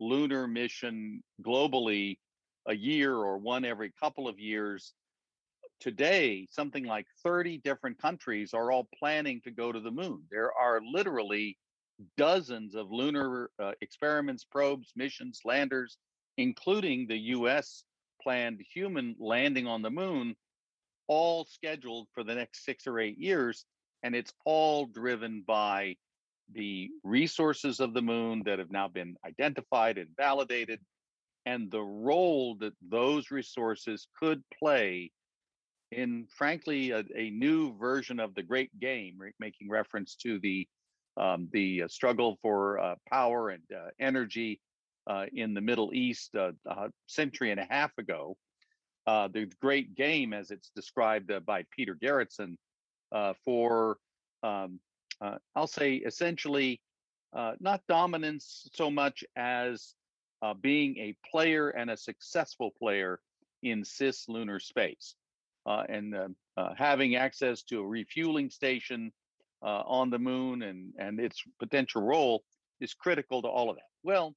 lunar 0.00 0.46
mission 0.46 1.22
globally 1.42 2.18
a 2.66 2.74
year 2.74 3.14
or 3.14 3.38
one 3.38 3.64
every 3.64 3.92
couple 4.00 4.28
of 4.28 4.38
years. 4.38 4.94
Today, 5.80 6.46
something 6.50 6.84
like 6.84 7.06
30 7.22 7.58
different 7.58 8.00
countries 8.00 8.52
are 8.52 8.72
all 8.72 8.88
planning 8.98 9.40
to 9.44 9.50
go 9.50 9.70
to 9.70 9.80
the 9.80 9.90
moon. 9.90 10.22
There 10.30 10.52
are 10.52 10.80
literally 10.80 11.56
dozens 12.16 12.74
of 12.74 12.90
lunar 12.90 13.50
uh, 13.61 13.72
experiments, 13.80 14.44
probes, 14.44 14.92
missions, 14.96 15.40
landers, 15.44 15.98
including 16.37 17.06
the 17.06 17.18
US 17.18 17.84
planned 18.22 18.61
human 18.72 19.16
landing 19.18 19.66
on 19.66 19.82
the 19.82 19.90
moon, 19.90 20.34
all 21.06 21.44
scheduled 21.44 22.08
for 22.14 22.22
the 22.22 22.34
next 22.34 22.64
six 22.64 22.87
or 22.87 22.98
eight 22.98 23.18
years. 23.18 23.64
And 24.02 24.14
it's 24.14 24.32
all 24.44 24.87
driven 24.87 25.42
by 25.46 25.96
the 26.52 26.90
resources 27.02 27.80
of 27.80 27.94
the 27.94 28.02
moon 28.02 28.42
that 28.46 28.58
have 28.58 28.70
now 28.70 28.88
been 28.88 29.16
identified 29.26 29.98
and 29.98 30.08
validated, 30.16 30.80
and 31.46 31.70
the 31.70 31.82
role 31.82 32.56
that 32.56 32.74
those 32.88 33.30
resources 33.30 34.06
could 34.18 34.42
play 34.58 35.11
in, 35.90 36.26
frankly, 36.30 36.90
a, 36.90 37.04
a 37.16 37.30
new 37.30 37.76
version 37.78 38.20
of 38.20 38.34
the 38.34 38.42
great 38.42 38.78
game, 38.78 39.18
making 39.40 39.68
reference 39.68 40.14
to 40.16 40.38
the 40.40 40.66
um, 41.18 41.48
the 41.52 41.83
uh, 41.83 41.88
struggle 41.88 42.38
for 42.42 42.78
uh, 42.78 42.94
power 43.11 43.50
and 43.50 43.62
uh, 43.74 43.88
energy 44.00 44.61
uh, 45.09 45.26
in 45.33 45.54
the 45.54 45.61
Middle 45.61 45.92
East 45.92 46.35
uh, 46.37 46.52
a 46.66 46.90
century 47.07 47.50
and 47.50 47.61
a 47.61 47.66
half 47.68 47.96
ago. 47.98 48.37
Uh, 49.07 49.28
the 49.28 49.50
great 49.61 49.94
game, 49.94 50.33
as 50.33 50.50
it's 50.50 50.70
described 50.76 51.33
by 51.46 51.64
Peter 51.74 51.94
Garretson, 51.94 52.57
uh, 53.11 53.33
for 53.44 53.96
um, 54.42 54.78
I'll 55.57 55.66
say 55.66 55.94
essentially 55.94 56.81
not 57.59 57.81
dominance 57.88 58.68
so 58.74 58.90
much 58.90 59.24
as 59.35 59.94
being 60.61 60.96
a 60.98 61.16
player 61.28 61.70
and 61.70 61.90
a 61.90 61.96
successful 61.96 62.70
player 62.78 63.18
in 63.62 63.83
cis 63.83 64.28
lunar 64.28 64.61
space 64.61 65.16
and 65.66 66.14
having 66.76 67.16
access 67.16 67.62
to 67.62 67.81
a 67.81 67.87
refueling 67.87 68.50
station 68.50 69.11
uh, 69.62 69.83
on 69.87 70.11
the 70.11 70.18
moon 70.18 70.62
and, 70.62 70.92
and 70.99 71.18
its 71.21 71.42
potential 71.59 72.03
role 72.03 72.44
is 72.81 72.94
critical 72.94 73.42
to 73.42 73.49
all 73.49 73.71
of 73.71 73.77
that. 73.77 73.83
Well, 74.03 74.35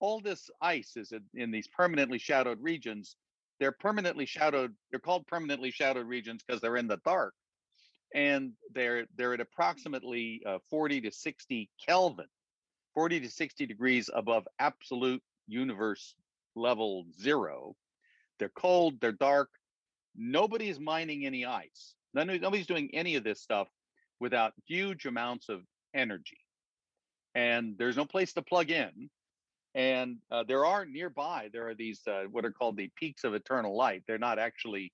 all 0.00 0.20
this 0.20 0.48
ice 0.60 0.96
is 0.96 1.12
in, 1.12 1.22
in 1.34 1.50
these 1.50 1.66
permanently 1.68 2.18
shadowed 2.18 2.58
regions. 2.60 3.16
They're 3.58 3.72
permanently 3.72 4.26
shadowed. 4.26 4.74
They're 4.90 5.00
called 5.00 5.26
permanently 5.26 5.72
shadowed 5.72 6.06
regions 6.06 6.42
because 6.46 6.60
they're 6.60 6.76
in 6.76 6.86
the 6.86 7.00
dark 7.04 7.34
and 8.14 8.52
they're 8.74 9.06
they're 9.16 9.34
at 9.34 9.40
approximately 9.40 10.42
uh, 10.46 10.58
40 10.70 11.02
to 11.02 11.12
60 11.12 11.70
Kelvin, 11.84 12.26
40 12.94 13.20
to 13.20 13.30
60 13.30 13.66
degrees 13.66 14.10
above 14.14 14.46
absolute 14.58 15.22
universe 15.46 16.14
level 16.54 17.06
zero. 17.20 17.74
They're 18.38 18.50
cold, 18.50 19.00
they're 19.00 19.12
dark. 19.12 19.50
Nobody's 20.16 20.80
mining 20.80 21.26
any 21.26 21.44
ice. 21.44 21.94
None, 22.14 22.26
nobody's 22.40 22.66
doing 22.66 22.90
any 22.92 23.16
of 23.16 23.24
this 23.24 23.40
stuff 23.40 23.68
without 24.20 24.52
huge 24.66 25.06
amounts 25.06 25.48
of 25.48 25.62
energy. 25.94 26.38
And 27.34 27.76
there's 27.78 27.96
no 27.96 28.04
place 28.04 28.32
to 28.34 28.42
plug 28.42 28.70
in. 28.70 29.10
And 29.74 30.18
uh, 30.30 30.44
there 30.48 30.64
are 30.64 30.84
nearby, 30.84 31.50
there 31.52 31.68
are 31.68 31.74
these 31.74 32.00
uh, 32.06 32.24
what 32.30 32.44
are 32.44 32.50
called 32.50 32.76
the 32.76 32.90
peaks 32.96 33.24
of 33.24 33.34
eternal 33.34 33.76
light. 33.76 34.02
They're 34.06 34.18
not 34.18 34.38
actually 34.38 34.92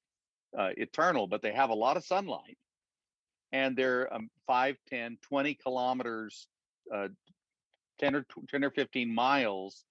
uh, 0.58 0.70
eternal, 0.76 1.26
but 1.26 1.42
they 1.42 1.52
have 1.52 1.70
a 1.70 1.74
lot 1.74 1.96
of 1.96 2.04
sunlight 2.04 2.58
and 3.54 3.76
they're 3.76 4.12
um, 4.12 4.28
5 4.46 4.76
10 4.88 5.16
20 5.22 5.54
kilometers 5.54 6.48
uh, 6.92 7.08
10 8.00 8.16
or 8.16 8.22
tw- 8.22 8.48
10 8.48 8.64
or 8.64 8.70
15 8.70 9.14
miles 9.14 9.84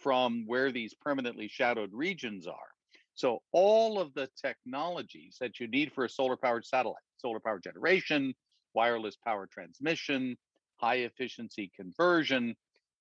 from 0.00 0.44
where 0.46 0.72
these 0.72 0.94
permanently 0.94 1.48
shadowed 1.48 1.90
regions 1.92 2.46
are 2.46 2.70
so 3.14 3.42
all 3.52 3.98
of 3.98 4.14
the 4.14 4.28
technologies 4.40 5.36
that 5.40 5.60
you 5.60 5.66
need 5.66 5.92
for 5.92 6.04
a 6.04 6.08
solar 6.08 6.36
powered 6.36 6.64
satellite 6.64 7.02
solar 7.18 7.40
power 7.40 7.58
generation 7.58 8.32
wireless 8.74 9.16
power 9.16 9.46
transmission 9.46 10.36
high 10.76 10.96
efficiency 10.96 11.70
conversion 11.76 12.54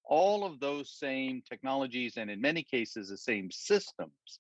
all 0.06 0.44
of 0.44 0.60
those 0.60 0.92
same 0.98 1.42
technologies 1.48 2.18
and 2.18 2.30
in 2.30 2.42
many 2.42 2.64
cases 2.64 3.10
the 3.10 3.18
same 3.18 3.50
systems 3.52 4.40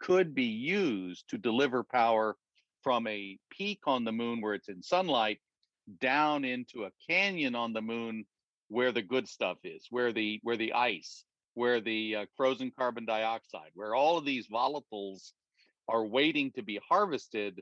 could 0.00 0.34
be 0.34 0.44
used 0.44 1.28
to 1.28 1.36
deliver 1.36 1.82
power 1.82 2.36
from 2.82 3.06
a 3.06 3.38
peak 3.50 3.80
on 3.86 4.04
the 4.04 4.12
moon 4.12 4.40
where 4.40 4.54
it's 4.54 4.68
in 4.68 4.82
sunlight 4.82 5.38
down 6.00 6.44
into 6.44 6.84
a 6.84 6.90
canyon 7.08 7.54
on 7.54 7.72
the 7.72 7.82
moon 7.82 8.24
where 8.68 8.92
the 8.92 9.02
good 9.02 9.28
stuff 9.28 9.58
is 9.64 9.86
where 9.90 10.12
the 10.12 10.40
where 10.42 10.56
the 10.56 10.72
ice 10.72 11.24
where 11.54 11.80
the 11.80 12.16
uh, 12.16 12.26
frozen 12.36 12.70
carbon 12.76 13.04
dioxide 13.04 13.70
where 13.74 13.94
all 13.94 14.16
of 14.16 14.24
these 14.24 14.46
volatiles 14.48 15.32
are 15.88 16.06
waiting 16.06 16.52
to 16.52 16.62
be 16.62 16.80
harvested 16.88 17.60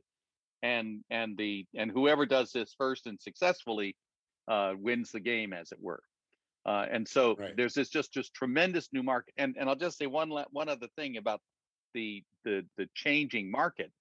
and 0.62 1.04
and 1.10 1.36
the 1.36 1.66
and 1.76 1.90
whoever 1.90 2.26
does 2.26 2.52
this 2.52 2.74
first 2.76 3.06
and 3.06 3.20
successfully 3.20 3.96
uh, 4.48 4.72
wins 4.78 5.12
the 5.12 5.20
game 5.20 5.52
as 5.52 5.72
it 5.72 5.78
were 5.80 6.02
uh, 6.66 6.86
and 6.90 7.06
so 7.06 7.36
Right. 7.36 7.56
there's 7.56 7.74
this 7.74 7.88
just 7.88 8.12
just 8.12 8.34
tremendous 8.34 8.88
new 8.92 9.02
market 9.02 9.34
and 9.36 9.56
and 9.58 9.68
i'll 9.68 9.76
just 9.76 9.98
say 9.98 10.06
one 10.06 10.30
one 10.50 10.68
other 10.68 10.88
thing 10.96 11.16
about 11.16 11.40
the 11.94 12.22
the 12.44 12.64
the 12.76 12.88
changing 12.94 13.50
market 13.50 13.92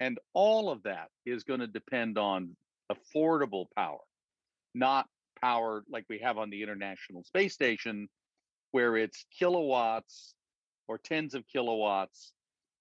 and 0.00 0.18
all 0.32 0.70
of 0.70 0.82
that 0.84 1.08
is 1.26 1.44
going 1.44 1.60
to 1.60 1.66
depend 1.66 2.16
on 2.18 2.56
affordable 2.90 3.66
power, 3.76 4.00
not 4.74 5.06
power 5.40 5.84
like 5.90 6.04
we 6.08 6.18
have 6.18 6.38
on 6.38 6.50
the 6.50 6.62
International 6.62 7.22
Space 7.22 7.52
Station, 7.52 8.08
where 8.72 8.96
it's 8.96 9.26
kilowatts 9.38 10.34
or 10.88 10.98
tens 10.98 11.34
of 11.34 11.44
kilowatts 11.46 12.32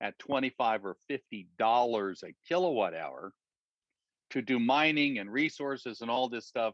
at 0.01 0.17
25 0.19 0.85
or 0.85 0.95
50 1.07 1.47
dollars 1.57 2.23
a 2.23 2.33
kilowatt 2.47 2.93
hour 2.93 3.31
to 4.31 4.41
do 4.41 4.59
mining 4.59 5.19
and 5.19 5.31
resources 5.31 6.01
and 6.01 6.09
all 6.09 6.29
this 6.29 6.47
stuff 6.47 6.73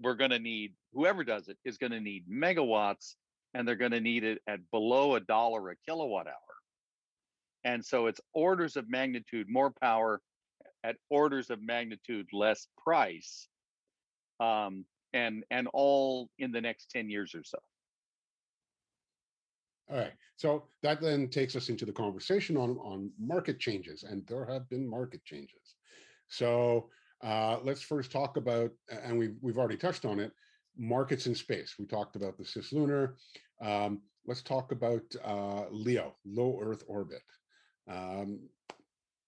we're 0.00 0.14
going 0.14 0.30
to 0.30 0.38
need 0.38 0.72
whoever 0.92 1.24
does 1.24 1.48
it 1.48 1.56
is 1.64 1.78
going 1.78 1.92
to 1.92 2.00
need 2.00 2.24
megawatts 2.28 3.14
and 3.54 3.66
they're 3.66 3.76
going 3.76 3.92
to 3.92 4.00
need 4.00 4.24
it 4.24 4.40
at 4.46 4.58
below 4.70 5.14
a 5.14 5.20
dollar 5.20 5.70
a 5.70 5.76
kilowatt 5.86 6.26
hour. 6.26 6.34
And 7.64 7.84
so 7.84 8.06
it's 8.06 8.20
orders 8.32 8.76
of 8.76 8.88
magnitude 8.88 9.48
more 9.48 9.70
power 9.70 10.20
at 10.82 10.96
orders 11.10 11.50
of 11.50 11.62
magnitude 11.62 12.26
less 12.32 12.66
price. 12.82 13.46
Um, 14.40 14.84
and 15.12 15.44
and 15.50 15.68
all 15.72 16.28
in 16.38 16.52
the 16.52 16.60
next 16.60 16.90
10 16.90 17.10
years 17.10 17.34
or 17.34 17.44
so. 17.44 17.58
All 19.92 19.98
right. 19.98 20.12
So 20.36 20.64
that 20.82 21.02
then 21.02 21.28
takes 21.28 21.54
us 21.54 21.68
into 21.68 21.84
the 21.84 21.92
conversation 21.92 22.56
on, 22.56 22.78
on 22.78 23.10
market 23.20 23.60
changes, 23.60 24.04
and 24.04 24.26
there 24.26 24.46
have 24.46 24.68
been 24.70 24.88
market 24.88 25.22
changes. 25.24 25.76
So 26.28 26.88
uh, 27.22 27.58
let's 27.62 27.82
first 27.82 28.10
talk 28.10 28.38
about, 28.38 28.70
and 28.90 29.18
we've, 29.18 29.36
we've 29.42 29.58
already 29.58 29.76
touched 29.76 30.06
on 30.06 30.18
it, 30.18 30.32
markets 30.78 31.26
in 31.26 31.34
space. 31.34 31.74
We 31.78 31.84
talked 31.84 32.16
about 32.16 32.38
the 32.38 32.44
cislunar. 32.44 33.14
Um, 33.60 34.00
let's 34.26 34.42
talk 34.42 34.72
about 34.72 35.02
uh, 35.22 35.64
LEO, 35.70 36.14
low 36.24 36.58
Earth 36.62 36.82
orbit. 36.88 37.22
Um, 37.86 38.40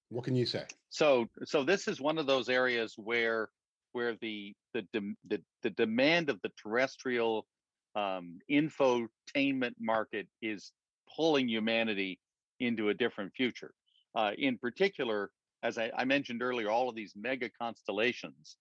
what 0.08 0.24
can 0.24 0.34
you 0.34 0.46
say? 0.46 0.64
So, 0.88 1.26
so 1.44 1.62
this 1.62 1.88
is 1.88 2.00
one 2.00 2.16
of 2.16 2.26
those 2.26 2.48
areas 2.48 2.94
where 2.96 3.50
where 3.92 4.16
the 4.20 4.54
the 4.72 4.86
the, 5.28 5.40
the 5.62 5.70
demand 5.70 6.30
of 6.30 6.40
the 6.42 6.50
terrestrial 6.60 7.46
um, 7.94 8.38
infotainment 8.50 9.74
market 9.80 10.26
is 10.42 10.72
pulling 11.14 11.48
humanity 11.48 12.18
into 12.60 12.88
a 12.88 12.94
different 12.94 13.32
future. 13.34 13.72
Uh, 14.14 14.32
in 14.38 14.58
particular, 14.58 15.30
as 15.62 15.78
I, 15.78 15.90
I, 15.96 16.04
mentioned 16.04 16.42
earlier, 16.42 16.70
all 16.70 16.88
of 16.88 16.94
these 16.94 17.14
mega 17.16 17.50
constellations. 17.60 18.56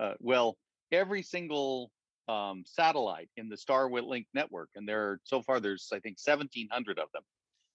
Uh, 0.00 0.14
well, 0.20 0.56
every 0.92 1.22
single 1.22 1.90
um, 2.28 2.62
satellite 2.66 3.28
in 3.36 3.48
the 3.48 3.56
Starlink 3.56 4.26
network, 4.34 4.70
and 4.74 4.88
there 4.88 5.02
are 5.02 5.20
so 5.24 5.42
far 5.42 5.60
there's 5.60 5.88
I 5.92 6.00
think 6.00 6.16
1,700 6.22 6.98
of 6.98 7.08
them. 7.12 7.22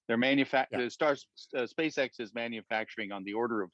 They're 0.07 0.17
manufacturing. 0.17 0.81
Yeah. 0.81 0.89
Star 0.89 1.15
uh, 1.55 1.61
SpaceX 1.61 2.19
is 2.19 2.33
manufacturing 2.33 3.11
on 3.11 3.23
the 3.23 3.33
order 3.33 3.61
of 3.61 3.69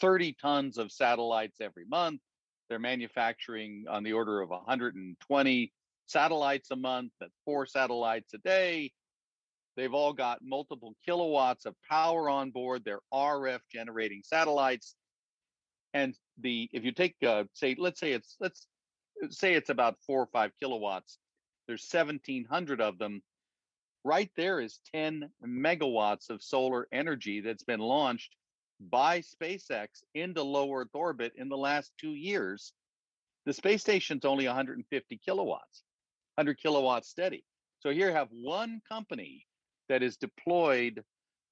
30 0.00 0.36
tons 0.40 0.76
of 0.76 0.90
satellites 0.90 1.58
every 1.60 1.84
month. 1.88 2.20
They're 2.68 2.78
manufacturing 2.78 3.84
on 3.88 4.02
the 4.02 4.12
order 4.12 4.40
of 4.42 4.50
120 4.50 5.72
satellites 6.08 6.70
a 6.70 6.76
month, 6.76 7.12
that's 7.20 7.38
four 7.44 7.66
satellites 7.66 8.34
a 8.34 8.38
day. 8.38 8.92
They've 9.76 9.94
all 9.94 10.12
got 10.12 10.40
multiple 10.42 10.94
kilowatts 11.04 11.64
of 11.64 11.74
power 11.88 12.28
on 12.28 12.50
board. 12.50 12.82
They're 12.84 13.00
RF 13.14 13.60
generating 13.72 14.22
satellites. 14.24 14.96
And 15.94 16.14
the 16.40 16.68
if 16.72 16.84
you 16.84 16.92
take 16.92 17.14
uh, 17.24 17.44
say 17.54 17.76
let's 17.78 18.00
say 18.00 18.12
it's 18.12 18.36
let's 18.40 18.66
say 19.30 19.54
it's 19.54 19.70
about 19.70 19.96
four 20.06 20.20
or 20.22 20.28
five 20.32 20.50
kilowatts. 20.60 21.18
There's 21.66 21.86
1,700 21.90 22.80
of 22.80 22.98
them. 22.98 23.22
Right 24.04 24.30
there 24.36 24.58
is 24.58 24.80
10 24.94 25.28
megawatts 25.46 26.30
of 26.30 26.42
solar 26.42 26.88
energy 26.92 27.40
that's 27.40 27.64
been 27.64 27.80
launched 27.80 28.34
by 28.80 29.20
SpaceX 29.20 29.88
into 30.14 30.42
low 30.42 30.72
Earth 30.72 30.94
orbit 30.94 31.32
in 31.36 31.48
the 31.48 31.56
last 31.56 31.92
two 32.00 32.14
years. 32.14 32.72
The 33.44 33.52
space 33.52 33.82
station's 33.82 34.24
only 34.24 34.46
150 34.46 35.20
kilowatts, 35.24 35.82
100 36.38 36.58
kilowatts 36.58 37.08
steady. 37.08 37.42
So 37.80 37.90
here 37.90 38.12
have 38.12 38.28
one 38.30 38.80
company 38.88 39.44
that 39.88 40.04
is 40.04 40.16
deployed 40.16 41.02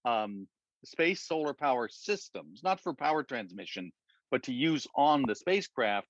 um, 0.05 0.46
space 0.85 1.27
solar 1.27 1.55
power 1.55 1.88
systems, 1.90 2.61
not 2.62 2.81
for 2.81 2.94
power 2.94 3.25
transmission, 3.25 3.90
but 4.31 4.44
to 4.44 4.53
use 4.53 4.87
on 4.94 5.25
the 5.27 5.35
spacecraft 5.35 6.07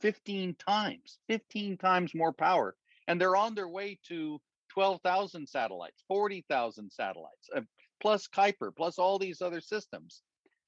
15 0.00 0.56
times, 0.56 1.18
15 1.28 1.78
times 1.78 2.14
more 2.14 2.34
power. 2.34 2.76
And 3.06 3.18
they're 3.18 3.36
on 3.36 3.54
their 3.54 3.68
way 3.68 3.98
to 4.08 4.38
12,000 4.74 5.48
satellites, 5.48 6.04
40,000 6.06 6.90
satellites, 6.92 7.48
uh, 7.56 7.62
plus 7.98 8.28
Kuiper, 8.28 8.76
plus 8.76 8.98
all 8.98 9.18
these 9.18 9.40
other 9.40 9.62
systems. 9.62 10.20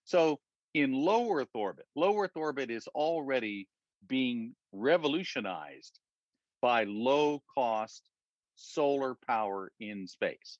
So 0.04 0.40
in 0.72 0.94
low 0.94 1.30
Earth 1.30 1.54
orbit, 1.54 1.84
low 1.94 2.18
Earth 2.18 2.36
orbit 2.36 2.70
is 2.70 2.86
already 2.88 3.68
being 4.06 4.54
revolutionized 4.72 5.98
by 6.60 6.84
low 6.84 7.42
cost 7.54 8.08
solar 8.56 9.16
power 9.26 9.72
in 9.80 10.06
space. 10.06 10.58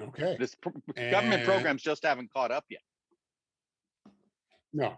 Okay. 0.00 0.36
This 0.38 0.56
government 1.10 1.44
programs 1.44 1.82
just 1.82 2.04
haven't 2.04 2.32
caught 2.32 2.50
up 2.50 2.64
yet. 2.70 2.80
No. 4.72 4.94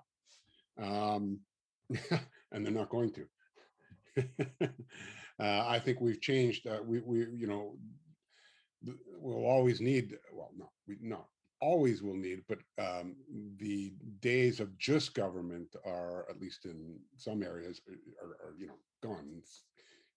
Um, 0.80 1.40
and 2.52 2.64
they're 2.64 2.72
not 2.72 2.88
going 2.88 3.12
to. 3.12 3.26
uh, 5.40 5.64
I 5.66 5.80
think 5.80 6.00
we've 6.00 6.20
changed. 6.20 6.66
Uh, 6.66 6.78
we, 6.84 7.00
we, 7.00 7.18
you 7.34 7.46
know, 7.46 7.76
we'll 9.18 9.44
always 9.44 9.80
need. 9.80 10.16
Well, 10.32 10.50
no, 10.56 10.70
we 10.86 10.98
no 11.00 11.26
always 11.62 12.02
will 12.02 12.16
need, 12.16 12.42
but 12.48 12.58
um, 12.78 13.14
the 13.58 13.92
days 14.20 14.58
of 14.58 14.76
just 14.78 15.14
government 15.14 15.68
are, 15.86 16.26
at 16.28 16.40
least 16.40 16.64
in 16.64 16.98
some 17.16 17.42
areas, 17.42 17.80
are, 18.20 18.48
are 18.48 18.54
you 18.58 18.66
know 18.66 18.78
gone. 19.02 19.42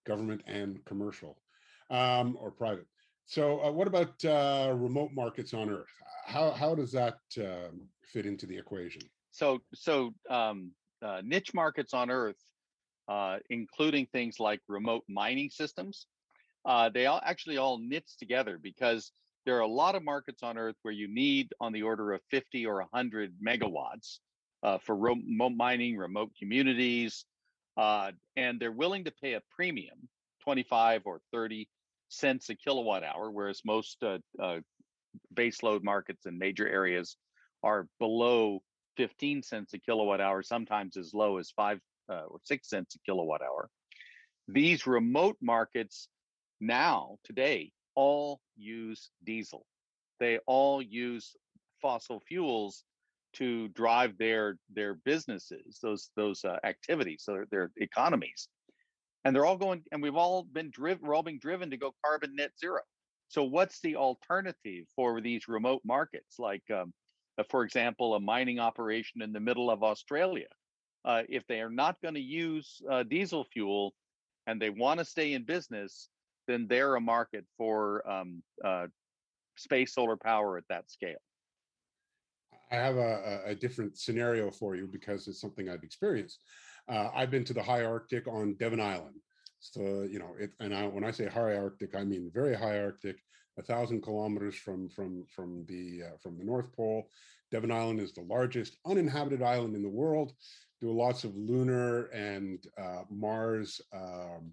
government 0.04 0.42
and 0.46 0.84
commercial 0.84 1.38
um, 1.90 2.36
or 2.40 2.50
private. 2.50 2.86
So, 3.26 3.60
uh, 3.64 3.72
what 3.72 3.86
about 3.86 4.24
uh, 4.24 4.72
remote 4.76 5.10
markets 5.14 5.54
on 5.54 5.70
Earth? 5.70 5.94
How 6.26 6.50
how 6.50 6.74
does 6.74 6.92
that 6.92 7.18
um, 7.38 7.88
fit 8.04 8.26
into 8.26 8.46
the 8.46 8.58
equation? 8.58 9.02
So, 9.30 9.60
so 9.74 10.14
um, 10.28 10.72
uh, 11.02 11.20
niche 11.24 11.54
markets 11.54 11.94
on 11.94 12.10
Earth, 12.10 12.42
uh, 13.08 13.38
including 13.50 14.06
things 14.06 14.40
like 14.40 14.60
remote 14.68 15.04
mining 15.08 15.50
systems, 15.50 16.06
uh, 16.64 16.88
they 16.88 17.06
all 17.06 17.20
actually 17.24 17.58
all 17.58 17.78
knits 17.78 18.16
together 18.16 18.58
because 18.60 19.12
there 19.46 19.56
are 19.56 19.60
a 19.60 19.66
lot 19.66 19.94
of 19.94 20.04
markets 20.04 20.42
on 20.42 20.58
Earth 20.58 20.74
where 20.82 20.92
you 20.92 21.06
need 21.08 21.54
on 21.60 21.72
the 21.72 21.84
order 21.84 22.12
of 22.12 22.20
50 22.30 22.66
or 22.66 22.80
100 22.80 23.32
megawatts 23.40 24.18
uh, 24.64 24.78
for 24.78 24.96
remote 24.96 25.52
mining, 25.56 25.96
remote 25.96 26.32
communities, 26.36 27.24
uh, 27.76 28.10
and 28.36 28.58
they're 28.58 28.72
willing 28.72 29.04
to 29.04 29.12
pay 29.22 29.34
a 29.34 29.42
premium, 29.54 30.08
25 30.42 31.02
or 31.04 31.20
30 31.32 31.68
cents 32.08 32.50
a 32.50 32.56
kilowatt 32.56 33.04
hour, 33.04 33.30
whereas 33.30 33.62
most 33.64 34.02
uh, 34.02 34.18
uh 34.42 34.58
baseload 35.34 35.82
markets 35.82 36.26
in 36.26 36.38
major 36.38 36.68
areas 36.68 37.16
are 37.62 37.86
below 37.98 38.60
15 38.96 39.42
cents 39.42 39.72
a 39.74 39.78
kilowatt 39.78 40.20
hour, 40.20 40.42
sometimes 40.42 40.96
as 40.96 41.14
low 41.14 41.38
as 41.38 41.50
five 41.50 41.78
uh, 42.10 42.24
or 42.28 42.38
six 42.44 42.68
cents 42.68 42.96
a 42.96 42.98
kilowatt 43.00 43.42
hour. 43.42 43.68
These 44.48 44.86
remote 44.86 45.36
markets 45.40 46.08
now, 46.60 47.16
today, 47.24 47.72
all 47.96 48.40
use 48.56 49.10
diesel. 49.24 49.66
They 50.20 50.38
all 50.46 50.80
use 50.80 51.34
fossil 51.82 52.20
fuels 52.20 52.84
to 53.34 53.68
drive 53.68 54.16
their 54.18 54.56
their 54.72 54.94
businesses, 54.94 55.78
those 55.82 56.10
those 56.16 56.44
uh, 56.44 56.58
activities, 56.64 57.22
so 57.24 57.32
their, 57.32 57.46
their 57.50 57.70
economies, 57.76 58.48
and 59.24 59.34
they're 59.34 59.44
all 59.44 59.58
going. 59.58 59.82
And 59.92 60.02
we've 60.02 60.16
all 60.16 60.44
been 60.44 60.70
driven. 60.70 61.06
We're 61.06 61.14
all 61.14 61.22
being 61.22 61.40
driven 61.40 61.70
to 61.70 61.76
go 61.76 61.94
carbon 62.04 62.36
net 62.36 62.52
zero. 62.58 62.80
So, 63.28 63.42
what's 63.42 63.80
the 63.80 63.96
alternative 63.96 64.86
for 64.94 65.20
these 65.20 65.48
remote 65.48 65.82
markets, 65.84 66.38
like 66.38 66.62
um, 66.70 66.92
uh, 67.38 67.42
for 67.50 67.64
example, 67.64 68.14
a 68.14 68.20
mining 68.20 68.58
operation 68.58 69.22
in 69.22 69.32
the 69.32 69.40
middle 69.40 69.70
of 69.70 69.82
Australia. 69.82 70.46
Uh, 71.04 71.22
if 71.28 71.46
they 71.46 71.60
are 71.60 71.70
not 71.70 72.00
going 72.02 72.14
to 72.14 72.20
use 72.20 72.80
uh, 72.90 73.02
diesel 73.04 73.44
fuel 73.52 73.94
and 74.46 74.60
they 74.60 74.70
want 74.70 74.98
to 74.98 75.04
stay 75.04 75.34
in 75.34 75.44
business, 75.44 76.08
then 76.46 76.66
they're 76.68 76.94
a 76.96 77.00
market 77.00 77.44
for 77.56 78.08
um, 78.10 78.42
uh, 78.64 78.86
space 79.56 79.94
solar 79.94 80.16
power 80.16 80.56
at 80.56 80.64
that 80.68 80.90
scale. 80.90 81.18
I 82.70 82.76
have 82.76 82.96
a, 82.96 83.42
a, 83.46 83.54
different 83.54 83.96
scenario 83.96 84.50
for 84.50 84.74
you 84.74 84.88
because 84.88 85.28
it's 85.28 85.40
something 85.40 85.68
I've 85.68 85.84
experienced. 85.84 86.40
Uh, 86.88 87.10
I've 87.14 87.30
been 87.30 87.44
to 87.44 87.54
the 87.54 87.62
high 87.62 87.84
Arctic 87.84 88.26
on 88.26 88.54
Devon 88.54 88.80
Island. 88.80 89.16
So, 89.60 90.06
you 90.10 90.18
know, 90.18 90.34
it, 90.38 90.50
and 90.60 90.74
I, 90.74 90.86
when 90.86 91.04
I 91.04 91.10
say 91.12 91.26
high 91.26 91.56
Arctic, 91.56 91.94
I 91.94 92.04
mean 92.04 92.30
very 92.34 92.54
high 92.54 92.80
Arctic, 92.80 93.16
a 93.58 93.62
thousand 93.62 94.02
kilometers 94.02 94.54
from 94.56 94.88
from 94.88 95.24
from 95.34 95.64
the 95.66 96.02
uh, 96.04 96.16
from 96.22 96.38
the 96.38 96.44
North 96.44 96.72
Pole. 96.72 97.08
Devon 97.50 97.70
Island 97.70 98.00
is 98.00 98.12
the 98.12 98.22
largest 98.22 98.76
uninhabited 98.86 99.42
island 99.42 99.74
in 99.76 99.82
the 99.82 99.88
world. 99.88 100.32
Do 100.80 100.90
lots 100.90 101.24
of 101.24 101.34
lunar 101.36 102.06
and 102.06 102.58
uh, 102.78 103.02
Mars 103.08 103.80
um, 103.94 104.52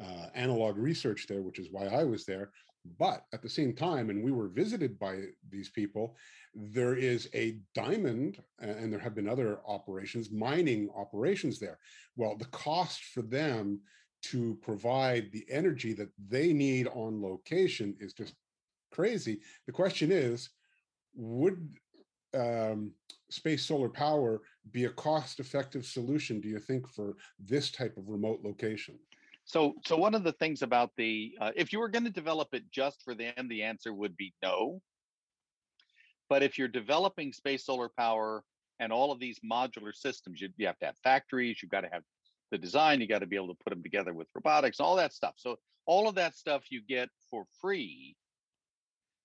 uh, 0.00 0.26
analog 0.34 0.76
research 0.76 1.26
there, 1.28 1.42
which 1.42 1.58
is 1.58 1.68
why 1.70 1.86
I 1.86 2.04
was 2.04 2.24
there. 2.24 2.50
But 2.98 3.24
at 3.32 3.42
the 3.42 3.48
same 3.48 3.74
time, 3.74 4.10
and 4.10 4.22
we 4.22 4.30
were 4.30 4.48
visited 4.48 4.98
by 4.98 5.22
these 5.50 5.70
people, 5.70 6.16
there 6.54 6.94
is 6.94 7.30
a 7.34 7.58
diamond, 7.74 8.42
and 8.58 8.92
there 8.92 9.00
have 9.00 9.14
been 9.14 9.28
other 9.28 9.60
operations, 9.66 10.30
mining 10.30 10.90
operations 10.94 11.58
there. 11.58 11.78
Well, 12.16 12.36
the 12.36 12.44
cost 12.46 13.04
for 13.14 13.22
them 13.22 13.80
to 14.24 14.58
provide 14.62 15.32
the 15.32 15.46
energy 15.50 15.92
that 15.94 16.10
they 16.28 16.52
need 16.52 16.88
on 16.88 17.22
location 17.22 17.96
is 18.00 18.12
just 18.12 18.34
crazy. 18.92 19.40
The 19.66 19.72
question 19.72 20.12
is, 20.12 20.50
would 21.14 21.76
um, 22.34 22.92
space 23.30 23.64
solar 23.64 23.88
power 23.88 24.42
be 24.72 24.84
a 24.84 24.90
cost-effective 24.90 25.86
solution? 25.86 26.40
Do 26.40 26.48
you 26.48 26.58
think 26.58 26.88
for 26.88 27.16
this 27.38 27.70
type 27.70 27.96
of 27.96 28.08
remote 28.08 28.40
location? 28.44 28.98
So, 29.46 29.74
so 29.84 29.96
one 29.96 30.14
of 30.14 30.24
the 30.24 30.32
things 30.32 30.62
about 30.62 30.90
the, 30.96 31.36
uh, 31.40 31.50
if 31.54 31.72
you 31.72 31.78
were 31.78 31.88
going 31.88 32.04
to 32.04 32.10
develop 32.10 32.48
it 32.52 32.64
just 32.70 33.02
for 33.02 33.14
them, 33.14 33.48
the 33.48 33.62
answer 33.62 33.92
would 33.92 34.16
be 34.16 34.32
no. 34.42 34.80
But 36.30 36.42
if 36.42 36.58
you're 36.58 36.68
developing 36.68 37.32
space 37.32 37.66
solar 37.66 37.90
power 37.96 38.42
and 38.80 38.92
all 38.92 39.12
of 39.12 39.20
these 39.20 39.38
modular 39.44 39.94
systems, 39.94 40.40
you, 40.40 40.48
you 40.56 40.66
have 40.66 40.78
to 40.78 40.86
have 40.86 40.96
factories, 41.04 41.58
you've 41.62 41.70
got 41.70 41.82
to 41.82 41.90
have 41.92 42.02
the 42.50 42.58
design, 42.58 43.00
you 43.00 43.06
got 43.06 43.18
to 43.18 43.26
be 43.26 43.36
able 43.36 43.48
to 43.48 43.62
put 43.62 43.70
them 43.70 43.82
together 43.82 44.14
with 44.14 44.28
robotics, 44.34 44.80
all 44.80 44.96
that 44.96 45.12
stuff. 45.12 45.34
So 45.36 45.58
all 45.86 46.08
of 46.08 46.14
that 46.14 46.34
stuff 46.34 46.64
you 46.70 46.80
get 46.86 47.10
for 47.30 47.44
free, 47.60 48.16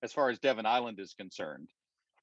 as 0.04 0.12
far 0.12 0.30
as 0.30 0.40
Devon 0.40 0.66
Island 0.66 1.00
is 1.00 1.14
concerned, 1.14 1.70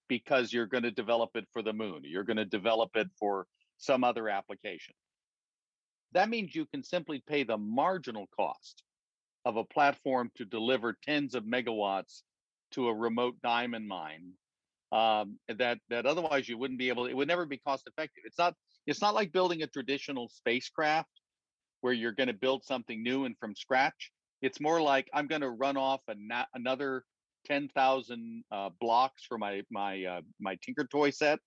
because 0.09 0.53
you're 0.53 0.67
going 0.67 0.85
to 0.85 0.91
develop 0.91 1.31
it 1.35 1.47
for 1.53 1.63
the 1.63 1.73
moon, 1.73 2.03
you're 2.05 2.25
going 2.25 2.37
to 2.37 2.45
develop 2.45 2.91
it 2.95 3.09
for 3.19 3.47
some 3.79 4.05
other 4.05 4.29
application. 4.29 4.95
That 6.13 6.29
means 6.29 6.55
you 6.55 6.67
can 6.67 6.83
simply 6.83 7.23
pay 7.27 7.43
the 7.43 7.59
marginal 7.59 8.27
cost 8.37 8.83
of 9.45 9.57
a 9.57 9.65
platform 9.65 10.31
to 10.37 10.45
deliver 10.45 10.97
tens 11.03 11.35
of 11.35 11.45
megawatts 11.45 12.23
to 12.73 12.89
a 12.89 12.95
remote 12.95 13.37
diamond 13.43 13.87
mine 13.87 14.33
um, 14.93 15.39
that 15.49 15.79
that 15.89 16.07
otherwise 16.07 16.49
you 16.49 16.59
wouldn't 16.59 16.79
be 16.79 16.89
able. 16.89 17.07
It 17.07 17.15
would 17.15 17.29
never 17.29 17.47
be 17.47 17.59
cost 17.59 17.87
effective. 17.87 18.23
It's 18.25 18.39
not. 18.39 18.55
It's 18.87 19.01
not 19.01 19.15
like 19.15 19.33
building 19.33 19.63
a 19.63 19.67
traditional 19.67 20.29
spacecraft 20.29 21.11
where 21.81 21.93
you're 21.93 22.13
going 22.13 22.29
to 22.29 22.35
build 22.35 22.65
something 22.65 23.03
new 23.03 23.25
and 23.25 23.37
from 23.39 23.55
scratch. 23.55 24.13
It's 24.43 24.61
more 24.61 24.81
like 24.81 25.09
I'm 25.13 25.27
going 25.27 25.41
to 25.41 25.51
run 25.51 25.77
off 25.77 26.01
a 26.09 26.15
na- 26.17 26.47
another 26.55 27.05
ten 27.45 27.69
thousand 27.69 28.45
uh, 28.53 28.71
blocks 28.81 29.25
for 29.25 29.39
my 29.39 29.63
my 29.71 30.05
uh, 30.05 30.21
my 30.41 30.57
Tinker 30.63 30.87
Toy 30.91 31.11
set. 31.11 31.41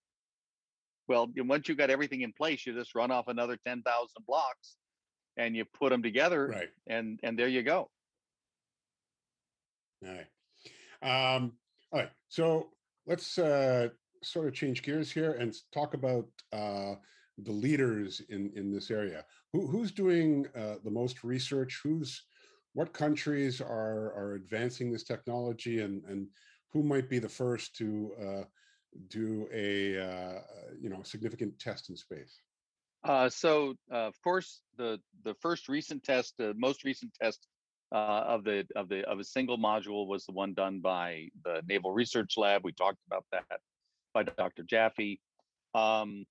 Well, 1.10 1.28
once 1.38 1.67
you've 1.67 1.80
got 1.80 1.89
everything 1.89 2.22
in 2.22 2.32
place, 2.32 2.67
you 2.67 2.74
just 2.74 2.93
run 2.93 3.10
off 3.10 3.28
another 3.28 3.58
ten 3.65 3.82
thousand 3.82 4.26
blocks, 4.28 4.78
and 5.38 5.56
you 5.56 5.65
put 5.65 5.89
them 5.89 6.04
together, 6.04 6.48
Right. 6.48 6.69
and 6.88 7.19
and 7.24 7.38
there 7.38 7.48
you 7.48 7.63
go. 7.63 7.89
All 10.06 10.13
right. 10.13 11.36
Um, 11.36 11.54
all 11.91 12.02
right. 12.02 12.12
So 12.28 12.69
let's 13.08 13.39
uh, 13.39 13.89
sort 14.22 14.48
of 14.48 14.54
change 14.54 14.84
gears 14.84 15.12
here 15.12 15.34
and 15.34 15.54
talk 15.74 15.95
about 15.95 16.28
uh, 16.54 16.95
the 17.39 17.52
leaders 17.52 18.22
in 18.30 18.52
in 18.56 18.72
this 18.72 18.91
area. 18.91 19.26
Who, 19.52 19.65
who's 19.65 19.91
doing 19.91 20.45
uh, 20.56 20.76
the 20.84 20.91
most 20.91 21.24
research? 21.24 21.80
Who's 21.84 22.22
what 22.74 22.93
countries 22.93 23.62
are 23.62 24.13
are 24.13 24.34
advancing 24.36 24.91
this 24.91 25.04
technology, 25.04 25.80
and 25.82 26.06
and 26.06 26.28
who 26.72 26.84
might 26.84 27.10
be 27.10 27.17
the 27.17 27.28
first 27.28 27.76
to 27.78 28.12
uh, 28.22 28.43
do 29.10 29.47
a 29.54 29.99
uh, 29.99 30.41
you 30.80 30.89
know 30.89 31.02
significant 31.04 31.58
test 31.60 31.89
in 31.89 31.95
space? 31.95 32.41
Uh, 33.04 33.30
so 33.30 33.75
uh, 33.91 34.08
of 34.08 34.15
course 34.23 34.62
the 34.78 34.99
the 35.23 35.34
first 35.36 35.69
recent 35.69 36.04
test, 36.04 36.34
the 36.38 36.54
most 36.58 36.84
recent 36.84 37.13
test 37.21 37.47
uh, 37.91 38.23
of 38.28 38.43
the 38.43 38.65
of 38.75 38.89
the 38.89 39.04
of 39.10 39.19
a 39.19 39.23
single 39.23 39.58
module 39.58 40.08
was 40.08 40.25
the 40.25 40.32
one 40.32 40.54
done 40.54 40.80
by 40.80 41.28
the 41.43 41.62
Naval 41.67 41.91
Research 41.91 42.34
Lab. 42.38 42.63
We 42.63 42.73
talked 42.73 42.99
about 43.08 43.25
that 43.32 43.60
by 44.13 44.23
Dr. 44.23 44.63
Jaffe. 44.63 45.19
Um, 45.73 46.25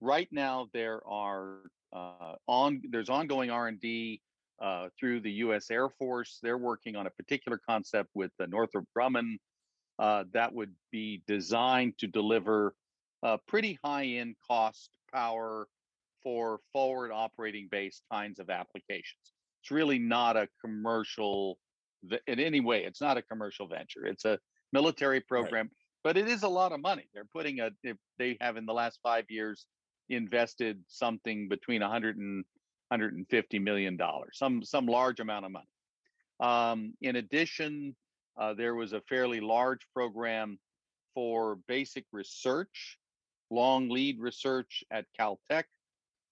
right 0.00 0.28
now 0.30 0.68
there 0.72 1.00
are 1.06 1.58
uh, 1.92 2.34
on 2.46 2.82
there's 2.90 3.08
ongoing 3.08 3.50
R 3.50 3.68
and 3.68 3.80
D 3.80 4.20
uh, 4.62 4.88
through 4.98 5.20
the 5.20 5.32
U.S. 5.32 5.70
Air 5.70 5.88
Force. 5.88 6.38
They're 6.42 6.58
working 6.58 6.96
on 6.96 7.06
a 7.06 7.10
particular 7.10 7.60
concept 7.68 8.10
with 8.14 8.30
the 8.38 8.46
Northrop 8.46 8.86
Grumman 8.96 9.36
uh, 9.98 10.24
that 10.32 10.52
would 10.52 10.74
be 10.90 11.22
designed 11.26 11.98
to 11.98 12.06
deliver 12.06 12.74
uh, 13.22 13.36
pretty 13.46 13.78
high 13.84 14.04
end 14.06 14.36
cost 14.46 14.90
power 15.12 15.68
for 16.22 16.60
forward 16.72 17.12
operating 17.12 17.68
based 17.70 18.02
kinds 18.10 18.38
of 18.38 18.50
applications. 18.50 19.32
It's 19.62 19.70
really 19.70 19.98
not 19.98 20.36
a 20.36 20.48
commercial 20.60 21.58
in 22.26 22.38
any 22.40 22.60
way. 22.60 22.84
It's 22.84 23.00
not 23.00 23.16
a 23.16 23.22
commercial 23.22 23.66
venture. 23.66 24.04
It's 24.06 24.24
a 24.24 24.38
military 24.72 25.20
program, 25.20 25.70
but 26.02 26.16
it 26.18 26.28
is 26.28 26.42
a 26.42 26.48
lot 26.48 26.72
of 26.72 26.80
money. 26.80 27.08
They're 27.14 27.24
putting 27.32 27.60
a 27.60 27.70
they- 27.82 27.94
they 28.18 28.36
have 28.40 28.56
in 28.56 28.66
the 28.66 28.74
last 28.74 29.00
five 29.02 29.30
years 29.30 29.66
invested 30.10 30.84
something 30.88 31.48
between 31.48 31.80
100 31.82 32.18
and 32.18 32.44
150 32.90 33.58
million 33.58 33.96
dollars, 33.96 34.36
some 34.38 34.62
some 34.62 34.86
large 34.86 35.20
amount 35.20 35.46
of 35.46 35.52
money. 35.52 35.68
Um, 36.40 36.94
in 37.00 37.16
addition, 37.16 37.96
uh, 38.36 38.54
there 38.54 38.74
was 38.74 38.92
a 38.92 39.00
fairly 39.02 39.40
large 39.40 39.86
program 39.94 40.58
for 41.14 41.56
basic 41.68 42.04
research, 42.12 42.98
long 43.50 43.88
lead 43.88 44.18
research 44.20 44.82
at 44.90 45.06
Caltech 45.18 45.64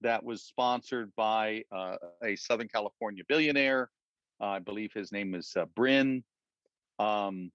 that 0.01 0.23
was 0.25 0.43
sponsored 0.43 1.12
by 1.17 1.62
uh, 1.71 1.97
a 2.25 2.35
Southern 2.37 2.69
California 2.69 3.23
billionaire. 3.29 3.91
Uh, 4.41 4.47
I 4.47 4.59
believe 4.59 4.93
his 4.93 5.12
name 5.12 5.35
is 5.35 5.53
uh, 5.57 5.67
Brin. 5.77 6.25
Um, 6.99 7.53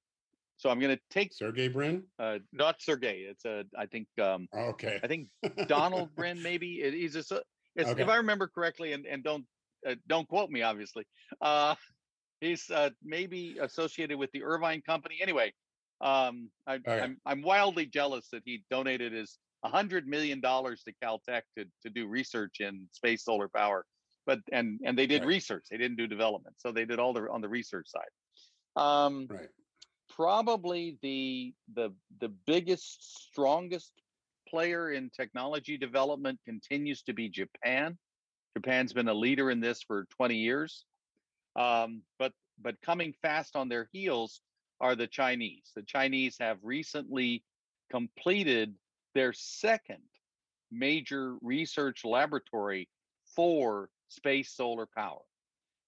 so 0.55 0.69
I'm 0.69 0.79
going 0.79 0.95
to 0.95 1.01
take 1.09 1.33
Sergey 1.33 1.67
Brin? 1.67 2.03
uh, 2.17 2.39
not 2.53 2.81
Sergey. 2.81 3.27
It's 3.29 3.45
a 3.45 3.65
I 3.77 3.85
think 3.85 4.07
um, 4.21 4.47
Okay. 4.55 4.99
I 5.03 5.07
think 5.07 5.27
Donald 5.67 6.09
Bren 6.15 6.41
maybe. 6.41 6.75
It- 6.81 6.93
He's 6.93 7.15
a, 7.15 7.19
it's, 7.19 7.89
Okay. 7.91 8.01
if 8.01 8.07
I 8.07 8.15
remember 8.15 8.47
correctly, 8.47 8.93
and 8.93 9.05
and 9.05 9.23
don't 9.23 9.45
uh, 9.87 9.95
don't 10.07 10.27
quote 10.27 10.49
me 10.49 10.61
obviously. 10.63 11.05
Uh, 11.41 11.75
he's 12.41 12.69
uh, 12.69 12.89
maybe 13.03 13.57
associated 13.61 14.17
with 14.17 14.31
the 14.31 14.43
Irvine 14.43 14.81
Company. 14.81 15.17
Anyway, 15.21 15.53
um, 16.01 16.49
I, 16.67 16.75
Okay. 16.75 16.99
I'm 17.01 17.17
I'm 17.25 17.41
wildly 17.41 17.85
jealous 17.85 18.29
that 18.31 18.43
he 18.45 18.63
donated 18.69 19.13
his 19.13 19.39
hundred 19.63 20.07
million 20.07 20.39
dollars 20.39 20.83
to 20.83 20.93
Caltech 21.03 21.41
to 21.57 21.65
to 21.83 21.89
do 21.89 22.07
research 22.07 22.59
in 22.59 22.87
space 22.91 23.23
solar 23.25 23.49
power. 23.49 23.85
But 24.25 24.39
and 24.51 24.79
and 24.85 24.97
they 24.97 25.07
did 25.07 25.21
Right. 25.21 25.27
research. 25.29 25.65
They 25.71 25.77
didn't 25.77 25.97
do 25.97 26.07
development. 26.07 26.55
So 26.59 26.71
they 26.71 26.85
did 26.85 26.99
all 26.99 27.13
the 27.13 27.29
on 27.29 27.41
the 27.41 27.49
research 27.49 27.87
side. 27.89 28.11
Um, 28.81 29.27
right. 29.29 29.49
probably 30.09 30.97
the 31.01 31.53
the 31.73 31.93
the 32.21 32.29
biggest 32.45 33.27
strongest 33.29 33.91
player 34.47 34.91
in 34.91 35.09
technology 35.09 35.77
development 35.77 36.39
continues 36.45 37.01
to 37.03 37.13
be 37.13 37.27
Japan. 37.29 37.97
Japan's 38.55 38.93
been 38.93 39.07
a 39.09 39.13
leader 39.13 39.51
in 39.51 39.59
this 39.59 39.81
for 39.83 40.05
20 40.17 40.35
years. 40.35 40.85
Um, 41.57 42.03
but 42.19 42.33
but 42.61 42.81
coming 42.81 43.13
fast 43.21 43.55
on 43.55 43.69
their 43.69 43.89
heels 43.91 44.41
are 44.79 44.95
the 44.95 45.07
Chinese. 45.07 45.71
The 45.75 45.83
Chinese 45.83 46.37
have 46.39 46.57
recently 46.63 47.43
completed 47.91 48.75
their 49.15 49.33
second 49.33 50.03
major 50.71 51.35
research 51.41 52.05
laboratory 52.05 52.89
for 53.35 53.89
space 54.09 54.51
solar 54.51 54.85
power. 54.85 55.21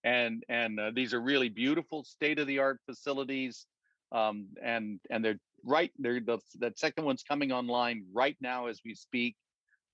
And 0.03 0.43
and 0.49 0.79
uh, 0.79 0.91
these 0.93 1.13
are 1.13 1.21
really 1.21 1.49
beautiful 1.49 2.03
state 2.03 2.39
of 2.39 2.47
the 2.47 2.59
art 2.59 2.79
facilities 2.85 3.67
um, 4.11 4.47
and 4.61 4.99
and 5.09 5.23
they're 5.23 5.39
right. 5.63 5.91
They're 5.99 6.19
the 6.19 6.39
that 6.59 6.79
second 6.79 7.05
one's 7.05 7.23
coming 7.23 7.51
online 7.51 8.05
right 8.13 8.37
now 8.41 8.67
as 8.67 8.79
we 8.83 8.95
speak. 8.95 9.35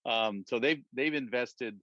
Um, 0.05 0.43
so 0.47 0.59
they've 0.59 0.83
they've 0.93 1.13
invested. 1.13 1.79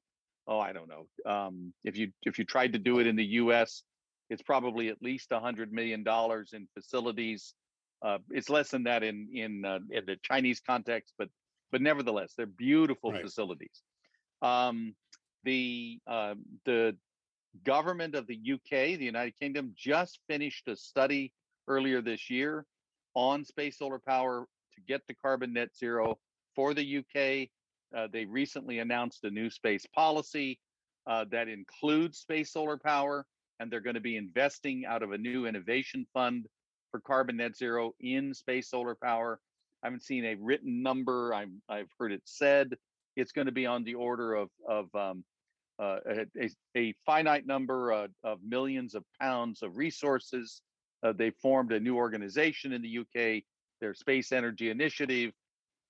Oh, 0.47 0.59
I 0.59 0.73
don't 0.73 0.89
know. 0.89 1.07
Um, 1.31 1.73
if 1.85 1.97
you 1.97 2.11
if 2.23 2.39
you 2.39 2.45
tried 2.45 2.73
to 2.73 2.79
do 2.79 2.99
it 2.99 3.07
in 3.07 3.17
the 3.17 3.25
U.S., 3.43 3.83
it's 4.31 4.43
probably 4.43 4.89
at 4.89 5.01
least 5.03 5.31
a 5.33 5.41
hundred 5.41 5.73
million 5.73 6.03
dollars 6.03 6.51
in 6.53 6.67
facilities. 6.75 7.55
Uh, 8.03 8.19
it's 8.31 8.51
less 8.51 8.71
than 8.71 8.85
that 8.85 9.03
in 9.03 9.29
in 9.33 9.65
uh, 9.65 9.79
in 9.91 10.05
the 10.07 10.17
Chinese 10.23 10.61
context, 10.61 11.15
but 11.19 11.29
but 11.71 11.81
nevertheless, 11.81 12.35
they're 12.37 12.47
beautiful 12.47 13.13
Right. 13.13 13.23
facilities. 13.23 13.83
Um, 14.43 14.95
the 15.45 16.01
uh, 16.07 16.35
the 16.65 16.97
government 17.65 18.15
of 18.15 18.27
the 18.27 18.39
UK, 18.55 18.99
the 18.99 19.05
United 19.05 19.39
Kingdom, 19.39 19.73
just 19.77 20.19
finished 20.29 20.67
a 20.69 20.77
study 20.77 21.33
earlier 21.69 22.01
this 22.01 22.31
year 22.31 22.65
on 23.15 23.45
space 23.45 23.79
solar 23.79 23.99
power 24.01 24.47
to 24.75 24.81
get 24.89 25.03
the 25.07 25.15
carbon 25.15 25.53
net 25.53 25.69
zero 25.77 26.19
for 26.57 26.75
the 26.75 26.99
UK. 26.99 27.49
Uh, 27.97 28.09
they 28.13 28.25
recently 28.25 28.79
announced 28.79 29.25
a 29.25 29.31
new 29.31 29.51
space 29.51 29.87
policy 29.95 30.59
uh, 31.07 31.25
that 31.31 31.49
includes 31.49 32.19
space 32.19 32.53
solar 32.53 32.77
power, 32.77 33.27
and 33.61 33.71
they're 33.71 33.81
going 33.81 33.95
to 33.95 34.01
be 34.01 34.17
investing 34.17 34.85
out 34.87 35.03
of 35.03 35.13
a 35.13 35.19
new 35.19 35.47
innovation 35.47 36.07
fund 36.15 36.47
for 36.91 37.01
carbon 37.01 37.37
net 37.37 37.57
zero 37.57 37.93
in 38.01 38.33
space 38.35 38.71
solar 38.71 38.95
power. 38.95 39.41
I 39.83 39.87
haven't 39.87 40.05
seen 40.05 40.25
a 40.25 40.37
written 40.37 40.83
number. 40.83 41.35
I'm, 41.35 41.61
I've 41.69 41.91
heard 41.99 42.13
it 42.13 42.23
said 42.25 42.75
it's 43.17 43.33
going 43.33 43.47
to 43.47 43.53
be 43.53 43.67
on 43.67 43.85
the 43.85 43.95
order 43.95 44.35
of 44.35 44.49
of 44.69 44.95
um, 44.95 45.25
uh, 45.79 45.99
a, 46.07 46.27
a, 46.41 46.51
a 46.77 46.95
finite 47.05 47.47
number 47.47 47.93
uh, 47.93 48.07
of 48.23 48.39
millions 48.47 48.95
of 48.95 49.05
pounds 49.21 49.63
of 49.63 49.77
resources. 49.77 50.63
Uh, 51.03 51.13
they 51.13 51.31
formed 51.31 51.73
a 51.73 51.81
new 51.81 51.97
organization 51.97 52.73
in 52.73 52.83
the 52.83 52.99
UK, 52.99 53.43
their 53.81 53.95
Space 53.95 54.31
Energy 54.31 54.71
Initiative, 54.71 55.33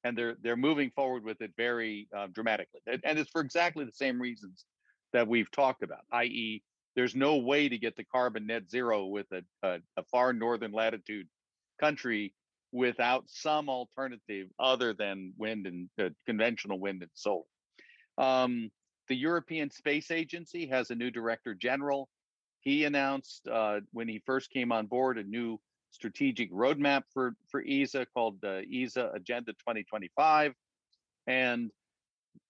and 0.04 0.16
they're 0.16 0.36
they're 0.42 0.56
moving 0.56 0.90
forward 0.90 1.24
with 1.24 1.40
it 1.40 1.52
very 1.56 2.08
uh, 2.16 2.26
dramatically. 2.32 2.80
And, 2.86 3.18
it's 3.18 3.30
for 3.30 3.40
exactly 3.40 3.84
the 3.84 3.92
same 3.92 4.20
reasons 4.20 4.64
that 5.12 5.28
we've 5.28 5.50
talked 5.50 5.82
about, 5.82 6.00
i.e., 6.12 6.62
there's 6.94 7.14
no 7.14 7.36
way 7.36 7.68
to 7.68 7.78
get 7.78 7.96
to 7.96 8.04
carbon 8.04 8.46
net 8.46 8.70
zero 8.70 9.06
with 9.06 9.26
a, 9.32 9.42
a, 9.62 9.78
a 9.96 10.02
far 10.10 10.32
northern 10.32 10.72
latitude 10.72 11.26
country 11.80 12.34
without 12.72 13.24
some 13.26 13.68
alternative 13.68 14.48
other 14.58 14.94
than 14.94 15.32
wind 15.36 15.66
and 15.66 15.88
uh, 16.00 16.08
conventional 16.26 16.78
wind 16.78 17.02
and 17.02 17.10
solar. 17.14 17.44
Um, 18.18 18.70
the 19.08 19.16
European 19.16 19.70
Space 19.70 20.10
Agency 20.10 20.66
has 20.66 20.90
a 20.90 20.94
new 20.94 21.10
director 21.10 21.54
general. 21.54 22.08
He 22.60 22.84
announced 22.84 23.46
uh, 23.48 23.80
when 23.92 24.08
he 24.08 24.22
first 24.24 24.50
came 24.50 24.72
on 24.72 24.86
board 24.86 25.18
a 25.18 25.24
new 25.24 25.60
strategic 25.92 26.50
roadmap 26.52 27.02
for 27.12 27.34
for 27.48 27.62
ESA 27.66 28.06
called 28.12 28.40
the 28.40 28.64
ESA 28.72 29.10
Agenda 29.14 29.52
2025, 29.52 30.54
and 31.26 31.70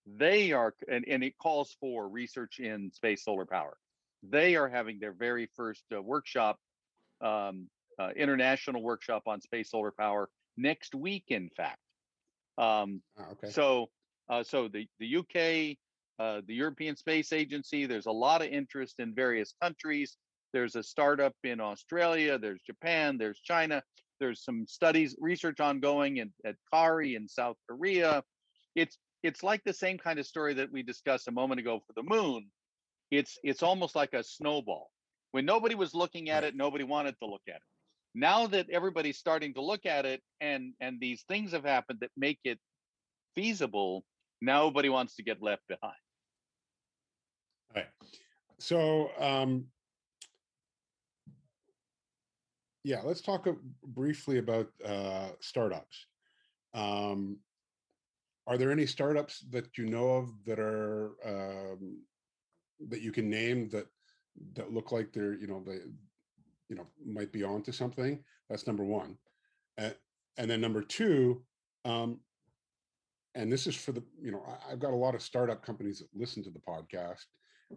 they 0.06 0.52
are 0.52 0.74
and, 0.88 1.04
and 1.06 1.22
it 1.22 1.36
calls 1.38 1.76
for 1.80 2.08
research 2.08 2.58
in 2.58 2.90
space 2.92 3.24
solar 3.24 3.44
power. 3.44 3.76
They 4.22 4.56
are 4.56 4.68
having 4.68 4.98
their 5.00 5.12
very 5.12 5.48
first 5.56 5.84
uh, 5.94 6.00
workshop, 6.00 6.58
um, 7.20 7.68
uh, 7.98 8.10
international 8.16 8.82
workshop 8.82 9.24
on 9.26 9.40
space 9.40 9.70
solar 9.70 9.92
power 9.92 10.28
next 10.56 10.94
week. 10.94 11.24
In 11.28 11.50
fact, 11.56 11.80
um, 12.58 13.02
Ah, 13.18 13.30
okay. 13.32 13.50
so 13.50 13.90
uh, 14.28 14.42
so 14.42 14.68
the 14.68 14.86
the 15.00 15.16
UK, 15.16 15.76
uh, 16.18 16.42
the 16.46 16.54
European 16.54 16.96
Space 16.96 17.32
Agency. 17.32 17.86
There's 17.86 18.06
a 18.06 18.12
lot 18.12 18.42
of 18.42 18.48
interest 18.48 19.00
in 19.00 19.14
various 19.14 19.52
countries. 19.60 20.16
There's 20.52 20.76
a 20.76 20.82
startup 20.82 21.34
in 21.44 21.60
Australia. 21.60 22.38
There's 22.38 22.60
Japan. 22.62 23.18
There's 23.18 23.40
China. 23.40 23.82
There's 24.20 24.44
some 24.44 24.66
studies, 24.66 25.16
research 25.18 25.60
ongoing 25.60 26.18
in, 26.18 26.32
at 26.44 26.56
KARI 26.72 27.16
in 27.16 27.28
South 27.28 27.56
Korea. 27.68 28.22
It's 28.74 28.98
it's 29.22 29.42
like 29.42 29.62
the 29.64 29.72
same 29.72 29.98
kind 29.98 30.18
of 30.18 30.26
story 30.26 30.54
that 30.54 30.72
we 30.72 30.82
discussed 30.82 31.28
a 31.28 31.32
moment 31.32 31.60
ago 31.60 31.80
for 31.86 31.92
the 31.94 32.02
moon. 32.02 32.46
It's 33.10 33.38
it's 33.42 33.62
almost 33.62 33.96
like 33.96 34.12
a 34.14 34.22
snowball. 34.22 34.90
When 35.32 35.46
nobody 35.46 35.74
was 35.74 35.94
looking 35.94 36.28
at 36.30 36.44
it, 36.44 36.54
nobody 36.54 36.84
wanted 36.84 37.16
to 37.22 37.26
look 37.28 37.42
at 37.48 37.56
it. 37.56 37.62
Now 38.14 38.46
that 38.48 38.68
everybody's 38.70 39.18
starting 39.18 39.54
to 39.54 39.62
look 39.62 39.86
at 39.86 40.04
it, 40.06 40.22
and 40.40 40.74
and 40.80 41.00
these 41.00 41.22
things 41.22 41.52
have 41.52 41.64
happened 41.64 42.00
that 42.00 42.10
make 42.16 42.40
it 42.44 42.58
feasible, 43.34 44.04
nobody 44.40 44.88
wants 44.88 45.16
to 45.16 45.22
get 45.22 45.42
left 45.42 45.62
behind. 45.68 45.94
All 47.74 47.82
right. 47.82 47.90
So, 48.58 49.10
um, 49.18 49.64
yeah, 52.84 53.00
let's 53.04 53.20
talk 53.20 53.46
briefly 53.84 54.38
about 54.38 54.68
uh, 54.84 55.30
startups. 55.40 56.06
Um, 56.74 57.38
are 58.46 58.58
there 58.58 58.72
any 58.72 58.86
startups 58.86 59.44
that 59.50 59.78
you 59.78 59.86
know 59.86 60.10
of 60.10 60.30
that 60.46 60.58
are 60.58 61.12
um, 61.24 61.98
that 62.88 63.00
you 63.00 63.12
can 63.12 63.30
name 63.30 63.68
that 63.70 63.86
that 64.54 64.72
look 64.72 64.90
like 64.90 65.12
they're 65.12 65.34
you 65.34 65.46
know 65.46 65.62
they 65.64 65.78
you 66.68 66.76
know 66.76 66.86
might 67.04 67.32
be 67.32 67.44
onto 67.44 67.70
something? 67.70 68.22
That's 68.50 68.66
number 68.66 68.84
one, 68.84 69.16
and 69.78 69.94
and 70.36 70.50
then 70.50 70.60
number 70.60 70.82
two, 70.82 71.42
um, 71.84 72.18
and 73.36 73.52
this 73.52 73.68
is 73.68 73.76
for 73.76 73.92
the 73.92 74.02
you 74.20 74.32
know 74.32 74.42
I, 74.46 74.72
I've 74.72 74.80
got 74.80 74.92
a 74.92 74.96
lot 74.96 75.14
of 75.14 75.22
startup 75.22 75.64
companies 75.64 76.00
that 76.00 76.08
listen 76.14 76.42
to 76.42 76.50
the 76.50 76.58
podcast 76.58 77.26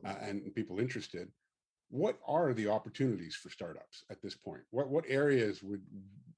uh, 0.03 0.15
and 0.21 0.53
people 0.55 0.79
interested 0.79 1.29
what 1.89 2.19
are 2.27 2.53
the 2.53 2.67
opportunities 2.67 3.35
for 3.35 3.49
startups 3.49 4.03
at 4.11 4.21
this 4.21 4.35
point 4.35 4.61
what 4.71 4.89
what 4.89 5.05
areas 5.07 5.63
would 5.63 5.81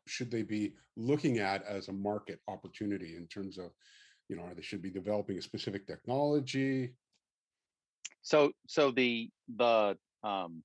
should 0.08 0.32
they 0.32 0.44
be 0.44 0.74
looking 0.96 1.40
at 1.40 1.64
as 1.66 1.88
a 1.88 1.94
market 1.94 2.40
opportunity 2.48 3.16
in 3.16 3.28
terms 3.28 3.58
of 3.58 3.72
you 4.30 4.36
know 4.36 4.44
are 4.44 4.54
they 4.56 4.62
should 4.62 4.82
be 4.82 4.92
developing 4.92 5.38
a 5.38 5.42
specific 5.42 5.88
technology 5.88 6.94
So 8.22 8.52
so 8.68 8.92
the 8.92 9.30
the 9.56 9.98
um 10.24 10.64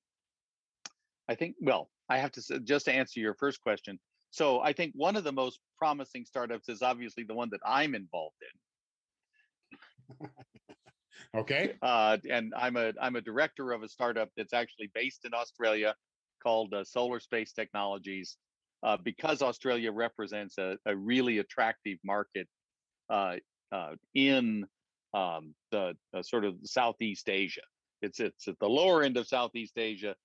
I 1.29 1.35
think 1.35 1.55
well, 1.61 1.89
I 2.09 2.17
have 2.17 2.31
to 2.33 2.41
say, 2.41 2.59
just 2.59 2.85
to 2.85 2.93
answer 2.93 3.19
your 3.19 3.35
first 3.35 3.61
question. 3.61 3.99
So 4.31 4.61
I 4.61 4.73
think 4.73 4.93
one 4.95 5.15
of 5.15 5.23
the 5.23 5.31
most 5.31 5.59
promising 5.77 6.25
startups 6.25 6.69
is 6.69 6.81
obviously 6.81 7.23
the 7.23 7.35
one 7.35 7.49
that 7.51 7.61
I'm 7.65 7.95
involved 7.95 8.35
in. 10.19 10.29
okay 11.35 11.73
Uh, 11.81 12.17
and 12.29 12.53
I'm 12.55 12.77
a 12.77 12.93
I'm 13.01 13.15
a 13.15 13.21
director 13.21 13.71
of 13.71 13.83
a 13.83 13.89
startup 13.89 14.29
that's 14.37 14.53
actually 14.53 14.91
based 14.93 15.25
in 15.25 15.33
Australia 15.33 15.95
called 16.41 16.73
uh, 16.73 16.83
Solar 16.83 17.19
Space 17.19 17.53
Technologies. 17.53 18.37
Uh, 18.83 18.97
because 18.97 19.41
Australia 19.41 19.93
represents 19.93 20.57
a, 20.57 20.77
a 20.85 20.93
really 20.93 21.37
attractive 21.37 21.97
market 22.03 22.49
uh, 23.09 23.35
uh, 23.71 23.95
in 24.13 24.65
um, 25.13 25.55
the 25.71 25.95
uh, 26.13 26.21
sort 26.21 26.43
of 26.43 26.55
Southeast 26.65 27.29
Asia. 27.29 27.61
It's 28.01 28.19
it's 28.19 28.47
at 28.49 28.59
the 28.59 28.67
lower 28.67 29.03
end 29.03 29.15
of 29.15 29.25
Southeast 29.25 29.77
Asia, 29.77 30.15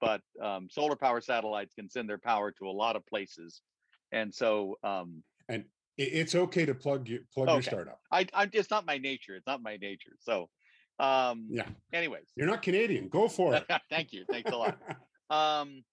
but 0.00 0.20
um, 0.42 0.66
solar 0.68 0.96
power 0.96 1.20
satellites 1.20 1.74
can 1.74 1.88
send 1.88 2.08
their 2.08 2.18
power 2.18 2.50
to 2.50 2.66
a 2.66 2.70
lot 2.70 2.96
of 2.96 3.06
places, 3.06 3.62
and 4.10 4.34
so 4.34 4.76
um, 4.82 5.22
and 5.48 5.64
it's 5.98 6.34
okay 6.34 6.64
to 6.64 6.74
plug 6.74 7.08
your 7.08 7.20
plug 7.34 7.48
your 7.48 7.62
startup 7.62 8.00
I, 8.10 8.26
I 8.32 8.48
it's 8.52 8.70
not 8.70 8.86
my 8.86 8.98
nature. 8.98 9.34
It's 9.34 9.46
not 9.46 9.62
my 9.62 9.76
nature. 9.76 10.12
So, 10.20 10.48
um, 10.98 11.46
yeah 11.50 11.68
anyways, 11.92 12.24
you're 12.36 12.46
not 12.46 12.62
canadian 12.62 13.08
go 13.08 13.28
for 13.28 13.54
it 13.54 13.64
thank 13.90 14.12
you, 14.12 14.24
thanks 14.30 14.50
a 14.50 14.56
lot. 14.56 14.78
Um, 15.30 15.84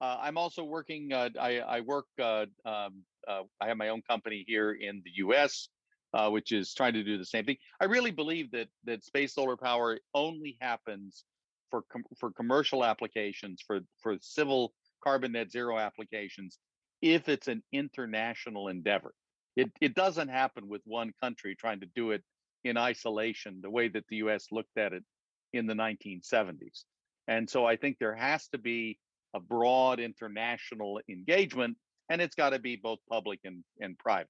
uh, 0.00 0.16
I'm 0.20 0.38
also 0.38 0.64
working. 0.64 1.12
Uh, 1.12 1.28
I, 1.38 1.58
I 1.58 1.80
work. 1.80 2.06
Uh, 2.18 2.46
um, 2.64 3.04
uh, 3.28 3.42
I 3.60 3.68
have 3.68 3.76
my 3.76 3.88
own 3.88 4.02
company 4.02 4.44
here 4.46 4.72
in 4.72 5.02
the 5.04 5.10
U.S., 5.16 5.68
uh, 6.14 6.30
which 6.30 6.52
is 6.52 6.72
trying 6.74 6.94
to 6.94 7.04
do 7.04 7.18
the 7.18 7.24
same 7.24 7.44
thing. 7.44 7.56
I 7.80 7.84
really 7.84 8.10
believe 8.10 8.50
that 8.52 8.68
that 8.84 9.04
space 9.04 9.34
solar 9.34 9.56
power 9.56 9.98
only 10.14 10.56
happens 10.60 11.24
for 11.70 11.82
com- 11.92 12.04
for 12.18 12.32
commercial 12.32 12.84
applications, 12.84 13.62
for 13.66 13.80
for 14.02 14.16
civil 14.20 14.72
carbon 15.04 15.32
net 15.32 15.50
zero 15.50 15.78
applications, 15.78 16.58
if 17.02 17.28
it's 17.28 17.48
an 17.48 17.62
international 17.72 18.68
endeavor. 18.68 19.12
It 19.56 19.70
it 19.80 19.94
doesn't 19.94 20.28
happen 20.28 20.68
with 20.68 20.82
one 20.84 21.12
country 21.22 21.54
trying 21.54 21.80
to 21.80 21.86
do 21.94 22.12
it 22.12 22.22
in 22.64 22.76
isolation, 22.76 23.60
the 23.62 23.70
way 23.70 23.88
that 23.88 24.04
the 24.08 24.16
U.S. 24.16 24.46
looked 24.52 24.76
at 24.76 24.92
it 24.92 25.02
in 25.52 25.66
the 25.66 25.74
1970s. 25.74 26.84
And 27.26 27.48
so 27.48 27.64
I 27.64 27.76
think 27.76 27.96
there 27.98 28.14
has 28.14 28.48
to 28.48 28.58
be 28.58 28.98
a 29.34 29.40
broad 29.40 30.00
international 30.00 31.00
engagement, 31.08 31.76
and 32.10 32.20
it's 32.20 32.34
got 32.34 32.50
to 32.50 32.58
be 32.58 32.76
both 32.76 32.98
public 33.08 33.40
and, 33.44 33.64
and 33.80 33.96
private. 33.98 34.28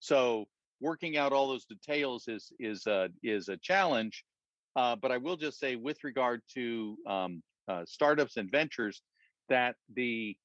So 0.00 0.46
working 0.80 1.16
out 1.16 1.32
all 1.32 1.48
those 1.48 1.64
details 1.64 2.28
is 2.28 2.52
is 2.58 2.86
a 2.86 3.08
is 3.22 3.48
a 3.48 3.56
challenge. 3.56 4.24
Uh, 4.76 4.94
but 4.94 5.10
I 5.10 5.16
will 5.16 5.36
just 5.36 5.58
say, 5.58 5.74
with 5.74 6.04
regard 6.04 6.40
to 6.54 6.96
um, 7.06 7.42
uh, 7.66 7.82
startups 7.86 8.36
and 8.36 8.50
ventures, 8.50 9.02
that 9.48 9.74
the 9.94 10.36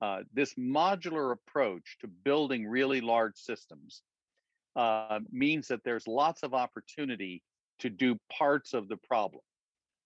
uh, 0.00 0.20
this 0.32 0.54
modular 0.54 1.32
approach 1.32 1.98
to 2.00 2.08
building 2.08 2.66
really 2.66 3.00
large 3.00 3.36
systems 3.36 4.02
uh, 4.76 5.20
means 5.30 5.68
that 5.68 5.84
there's 5.84 6.06
lots 6.06 6.42
of 6.42 6.54
opportunity 6.54 7.42
to 7.80 7.90
do 7.90 8.16
parts 8.30 8.72
of 8.72 8.88
the 8.88 8.96
problem. 8.96 9.42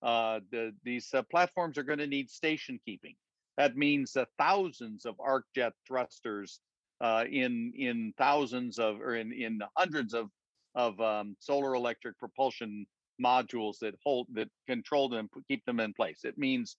Uh, 0.02 0.40
the, 0.50 0.72
these 0.84 1.12
uh, 1.14 1.22
platforms 1.30 1.78
are 1.78 1.82
going 1.82 1.98
to 1.98 2.06
need 2.06 2.30
station 2.30 2.78
keeping. 2.84 3.14
That 3.56 3.76
means 3.76 4.16
thousands 4.38 5.06
of 5.06 5.14
arc 5.20 5.44
jet 5.54 5.72
thrusters 5.86 6.60
uh, 7.00 7.24
in 7.30 7.72
in 7.76 8.12
thousands 8.18 8.78
of 8.78 9.00
or 9.00 9.14
in 9.14 9.32
in 9.32 9.60
hundreds 9.76 10.14
of 10.14 10.28
of 10.74 11.00
um, 11.00 11.36
solar 11.38 11.74
electric 11.74 12.18
propulsion 12.18 12.86
modules 13.22 13.78
that 13.78 13.94
hold 14.04 14.26
that 14.32 14.48
control 14.66 15.08
them, 15.08 15.28
keep 15.46 15.64
them 15.64 15.80
in 15.80 15.92
place. 15.94 16.20
It 16.24 16.36
means 16.36 16.76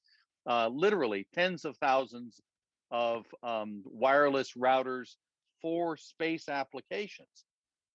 uh, 0.47 0.67
literally 0.67 1.27
tens 1.33 1.65
of 1.65 1.77
thousands 1.77 2.41
of 2.91 3.25
um, 3.43 3.83
wireless 3.85 4.53
routers 4.57 5.15
for 5.61 5.97
space 5.97 6.49
applications, 6.49 7.45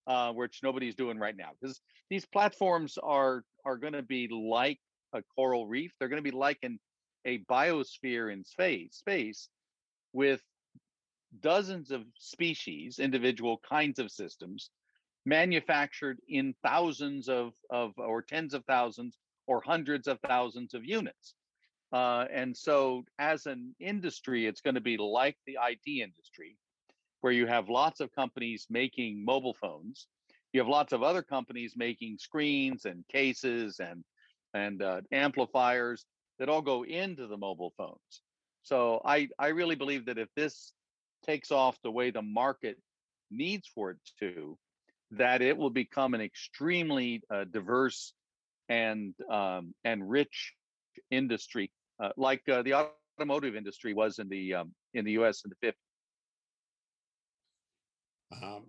uh, 0.07 0.33
which 0.33 0.61
nobody's 0.63 0.95
doing 0.95 1.19
right 1.19 1.37
now 1.37 1.51
because 1.61 1.81
these 2.09 2.27
platforms 2.27 2.99
are 3.03 3.45
are 3.65 3.77
going 3.77 3.93
to 3.93 4.03
be 4.03 4.29
like 4.29 4.79
a 5.13 5.23
coral 5.35 5.67
reef. 5.67 5.93
They're 5.99 6.09
going 6.09 6.23
to 6.23 6.31
be 6.31 6.37
like 6.37 6.59
an, 6.63 6.79
a 7.25 7.39
biosphere 7.51 8.33
in 8.33 8.45
space, 8.45 8.97
space 8.97 9.49
with 10.13 10.41
dozens 11.41 11.91
of 11.91 12.03
species, 12.17 12.99
individual 12.99 13.61
kinds 13.69 13.99
of 13.99 14.11
systems, 14.11 14.71
manufactured 15.25 16.19
in 16.29 16.55
thousands 16.65 17.29
of, 17.29 17.53
of 17.71 17.93
or 17.97 18.23
tens 18.23 18.55
of 18.55 18.65
thousands 18.65 19.17
or 19.47 19.63
hundreds 19.65 20.09
of 20.09 20.19
thousands 20.27 20.75
of 20.75 20.85
units. 20.85 21.35
Uh, 21.93 22.25
and 22.33 22.57
so, 22.57 23.05
as 23.19 23.47
an 23.47 23.75
industry, 23.81 24.47
it's 24.47 24.61
going 24.61 24.77
to 24.77 24.81
be 24.81 24.97
like 24.97 25.37
the 25.47 25.59
IT 25.61 26.01
industry, 26.03 26.57
where 27.21 27.33
you 27.33 27.47
have 27.47 27.69
lots 27.69 28.01
of 28.01 28.13
companies 28.13 28.67
making 28.71 29.25
mobile 29.25 29.57
phones. 29.61 30.07
You 30.53 30.61
have 30.61 30.69
lots 30.69 30.93
of 30.93 31.03
other 31.03 31.23
companies 31.23 31.75
making 31.77 32.19
screens 32.19 32.85
and 32.85 33.07
cases 33.09 33.81
and 33.81 34.05
and 34.53 34.83
uh, 34.83 35.01
amplifiers 35.13 36.05
that 36.39 36.49
all 36.49 36.63
go 36.63 36.85
into 36.85 37.27
the 37.27 37.37
mobile 37.37 37.73
phones. 37.77 38.23
So 38.63 39.01
I 39.05 39.29
I 39.39 39.49
really 39.49 39.77
believe 39.77 40.07
that 40.07 40.19
if 40.19 40.29
this 40.37 40.73
takes 41.25 41.51
off 41.51 41.77
the 41.83 41.91
way 41.91 42.11
the 42.11 42.23
market 42.23 42.77
needs 43.31 43.69
for 43.75 43.91
it 43.91 43.99
to, 44.21 44.57
that 45.13 45.43
it 45.43 45.57
will 45.57 45.71
become 45.71 46.15
an 46.15 46.21
extremely 46.21 47.23
uh, 47.33 47.45
diverse 47.45 48.13
and 48.69 49.15
um, 49.31 49.75
and 49.85 50.09
rich 50.09 50.53
industry, 51.11 51.71
uh, 52.01 52.11
like 52.17 52.43
uh, 52.49 52.63
the 52.63 52.91
automotive 53.19 53.57
industry 53.57 53.95
was 53.95 54.19
in 54.19 54.29
the 54.29 54.55
um, 54.55 54.73
in 54.95 55.05
the 55.05 55.13
U.S. 55.13 55.43
in 55.45 55.51
the 55.51 55.69
50s. 55.69 55.75
Um, 58.43 58.67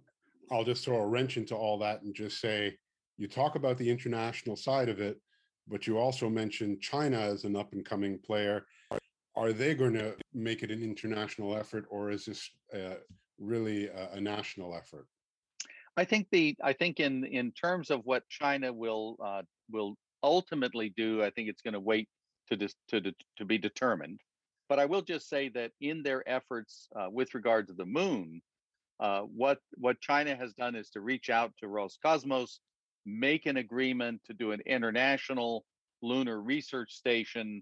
I'll 0.51 0.63
just 0.63 0.84
throw 0.84 0.97
a 0.97 1.07
wrench 1.07 1.38
into 1.38 1.55
all 1.55 1.77
that 1.79 2.01
and 2.01 2.13
just 2.13 2.41
say, 2.41 2.75
you 3.17 3.27
talk 3.27 3.55
about 3.55 3.77
the 3.77 3.89
international 3.89 4.55
side 4.55 4.89
of 4.89 4.99
it, 4.99 5.21
but 5.67 5.88
you 5.88 5.97
also 5.97 6.29
mentioned 6.29 6.82
China 6.82 7.17
as 7.17 7.45
an 7.45 7.55
up 7.55 7.73
and 7.73 7.86
coming 7.86 8.19
player. 8.19 8.65
Are 9.36 9.53
they 9.53 9.75
going 9.75 9.93
to 9.93 10.15
make 10.34 10.61
it 10.61 10.71
an 10.71 10.84
international 10.84 11.55
effort, 11.55 11.86
or 11.89 12.11
is 12.11 12.25
this 12.25 12.49
uh, 12.73 12.95
really 13.39 13.88
a, 13.88 14.09
a, 14.13 14.21
national 14.21 14.75
effort? 14.75 15.07
I 15.95 16.03
think 16.03 16.27
the 16.32 16.55
I 16.61 16.73
think 16.73 16.99
in 16.99 17.23
in 17.23 17.51
terms 17.53 17.91
of 17.91 18.01
what 18.03 18.27
China 18.27 18.73
will 18.73 19.15
uh, 19.23 19.43
will 19.69 19.95
ultimately 20.21 20.93
do, 20.97 21.23
I 21.23 21.29
think 21.29 21.47
it's 21.47 21.61
going 21.61 21.73
to 21.73 21.79
wait 21.79 22.09
to 22.50 22.58
to 22.89 23.14
to 23.38 23.46
be 23.46 23.58
determined. 23.58 24.20
But 24.70 24.80
I 24.80 24.86
will 24.86 25.02
just 25.02 25.28
say 25.28 25.50
that 25.50 25.72
in 25.82 26.02
their 26.02 26.24
efforts 26.30 26.88
uh, 26.96 27.10
with 27.10 27.34
regard 27.34 27.68
to 27.68 27.74
the 27.74 27.86
moon, 27.86 28.42
uh, 29.02 29.22
what 29.22 29.60
what 29.78 30.00
China 30.00 30.36
has 30.36 30.54
done 30.54 30.76
is 30.76 30.89
to 30.92 31.02
reach 31.02 31.30
out 31.30 31.52
to 31.60 31.68
Roscosmos, 31.68 32.60
make 33.06 33.48
an 33.48 33.58
agreement 33.58 34.22
to 34.28 34.34
do 34.34 34.52
an 34.52 34.62
international 34.66 35.66
lunar 36.02 36.42
research 36.42 36.94
station, 36.94 37.62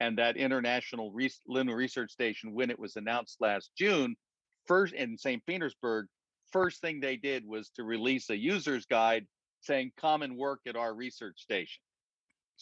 and 0.00 0.18
that 0.18 0.36
international 0.36 1.12
re- 1.12 1.30
lunar 1.46 1.76
research 1.76 2.10
station, 2.10 2.52
when 2.52 2.70
it 2.70 2.78
was 2.78 2.96
announced 2.96 3.40
last 3.40 3.70
June, 3.78 4.16
first 4.66 4.92
in 4.92 5.16
St. 5.16 5.44
Petersburg, 5.46 6.06
first 6.50 6.80
thing 6.80 7.00
they 7.00 7.16
did 7.16 7.46
was 7.46 7.70
to 7.70 7.84
release 7.84 8.28
a 8.28 8.36
user's 8.36 8.86
guide 8.86 9.26
saying, 9.60 9.92
"Come 9.96 10.22
and 10.22 10.36
work 10.36 10.60
at 10.66 10.76
our 10.76 10.94
research 10.94 11.40
station." 11.40 11.82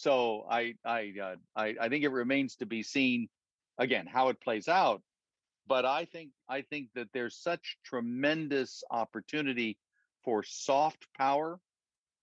So 0.00 0.46
I 0.50 0.74
I 0.84 1.12
uh, 1.22 1.36
I, 1.54 1.74
I 1.80 1.88
think 1.88 2.04
it 2.04 2.10
remains 2.10 2.56
to 2.56 2.66
be 2.66 2.82
seen 2.82 3.28
again 3.78 4.06
how 4.06 4.28
it 4.28 4.40
plays 4.40 4.68
out 4.68 5.02
but 5.70 5.84
I 5.84 6.04
think 6.04 6.30
I 6.48 6.62
think 6.62 6.88
that 6.96 7.06
there's 7.14 7.36
such 7.36 7.78
tremendous 7.84 8.82
opportunity 8.90 9.78
for 10.24 10.42
soft 10.42 11.06
power 11.16 11.60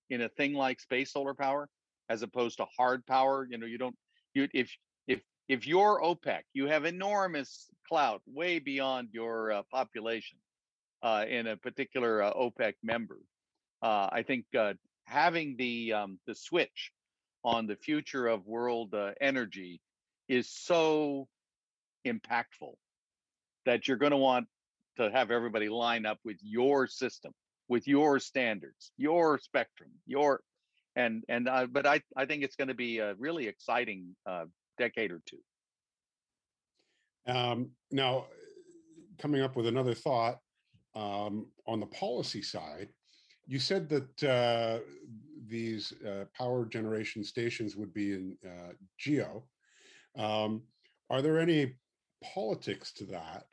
in 0.09 0.21
a 0.21 0.27
thing 0.27 0.53
like 0.53 0.81
space 0.81 1.13
solar 1.13 1.33
power 1.33 1.69
as 2.09 2.23
opposed 2.23 2.57
to 2.57 2.65
hard 2.77 3.05
power. 3.05 3.47
You 3.49 3.57
know, 3.57 3.65
you 3.65 3.77
don't 3.77 3.95
you 4.33 4.49
if 4.53 4.75
if 5.07 5.21
if 5.47 5.65
you're 5.65 6.01
OPEC, 6.03 6.41
you 6.53 6.67
have 6.67 6.83
enormous 6.83 7.69
clout 7.87 8.21
way 8.25 8.59
beyond 8.59 9.09
your 9.13 9.53
uh, 9.53 9.61
population 9.71 10.39
uh, 11.01 11.23
in 11.29 11.47
a 11.47 11.55
particular 11.55 12.21
uh, 12.23 12.33
OPEC 12.33 12.73
member. 12.83 13.19
Uh, 13.81 14.09
I 14.11 14.23
think 14.23 14.43
uh, 14.57 14.73
having 15.05 15.55
the 15.57 15.93
um, 15.93 16.19
the 16.27 16.35
switch 16.35 16.91
on 17.47 17.65
the 17.65 17.77
future 17.77 18.27
of 18.27 18.45
world 18.45 18.93
uh, 18.93 19.11
energy 19.21 19.79
is 20.27 20.49
so 20.49 21.29
impactful 22.05 22.73
that 23.65 23.87
you're 23.87 23.95
going 23.95 24.11
to 24.11 24.17
want 24.17 24.45
to 24.97 25.09
have 25.09 25.31
everybody 25.31 25.69
line 25.69 26.05
up 26.05 26.19
with 26.25 26.35
your 26.41 26.87
system, 26.87 27.31
with 27.69 27.87
your 27.87 28.19
standards, 28.19 28.91
your 28.97 29.39
spectrum, 29.39 29.89
your 30.05 30.41
and 30.97 31.23
and 31.29 31.47
uh, 31.47 31.65
but 31.67 31.85
I 31.85 32.01
I 32.17 32.25
think 32.25 32.43
it's 32.43 32.57
going 32.57 32.67
to 32.67 32.73
be 32.73 32.99
a 32.99 33.13
really 33.13 33.47
exciting 33.47 34.13
uh, 34.25 34.45
decade 34.77 35.13
or 35.13 35.21
two. 35.25 35.39
Um, 37.31 37.69
now, 37.91 38.25
coming 39.19 39.41
up 39.41 39.55
with 39.55 39.67
another 39.67 39.93
thought 39.93 40.39
um, 40.95 41.47
on 41.65 41.79
the 41.79 41.85
policy 41.85 42.41
side, 42.41 42.89
you 43.45 43.59
said 43.59 43.87
that 43.87 44.23
uh, 44.23 44.79
these 45.49 45.93
uh, 46.05 46.25
power 46.37 46.65
generation 46.65 47.23
stations 47.23 47.75
would 47.75 47.93
be 47.93 48.13
in 48.13 48.37
uh, 48.45 48.73
geo. 48.97 49.43
Um, 50.17 50.63
are 51.09 51.21
there 51.21 51.39
any 51.39 51.75
politics 52.33 52.91
to 52.93 53.05
that 53.05 53.45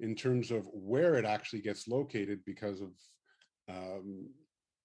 in 0.00 0.14
terms 0.14 0.50
of 0.50 0.68
where 0.72 1.14
it 1.14 1.24
actually 1.24 1.62
gets 1.62 1.88
located 1.88 2.40
because 2.44 2.80
of 2.80 2.90
um, 3.68 4.28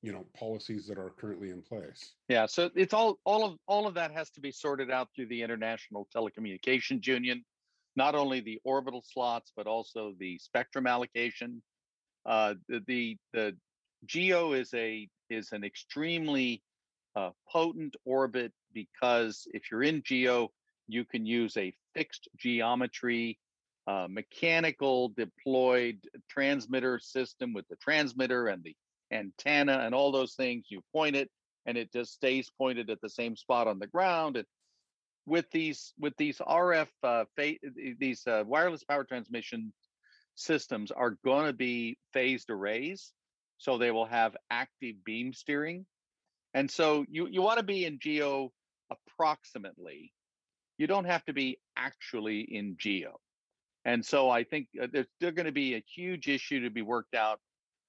you 0.02 0.12
know 0.12 0.26
policies 0.36 0.88
that 0.88 0.98
are 0.98 1.14
currently 1.18 1.52
in 1.52 1.62
place? 1.62 2.14
Yeah 2.28 2.46
so 2.48 2.70
it's 2.76 2.94
all 2.94 3.20
all 3.24 3.46
of 3.46 3.58
all 3.68 3.88
of 3.88 3.94
that 3.94 4.12
has 4.12 4.30
to 4.32 4.42
be 4.42 4.52
sorted 4.52 4.90
out 4.90 5.10
through 5.16 5.28
the 5.28 5.42
international 5.42 6.08
telecommunications 6.16 7.06
union. 7.06 7.44
Not 7.96 8.16
only 8.16 8.40
the 8.40 8.60
orbital 8.64 9.04
slots 9.06 9.52
but 9.56 9.68
also 9.68 10.14
the 10.20 10.38
spectrum 10.40 10.88
allocation. 10.88 11.62
Uh, 12.26 12.54
the, 12.68 12.82
the 12.88 13.18
the 13.34 13.58
geo 14.06 14.54
is 14.54 14.74
a 14.74 15.08
is 15.32 15.52
an 15.52 15.64
extremely 15.64 16.62
uh, 17.16 17.32
potent 17.50 17.96
orbit 18.06 18.52
because 18.74 19.48
if 19.54 19.64
you're 19.70 19.84
in 19.84 20.02
geo 20.06 20.50
you 20.88 21.06
can 21.06 21.26
use 21.26 21.56
a 21.58 21.74
fixed 21.94 22.28
geometry 22.38 23.38
uh, 23.88 24.08
mechanical 24.10 25.10
deployed 25.10 25.98
transmitter 26.30 27.00
system 27.00 27.54
with 27.54 27.68
the 27.68 27.76
transmitter 27.78 28.48
and 28.48 28.64
the 28.64 28.76
antenna 29.12 29.80
and 29.80 29.96
all 29.96 30.12
those 30.12 30.34
things. 30.34 30.66
You 30.70 30.82
point 30.94 31.16
it 31.16 31.30
and 31.66 31.78
it 31.78 31.92
just 31.92 32.14
stays 32.14 32.50
pointed 32.58 32.90
at 32.90 33.02
the 33.02 33.10
same 33.10 33.36
spot 33.36 33.68
on 33.68 33.80
the 33.80 33.88
ground. 33.88 34.38
And 34.38 34.46
with 35.26 35.46
these 35.52 35.94
with 36.00 36.14
these 36.18 36.38
RF 36.40 36.88
uh, 37.04 37.26
fa- 37.36 37.58
these 38.00 38.26
uh, 38.28 38.44
wireless 38.46 38.84
power 38.84 39.04
transmission 39.04 39.74
systems 40.36 40.92
are 40.92 41.18
going 41.24 41.48
to 41.48 41.54
be 41.54 41.98
phased 42.14 42.50
arrays, 42.50 43.14
so 43.62 43.78
they 43.78 43.92
will 43.92 44.08
have 44.08 44.36
active 44.50 44.96
beam 45.06 45.34
steering. 45.34 45.86
And 46.56 46.70
so 46.70 47.06
you 47.10 47.28
you 47.28 47.44
want 47.44 47.60
to 47.60 47.64
be 47.64 47.86
in 47.86 48.00
geo 48.00 48.52
approximately 48.90 50.12
you 50.80 50.88
don't 50.88 51.06
have 51.06 51.24
to 51.26 51.34
be 51.34 51.60
actually 51.78 52.42
in 52.42 52.76
geo. 52.80 53.20
And 53.86 54.04
so 54.04 54.32
I 54.32 54.44
think 54.44 54.68
uh, 54.82 54.88
there's 54.92 55.06
still 55.16 55.30
going 55.30 55.46
to 55.46 55.52
be 55.52 55.76
a 55.76 55.84
huge 55.96 56.28
issue 56.28 56.64
to 56.64 56.72
be 56.72 56.82
worked 56.82 57.14
out 57.14 57.40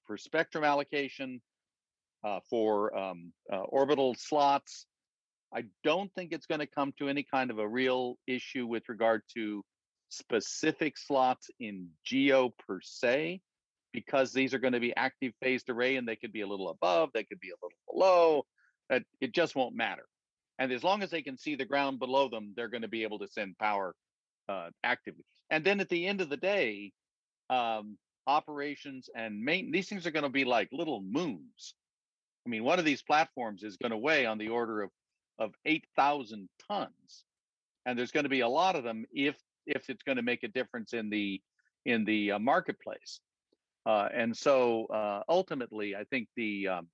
for 0.06 0.18
spectrum 0.18 0.62
allocation, 0.62 1.40
uh, 2.22 2.40
for 2.50 2.94
um, 2.94 3.32
uh, 3.50 3.60
orbital 3.60 4.14
slots. 4.18 4.84
I 5.54 5.64
don't 5.82 6.12
think 6.14 6.32
it's 6.32 6.44
going 6.44 6.60
to 6.60 6.66
come 6.66 6.92
to 6.98 7.08
any 7.08 7.22
kind 7.22 7.50
of 7.50 7.58
a 7.58 7.66
real 7.66 8.18
issue 8.26 8.66
with 8.66 8.82
regard 8.90 9.22
to 9.34 9.64
specific 10.10 10.98
slots 10.98 11.48
in 11.60 11.88
geo 12.04 12.50
per 12.66 12.80
se, 12.82 13.40
because 13.92 14.32
these 14.32 14.54
are 14.54 14.58
going 14.58 14.72
to 14.72 14.80
be 14.80 14.94
active 14.96 15.32
phased 15.40 15.68
array 15.70 15.96
and 15.96 16.06
they 16.06 16.16
could 16.16 16.32
be 16.32 16.40
a 16.40 16.46
little 16.46 16.70
above, 16.70 17.10
they 17.12 17.24
could 17.24 17.40
be 17.40 17.50
a 17.50 17.58
little 17.62 17.78
below. 17.90 18.44
That 18.88 19.04
it 19.20 19.32
just 19.32 19.54
won't 19.54 19.74
matter. 19.74 20.04
And 20.58 20.72
as 20.72 20.84
long 20.84 21.02
as 21.02 21.10
they 21.10 21.22
can 21.22 21.38
see 21.38 21.54
the 21.54 21.64
ground 21.64 21.98
below 21.98 22.28
them, 22.28 22.52
they're 22.56 22.68
going 22.68 22.82
to 22.82 22.88
be 22.88 23.04
able 23.04 23.18
to 23.20 23.28
send 23.28 23.58
power 23.58 23.94
uh, 24.48 24.70
actively. 24.84 25.24
And 25.50 25.64
then 25.64 25.80
at 25.80 25.88
the 25.88 26.06
end 26.06 26.20
of 26.20 26.28
the 26.28 26.36
day, 26.36 26.92
um, 27.50 27.96
operations 28.26 29.08
and 29.14 29.42
maintenance, 29.42 29.72
these 29.72 29.88
things 29.88 30.06
are 30.06 30.10
going 30.10 30.24
to 30.24 30.28
be 30.28 30.44
like 30.44 30.68
little 30.72 31.02
moons. 31.02 31.74
I 32.46 32.50
mean, 32.50 32.64
one 32.64 32.78
of 32.78 32.84
these 32.84 33.02
platforms 33.02 33.62
is 33.62 33.76
going 33.76 33.92
to 33.92 33.98
weigh 33.98 34.26
on 34.26 34.38
the 34.38 34.48
order 34.48 34.82
of, 34.82 34.90
of 35.38 35.52
8,000 35.64 36.48
tons. 36.68 37.24
And 37.86 37.98
there's 37.98 38.12
going 38.12 38.24
to 38.24 38.30
be 38.30 38.40
a 38.40 38.48
lot 38.48 38.76
of 38.76 38.84
them 38.84 39.04
if 39.12 39.36
if 39.66 39.88
it's 39.88 40.02
going 40.02 40.16
to 40.16 40.22
make 40.22 40.42
a 40.42 40.48
difference 40.48 40.92
in 40.92 41.10
the 41.10 41.40
in 41.84 42.04
the 42.04 42.32
uh, 42.32 42.38
marketplace. 42.38 43.20
Uh, 43.84 44.08
and 44.14 44.36
so 44.36 44.86
uh, 44.86 45.22
ultimately, 45.28 45.96
I 45.96 46.04
think 46.04 46.28
the 46.36 46.68
um, 46.68 46.88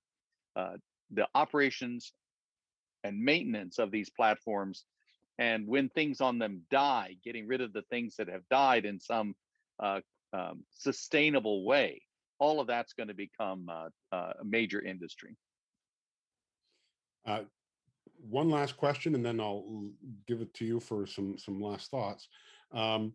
uh, 0.55 0.73
the 1.11 1.27
operations 1.35 2.13
and 3.03 3.23
maintenance 3.23 3.79
of 3.79 3.91
these 3.91 4.09
platforms 4.09 4.85
and 5.37 5.65
when 5.67 5.89
things 5.89 6.19
on 6.19 6.37
them 6.37 6.61
die 6.69 7.15
getting 7.23 7.47
rid 7.47 7.61
of 7.61 7.71
the 7.73 7.81
things 7.83 8.15
that 8.17 8.27
have 8.27 8.41
died 8.51 8.85
in 8.85 8.99
some 8.99 9.33
uh, 9.81 10.01
um, 10.33 10.63
sustainable 10.69 11.63
way 11.63 12.01
all 12.39 12.59
of 12.59 12.67
that's 12.67 12.93
going 12.93 13.07
to 13.07 13.13
become 13.13 13.67
uh, 13.69 13.89
uh, 14.15 14.33
a 14.41 14.45
major 14.45 14.81
industry. 14.81 15.35
One 18.29 18.49
last 18.49 18.75
question 18.75 19.15
and 19.15 19.25
then 19.25 19.39
i'll 19.39 19.89
give 20.27 20.41
it 20.41 20.53
to 20.55 20.65
you 20.65 20.79
for 20.81 21.07
some 21.07 21.37
some 21.37 21.61
last 21.61 21.89
thoughts. 21.89 22.27
Um, 22.73 23.13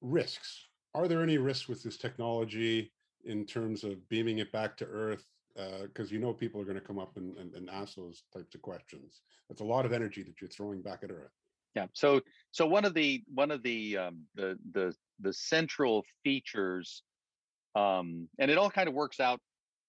risks 0.00 0.66
are 0.94 1.08
there 1.08 1.22
any 1.22 1.38
risks 1.38 1.68
with 1.68 1.82
this 1.82 1.96
technology 1.96 2.92
in 3.24 3.44
terms 3.46 3.84
of 3.84 4.08
beaming 4.08 4.38
it 4.38 4.52
back 4.52 4.76
to 4.76 4.84
earth 4.86 5.24
because 5.54 6.10
uh, 6.10 6.14
you 6.14 6.18
know 6.18 6.32
people 6.32 6.60
are 6.60 6.64
going 6.64 6.78
to 6.78 6.84
come 6.84 6.98
up 6.98 7.16
and, 7.16 7.36
and, 7.38 7.54
and, 7.54 7.70
ask 7.70 7.94
those 7.94 8.24
types 8.34 8.54
of 8.54 8.62
questions. 8.62 9.20
That's 9.48 9.60
a 9.60 9.64
lot 9.64 9.86
of 9.86 9.92
energy 9.92 10.22
that 10.22 10.40
you're 10.40 10.50
throwing 10.50 10.82
back 10.82 11.00
at 11.04 11.10
Earth. 11.10 11.30
Yeah. 11.76 11.86
So 11.92 12.20
so 12.50 12.66
one 12.66 12.84
of 12.84 12.94
the 12.94 13.22
one 13.32 13.50
of 13.50 13.62
the 13.62 13.98
um, 13.98 14.22
the 14.34 14.58
the 14.72 14.94
the 15.20 15.32
central 15.32 16.04
features, 16.24 17.02
um, 17.76 18.28
and 18.38 18.50
it 18.50 18.58
all 18.58 18.70
kind 18.70 18.88
of 18.88 18.94
works 18.94 19.20
out 19.20 19.40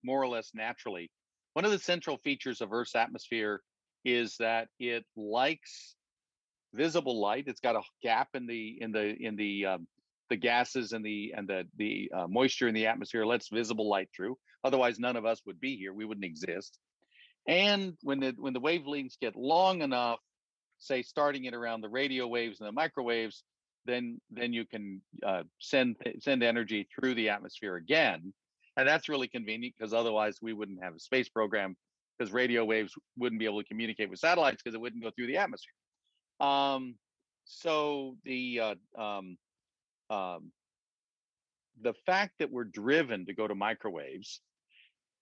more 0.03 0.21
or 0.21 0.27
less 0.27 0.51
naturally. 0.53 1.09
One 1.53 1.65
of 1.65 1.71
the 1.71 1.79
central 1.79 2.17
features 2.17 2.61
of 2.61 2.71
Earth's 2.71 2.95
atmosphere 2.95 3.61
is 4.03 4.35
that 4.37 4.67
it 4.79 5.03
likes 5.15 5.95
visible 6.73 7.19
light. 7.19 7.45
It's 7.47 7.61
got 7.61 7.75
a 7.75 7.81
gap 8.03 8.29
in 8.35 8.45
the 8.45 8.77
in 8.81 8.91
the 8.91 9.15
in 9.19 9.35
the 9.35 9.65
um, 9.65 9.87
the 10.30 10.36
gases 10.36 10.91
and 10.91 11.05
the 11.05 11.34
and 11.36 11.47
the 11.47 11.67
the 11.78 12.11
uh, 12.15 12.28
moisture 12.28 12.67
in 12.67 12.76
the 12.76 12.88
atmosphere 12.88 13.26
lets 13.26 13.49
visible 13.49 13.89
light 13.89 14.09
through. 14.15 14.38
Otherwise, 14.63 14.99
none 14.99 15.15
of 15.15 15.26
us 15.26 15.41
would 15.45 15.59
be 15.59 15.78
here. 15.78 15.93
We 15.93 16.05
wouldn't 16.05 16.26
exist. 16.26 16.80
And 17.47 17.93
when 18.01 18.19
the 18.19 18.34
when 18.38 18.53
the 18.53 18.61
wavelengths 18.61 19.19
get 19.19 19.36
long 19.36 19.82
enough, 19.82 20.19
say 20.80 21.03
starting 21.03 21.45
it 21.45 21.53
around 21.53 21.82
the 21.82 21.89
radio 21.89 22.28
waves 22.28 22.59
and 22.59 22.67
the 22.67 22.71
microwaves, 22.71 23.43
then 23.86 24.19
then 24.32 24.53
you 24.53 24.65
can 24.65 25.01
uh, 25.26 25.43
send 25.59 25.95
send 26.19 26.43
energy 26.43 26.88
through 26.93 27.15
the 27.15 27.30
atmosphere 27.30 27.76
again, 27.76 28.34
and 28.78 28.88
that's 28.88 29.09
really 29.09 29.28
convenient 29.28 29.76
because 29.78 29.93
otherwise 29.93 30.38
we 30.41 30.53
wouldn't 30.53 30.84
have 30.84 30.95
a 30.95 30.99
space 30.99 31.30
program 31.30 31.76
because 32.17 32.34
radio 32.34 32.65
waves 32.65 32.93
wouldn't 33.17 33.39
be 33.39 33.45
able 33.45 33.61
to 33.61 33.67
communicate 33.67 34.09
with 34.09 34.19
satellites 34.19 34.61
because 34.63 34.76
it 34.76 34.82
wouldn't 34.82 35.03
go 35.03 35.11
through 35.11 35.28
the 35.28 35.38
atmosphere. 35.38 35.73
Um, 36.39 36.95
so 37.45 38.17
the 38.23 38.59
uh, 38.59 39.01
um, 39.01 39.38
um, 40.09 40.51
the 41.81 41.93
fact 42.05 42.33
that 42.39 42.51
we're 42.51 42.63
driven 42.63 43.25
to 43.25 43.33
go 43.33 43.47
to 43.47 43.55
microwaves, 43.55 44.41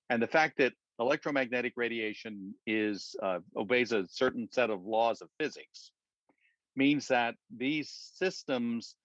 and 0.10 0.22
the 0.22 0.28
fact 0.28 0.58
that 0.58 0.74
electromagnetic 1.00 1.74
radiation 1.76 2.54
is 2.68 3.16
uh, 3.24 3.40
obeys 3.56 3.92
a 3.92 4.08
certain 4.08 4.48
set 4.52 4.70
of 4.70 4.86
laws 4.86 5.22
of 5.22 5.30
physics 5.40 5.92
means 6.76 7.08
that 7.08 7.36
these 7.56 8.12
systems, 8.16 8.96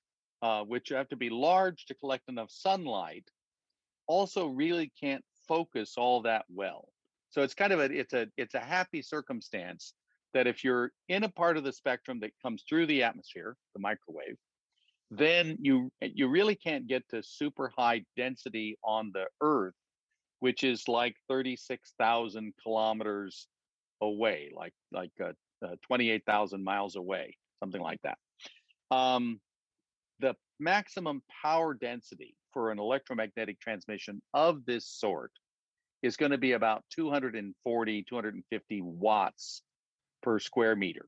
uh, 0.42 0.62
which 0.62 0.90
have 0.90 1.08
to 1.08 1.16
be 1.16 1.30
large 1.30 1.86
to 1.86 1.94
collect 1.94 2.28
enough 2.28 2.50
sunlight, 2.50 3.24
also 4.06 4.46
really 4.46 4.92
can't 5.00 5.24
focus 5.46 5.94
all 5.96 6.22
that 6.22 6.44
well. 6.48 6.88
So 7.30 7.42
it's 7.42 7.54
kind 7.54 7.72
of 7.72 7.80
a 7.80 7.84
it's 7.84 8.14
a 8.14 8.26
it's 8.36 8.54
a 8.54 8.60
happy 8.60 9.02
circumstance 9.02 9.94
that 10.34 10.46
if 10.46 10.64
you're 10.64 10.92
in 11.08 11.24
a 11.24 11.28
part 11.28 11.56
of 11.56 11.64
the 11.64 11.72
spectrum 11.72 12.20
that 12.20 12.32
comes 12.42 12.64
through 12.68 12.86
the 12.86 13.02
atmosphere, 13.02 13.56
the 13.74 13.80
microwave, 13.80 14.36
then 15.10 15.56
you 15.60 15.90
you 16.00 16.28
really 16.28 16.54
can't 16.54 16.86
get 16.86 17.08
to 17.10 17.22
super 17.22 17.72
high 17.76 18.04
density 18.16 18.78
on 18.84 19.10
the 19.14 19.26
Earth, 19.40 19.74
which 20.40 20.64
is 20.64 20.86
like 20.86 21.16
36,000 21.28 22.52
kilometers 22.62 23.48
away, 24.02 24.50
like 24.54 24.74
like 24.92 25.12
uh, 25.22 25.32
uh, 25.64 25.76
28,000 25.86 26.62
miles 26.62 26.96
away 26.96 27.36
something 27.58 27.80
like 27.80 28.00
that. 28.02 28.18
Um, 28.90 29.40
the 30.20 30.34
maximum 30.58 31.22
power 31.42 31.74
density 31.74 32.34
for 32.52 32.70
an 32.70 32.78
electromagnetic 32.78 33.60
transmission 33.60 34.22
of 34.34 34.64
this 34.64 34.88
sort 34.88 35.32
is 36.02 36.16
going 36.16 36.32
to 36.32 36.38
be 36.38 36.52
about 36.52 36.84
240, 36.94 38.04
250 38.08 38.80
watts 38.82 39.62
per 40.22 40.38
square 40.38 40.76
meter. 40.76 41.06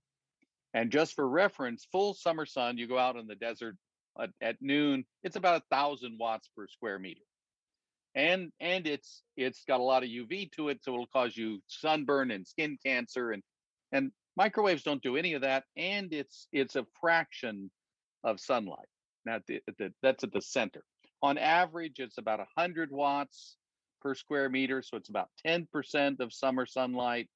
And 0.74 0.90
just 0.90 1.14
for 1.14 1.28
reference, 1.28 1.86
full 1.90 2.14
summer 2.14 2.46
sun, 2.46 2.76
you 2.76 2.86
go 2.86 2.98
out 2.98 3.16
in 3.16 3.26
the 3.26 3.34
desert 3.34 3.76
at, 4.20 4.30
at 4.40 4.56
noon, 4.60 5.04
it's 5.22 5.36
about 5.36 5.62
a 5.62 5.74
thousand 5.74 6.16
watts 6.18 6.48
per 6.56 6.66
square 6.66 6.98
meter. 6.98 7.20
And 8.14 8.50
and 8.60 8.86
it's 8.86 9.22
it's 9.36 9.62
got 9.68 9.80
a 9.80 9.84
lot 9.84 10.02
of 10.02 10.08
UV 10.08 10.50
to 10.52 10.68
it, 10.68 10.82
so 10.82 10.94
it'll 10.94 11.06
cause 11.06 11.36
you 11.36 11.60
sunburn 11.68 12.32
and 12.32 12.46
skin 12.46 12.76
cancer 12.84 13.30
and 13.30 13.42
and 13.92 14.10
Microwaves 14.36 14.82
don't 14.82 15.02
do 15.02 15.16
any 15.16 15.34
of 15.34 15.42
that, 15.42 15.64
and 15.76 16.12
it's 16.12 16.48
it's 16.52 16.76
a 16.76 16.86
fraction 17.00 17.70
of 18.24 18.40
sunlight. 18.40 18.88
Now, 19.24 19.40
the, 19.46 19.60
the, 19.78 19.92
that's 20.02 20.24
at 20.24 20.32
the 20.32 20.40
center. 20.40 20.82
On 21.22 21.36
average, 21.36 21.98
it's 21.98 22.18
about 22.18 22.38
100 22.38 22.90
watts 22.90 23.56
per 24.00 24.14
square 24.14 24.48
meter, 24.48 24.82
so 24.82 24.96
it's 24.96 25.10
about 25.10 25.28
10% 25.46 26.20
of 26.20 26.32
summer 26.32 26.64
sunlight. 26.64 27.28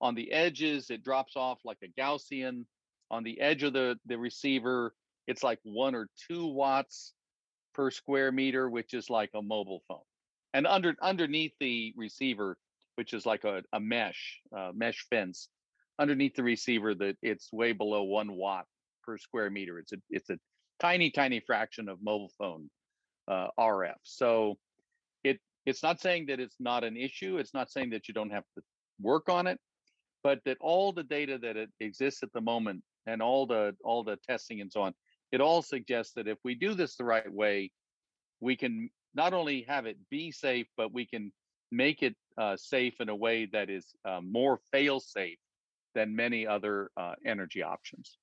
On 0.00 0.14
the 0.14 0.32
edges, 0.32 0.90
it 0.90 1.04
drops 1.04 1.36
off 1.36 1.58
like 1.64 1.78
a 1.84 2.00
Gaussian. 2.00 2.64
On 3.10 3.22
the 3.22 3.40
edge 3.40 3.62
of 3.62 3.72
the, 3.72 3.98
the 4.06 4.18
receiver, 4.18 4.94
it's 5.30 5.44
like 5.44 5.60
one 5.62 5.94
or 5.94 6.08
two 6.28 6.44
watts 6.44 7.14
per 7.72 7.92
square 7.92 8.32
meter, 8.32 8.68
which 8.68 8.94
is 8.94 9.08
like 9.08 9.30
a 9.36 9.40
mobile 9.40 9.80
phone. 9.86 10.02
And 10.54 10.66
under 10.66 10.96
underneath 11.00 11.52
the 11.60 11.94
receiver, 11.96 12.58
which 12.96 13.14
is 13.14 13.24
like 13.24 13.44
a, 13.44 13.62
a 13.72 13.78
mesh, 13.78 14.40
uh, 14.54 14.72
mesh 14.74 15.06
fence, 15.08 15.48
underneath 16.00 16.34
the 16.34 16.42
receiver 16.42 16.96
that 16.96 17.16
it's 17.22 17.52
way 17.52 17.70
below 17.70 18.02
one 18.02 18.32
watt 18.32 18.64
per 19.04 19.16
square 19.18 19.50
meter. 19.50 19.78
It's 19.78 19.92
a 19.92 19.98
it's 20.10 20.30
a 20.30 20.38
tiny 20.80 21.12
tiny 21.12 21.38
fraction 21.46 21.88
of 21.88 21.98
mobile 22.02 22.32
phone 22.36 22.68
uh, 23.28 23.46
RF. 23.56 24.00
So 24.02 24.58
it 25.22 25.38
it's 25.64 25.84
not 25.84 26.00
saying 26.00 26.26
that 26.26 26.40
it's 26.40 26.56
not 26.58 26.82
an 26.82 26.96
issue. 26.96 27.38
It's 27.38 27.54
not 27.54 27.70
saying 27.70 27.90
that 27.90 28.08
you 28.08 28.14
don't 28.14 28.32
have 28.32 28.44
to 28.56 28.64
work 29.00 29.28
on 29.28 29.46
it, 29.46 29.60
but 30.24 30.40
that 30.44 30.56
all 30.60 30.92
the 30.92 31.04
data 31.04 31.38
that 31.38 31.68
exists 31.78 32.24
at 32.24 32.32
the 32.32 32.40
moment 32.40 32.82
and 33.06 33.22
all 33.22 33.46
the 33.46 33.76
all 33.84 34.02
the 34.02 34.16
testing 34.28 34.60
and 34.60 34.72
so 34.72 34.82
on, 34.82 34.92
it 35.32 35.40
all 35.40 35.62
suggests 35.62 36.14
that 36.14 36.28
if 36.28 36.38
we 36.44 36.54
do 36.54 36.74
this 36.74 36.96
the 36.96 37.04
right 37.04 37.30
way, 37.32 37.70
we 38.40 38.56
can 38.56 38.90
not 39.14 39.32
only 39.32 39.62
have 39.68 39.86
it 39.86 39.96
be 40.10 40.30
safe, 40.30 40.66
but 40.76 40.92
we 40.92 41.06
can 41.06 41.32
make 41.70 42.02
it 42.02 42.16
uh, 42.38 42.56
safe 42.56 43.00
in 43.00 43.08
a 43.08 43.14
way 43.14 43.46
that 43.46 43.70
is 43.70 43.94
uh, 44.04 44.20
more 44.22 44.58
fail 44.72 45.00
safe 45.00 45.38
than 45.94 46.14
many 46.14 46.46
other 46.46 46.90
uh, 46.96 47.14
energy 47.24 47.62
options. 47.62 48.18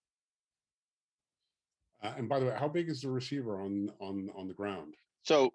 Uh, 2.03 2.13
and 2.17 2.29
by 2.29 2.39
the 2.39 2.45
way, 2.45 2.55
how 2.57 2.67
big 2.67 2.89
is 2.89 3.01
the 3.01 3.09
receiver 3.09 3.61
on 3.61 3.91
on 3.99 4.29
on 4.35 4.47
the 4.47 4.53
ground? 4.53 4.93
So 5.23 5.51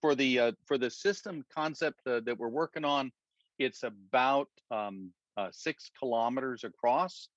for 0.00 0.14
the 0.14 0.38
uh, 0.38 0.52
for 0.66 0.78
the 0.78 0.90
system 0.90 1.44
concept 1.52 2.06
uh, 2.06 2.20
that 2.20 2.38
we're 2.38 2.48
working 2.48 2.84
on, 2.84 3.10
it's 3.58 3.82
about 3.82 4.48
um, 4.70 5.12
uh, 5.36 5.48
six 5.50 5.90
kilometers 5.98 6.64
across. 6.64 7.28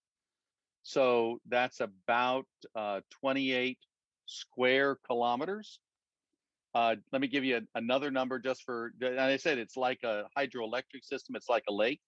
So 0.84 1.40
that's 1.50 1.80
about 1.80 2.46
uh, 2.76 3.02
28 3.22 3.78
square 4.26 4.98
kilometers. 5.08 5.80
let 6.76 7.00
me 7.20 7.28
give 7.28 7.44
you 7.44 7.58
a, 7.58 7.62
another 7.78 8.12
number 8.12 8.40
just 8.40 8.64
for, 8.64 8.94
and 9.02 9.20
I 9.20 9.38
said 9.38 9.58
it's 9.58 9.78
like 9.78 10.04
a 10.04 10.26
hydroelectric 10.38 11.04
system. 11.04 11.36
It's 11.36 11.50
like 11.50 11.64
a 11.70 11.74
lake 11.74 12.02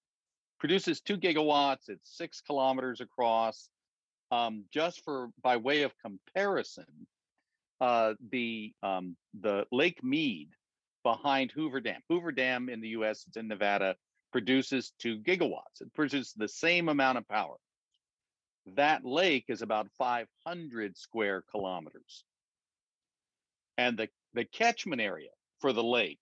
produces 0.59 1.01
two 1.01 1.17
gigawatts. 1.17 1.89
It's 1.89 2.17
six 2.17 2.41
kilometers 2.41 3.01
across. 3.01 3.69
Um, 4.32 4.65
just 4.73 5.03
for 5.03 5.30
by 5.43 5.57
way 5.57 5.84
of 5.84 5.93
comparison, 5.99 6.86
uh, 7.80 8.13
the 8.32 8.73
um, 8.82 9.15
the 9.39 9.65
Lake 9.71 10.03
Mead 10.03 10.49
behind 11.03 11.51
Hoover 11.51 11.80
Dam. 11.80 12.01
Hoover 12.09 12.32
Dam 12.32 12.69
in 12.69 12.82
the 12.82 12.89
U.S. 12.89 13.26
It's 13.28 13.38
in 13.38 13.47
Nevada. 13.47 13.95
Produces 14.32 14.91
two 14.99 15.19
gigawatts. 15.19 15.82
It 15.82 15.93
produces 15.93 16.34
the 16.36 16.47
same 16.47 16.89
amount 16.89 17.17
of 17.17 17.28
power. 17.28 17.55
That 18.74 19.05
lake 19.05 19.45
is 19.47 19.61
about 19.61 19.88
500 19.97 20.97
square 20.97 21.43
kilometers, 21.51 22.26
and 23.78 23.97
the 23.97 24.09
the 24.34 24.45
catchment 24.45 25.01
area 25.01 25.30
for 25.59 25.72
the 25.72 25.84
lake 25.84 26.20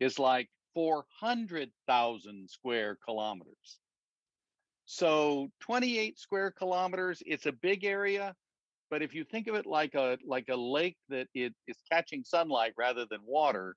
is 0.00 0.18
like 0.18 0.48
400,000 0.74 2.50
square 2.50 2.98
kilometers. 3.04 3.78
So 4.86 5.50
28 5.60 6.18
square 6.18 6.50
kilometers, 6.50 7.22
it's 7.26 7.46
a 7.46 7.52
big 7.52 7.84
area, 7.84 8.34
but 8.90 9.02
if 9.02 9.14
you 9.14 9.24
think 9.24 9.46
of 9.46 9.54
it 9.54 9.66
like 9.66 9.94
a 9.94 10.18
like 10.26 10.48
a 10.50 10.56
lake 10.56 10.96
that 11.08 11.26
it 11.34 11.54
is 11.66 11.76
catching 11.90 12.22
sunlight 12.22 12.74
rather 12.76 13.06
than 13.10 13.20
water, 13.24 13.76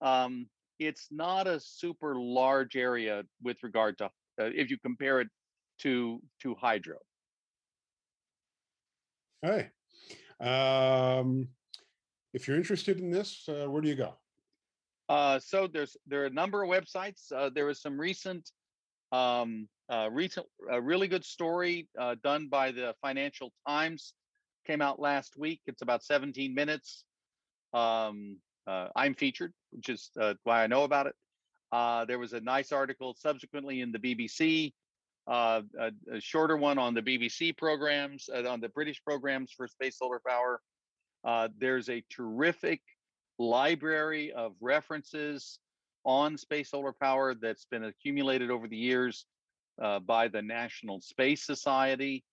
um, 0.00 0.46
it's 0.78 1.08
not 1.10 1.46
a 1.46 1.60
super 1.60 2.16
large 2.16 2.74
area 2.74 3.22
with 3.42 3.62
regard 3.62 3.98
to 3.98 4.06
uh, 4.06 4.08
if 4.38 4.70
you 4.70 4.78
compare 4.78 5.20
it 5.20 5.28
to 5.80 6.20
to 6.40 6.54
hydro. 6.54 6.96
Hey, 9.42 9.70
um, 10.38 11.48
if 12.34 12.46
you're 12.46 12.58
interested 12.58 13.00
in 13.00 13.10
this, 13.10 13.48
uh, 13.48 13.70
where 13.70 13.80
do 13.80 13.88
you 13.88 13.94
go? 13.94 14.14
Uh, 15.08 15.38
so 15.38 15.66
there's 15.66 15.96
there 16.06 16.22
are 16.22 16.26
a 16.26 16.30
number 16.30 16.62
of 16.62 16.68
websites. 16.68 17.32
Uh, 17.34 17.48
there 17.48 17.64
was 17.64 17.80
some 17.80 17.98
recent, 17.98 18.50
um, 19.12 19.66
uh, 19.88 20.10
recent, 20.12 20.46
a 20.70 20.80
really 20.80 21.08
good 21.08 21.24
story 21.24 21.88
uh, 21.98 22.16
done 22.22 22.48
by 22.48 22.70
the 22.70 22.94
Financial 23.00 23.50
Times, 23.66 24.12
came 24.66 24.82
out 24.82 25.00
last 25.00 25.38
week. 25.38 25.62
It's 25.66 25.80
about 25.80 26.04
17 26.04 26.54
minutes. 26.54 27.04
Um, 27.72 28.36
uh, 28.66 28.88
I'm 28.94 29.14
featured, 29.14 29.54
which 29.70 29.88
is 29.88 30.10
why 30.44 30.62
I 30.62 30.66
know 30.66 30.84
about 30.84 31.06
it. 31.06 31.14
there 32.06 32.18
was 32.18 32.34
a 32.34 32.40
nice 32.40 32.72
article 32.72 33.16
subsequently 33.18 33.80
in 33.80 33.90
the 33.90 33.98
BBC, 33.98 34.74
a, 35.30 35.62
a, 36.12 36.20
shorter 36.20 36.56
one 36.56 36.78
on 36.78 36.92
the 36.92 37.02
BBC 37.02 37.56
programs, 37.56 38.28
on 38.28 38.60
the 38.60 38.68
British 38.68 39.02
programs 39.04 39.52
for 39.52 39.68
space 39.68 39.98
solar 39.98 40.20
power. 40.26 40.60
there's 41.58 41.88
a 41.88 42.02
terrific 42.10 42.80
library 43.38 44.32
of 44.32 44.52
references 44.60 45.58
on 46.04 46.36
space 46.36 46.70
solar 46.70 46.92
power 46.92 47.34
that's 47.34 47.66
been 47.70 47.84
accumulated 47.84 48.50
over 48.50 48.68
the 48.68 48.76
years 48.76 49.26
uh, 49.80 49.98
by 49.98 50.28
the 50.28 50.42
National 50.42 51.00
Space 51.00 51.44
Society. 51.44 52.24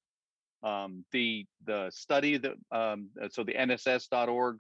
Um, 0.64 1.06
the 1.12 1.46
the 1.66 1.90
study 1.92 2.38
that 2.38 2.54
um, 2.72 3.10
uh, 3.22 3.30
so 3.30 3.44
the 3.44 3.54
NSS.org, 3.54 4.58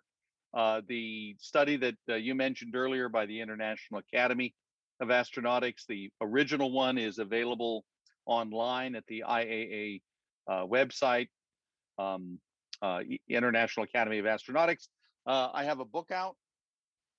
uh, 0.53 0.81
the 0.87 1.35
study 1.39 1.75
that 1.77 1.95
uh, 2.09 2.15
you 2.15 2.35
mentioned 2.35 2.75
earlier 2.75 3.09
by 3.09 3.25
the 3.25 3.41
International 3.41 3.99
Academy 3.99 4.53
of 4.99 5.09
Astronautics. 5.09 5.85
The 5.87 6.09
original 6.21 6.71
one 6.71 6.97
is 6.97 7.17
available 7.17 7.83
online 8.27 8.95
at 8.95 9.05
the 9.07 9.23
IAA 9.27 10.01
uh, 10.47 10.65
website, 10.65 11.29
um, 11.97 12.39
uh, 12.81 12.99
International 13.27 13.83
Academy 13.85 14.19
of 14.19 14.25
Astronautics. 14.25 14.87
Uh, 15.25 15.49
I 15.53 15.63
have 15.63 15.79
a 15.79 15.85
book 15.85 16.11
out. 16.11 16.35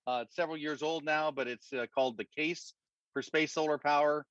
Uh, 0.07 0.21
it's 0.25 0.37
several 0.37 0.57
years 0.57 0.83
old 0.83 1.05
now, 1.05 1.31
but 1.31 1.49
it's 1.49 1.73
uh, 1.73 1.87
called 1.95 2.17
"The 2.17 2.25
Case 2.25 2.73
for 3.13 3.23
Space 3.23 3.53
Solar 3.53 3.79
Power," 3.79 4.25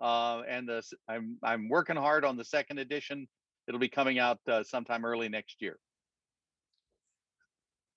and 0.00 0.68
the, 0.68 0.82
I'm 1.08 1.38
I'm 1.42 1.68
working 1.68 1.96
hard 1.96 2.24
on 2.24 2.36
the 2.36 2.44
second 2.44 2.78
edition. 2.78 3.26
It'll 3.66 3.80
be 3.80 3.88
coming 3.88 4.18
out 4.18 4.38
sometime 4.64 5.04
early 5.04 5.28
next 5.28 5.60
year. 5.60 5.78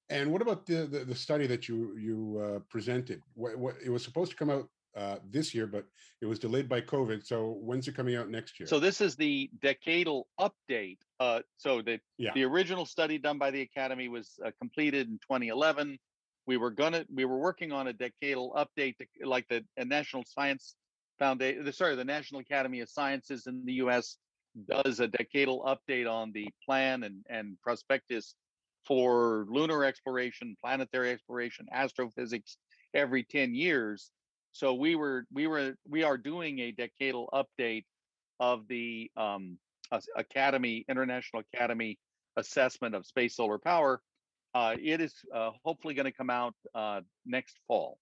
And 0.09 0.31
what 0.31 0.41
about 0.41 0.65
the 0.65 0.87
the, 0.87 0.99
the 1.05 1.15
study 1.15 1.45
that 1.47 1.67
you 1.67 1.95
you 1.97 2.41
uh, 2.43 2.59
presented? 2.69 3.21
What, 3.35 3.57
what 3.57 3.75
it 3.83 3.89
was 3.89 4.03
supposed 4.03 4.31
to 4.31 4.37
come 4.37 4.49
out 4.49 4.67
uh, 4.95 5.17
this 5.29 5.53
year, 5.53 5.67
but 5.67 5.85
it 6.21 6.25
was 6.25 6.39
delayed 6.39 6.67
by 6.67 6.81
COVID. 6.81 7.25
So 7.25 7.57
when's 7.61 7.87
it 7.87 7.95
coming 7.95 8.15
out 8.15 8.29
next 8.29 8.59
year? 8.59 8.67
So 8.67 8.79
this 8.79 9.01
is 9.01 9.15
the 9.15 9.49
decadal 9.59 10.23
update. 10.39 10.97
Uh, 11.19 11.41
so 11.57 11.81
the 11.81 11.99
Yeah. 12.17 12.31
the 12.33 12.43
original 12.43 12.85
study 12.85 13.17
done 13.17 13.37
by 13.37 13.51
the 13.51 13.61
Academy 13.61 14.07
was 14.07 14.39
uh, 14.43 14.51
completed 14.59 15.07
in 15.07 15.19
2011. 15.19 15.97
We 16.45 16.57
were 16.57 16.71
gonna 16.71 17.05
we 17.13 17.25
were 17.25 17.37
working 17.37 17.71
on 17.71 17.87
a 17.87 17.93
decadal 17.93 18.55
update, 18.55 18.97
to, 18.97 19.05
like 19.27 19.47
the 19.47 19.63
National 19.83 20.23
Science 20.25 20.75
Foundation. 21.19 21.71
Sorry, 21.71 21.95
the 21.95 22.03
National 22.05 22.41
Academy 22.41 22.79
of 22.79 22.89
Sciences 22.89 23.45
in 23.45 23.65
the 23.65 23.73
U.S. 23.73 24.17
does 24.67 24.99
a 24.99 25.07
decadal 25.07 25.63
update 25.65 26.09
on 26.11 26.31
the 26.31 26.47
plan 26.65 27.03
and 27.03 27.23
and 27.29 27.57
prospectus 27.61 28.33
for 28.85 29.45
lunar 29.49 29.83
exploration, 29.83 30.55
planetary 30.59 31.11
exploration, 31.11 31.67
astrophysics 31.71 32.57
every 32.95 33.23
10 33.23 33.53
years. 33.53 34.11
So 34.51 34.73
we 34.73 34.95
were 34.95 35.25
we 35.33 35.47
were 35.47 35.75
we 35.87 36.03
are 36.03 36.17
doing 36.17 36.59
a 36.59 36.73
decadal 36.73 37.27
update 37.33 37.85
of 38.39 38.67
the 38.67 39.11
um, 39.15 39.57
Academy 40.15 40.85
International 40.89 41.43
Academy 41.53 41.97
assessment 42.37 42.95
of 42.95 43.05
space 43.05 43.35
solar 43.35 43.57
power. 43.57 44.01
Uh, 44.55 44.75
it 44.81 45.01
is 45.01 45.13
uh, 45.33 45.51
hopefully 45.63 45.93
going 45.93 46.05
to 46.05 46.11
come 46.11 46.29
out 46.29 46.55
uh, 46.73 47.01
next 47.25 47.57
fall. 47.67 47.97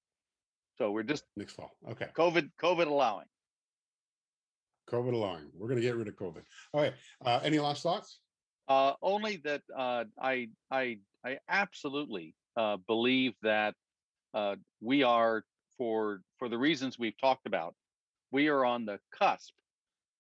So 0.78 0.92
we're 0.92 1.04
just 1.04 1.24
next 1.36 1.54
fall. 1.54 1.72
Okay. 1.90 2.08
COVID 2.16 2.50
COVID 2.62 2.88
allowing. 2.88 3.26
COVID 4.90 5.14
allowing. 5.14 5.50
We're 5.54 5.68
going 5.68 5.82
to 5.82 5.86
get 5.86 5.96
rid 5.96 6.08
of 6.08 6.16
COVID. 6.16 6.44
Okay. 6.74 6.96
Uh, 7.26 7.40
any 7.44 7.60
last 7.60 7.84
thoughts? 7.84 8.20
Uh, 8.70 8.94
only 9.02 9.38
that 9.44 9.62
uh, 9.76 10.06
I 10.22 10.50
I 10.72 11.00
I 11.26 11.40
absolutely 11.50 12.36
uh, 12.56 12.78
believe 12.88 13.34
that 13.42 13.76
uh, 14.34 14.56
we 14.82 15.04
are 15.04 15.44
for 15.78 16.22
for 16.38 16.50
the 16.50 16.58
reasons 16.58 16.98
we've 16.98 17.18
talked 17.20 17.48
about, 17.48 17.76
we 18.32 18.48
are 18.48 18.66
on 18.66 18.86
the 18.86 19.00
cusp 19.12 19.54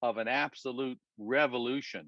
of 0.01 0.17
an 0.17 0.27
absolute 0.27 0.99
revolution 1.17 2.07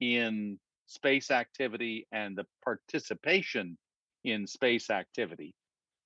in 0.00 0.58
space 0.86 1.30
activity 1.30 2.06
and 2.12 2.36
the 2.36 2.46
participation 2.64 3.76
in 4.24 4.46
space 4.46 4.90
activity. 4.90 5.54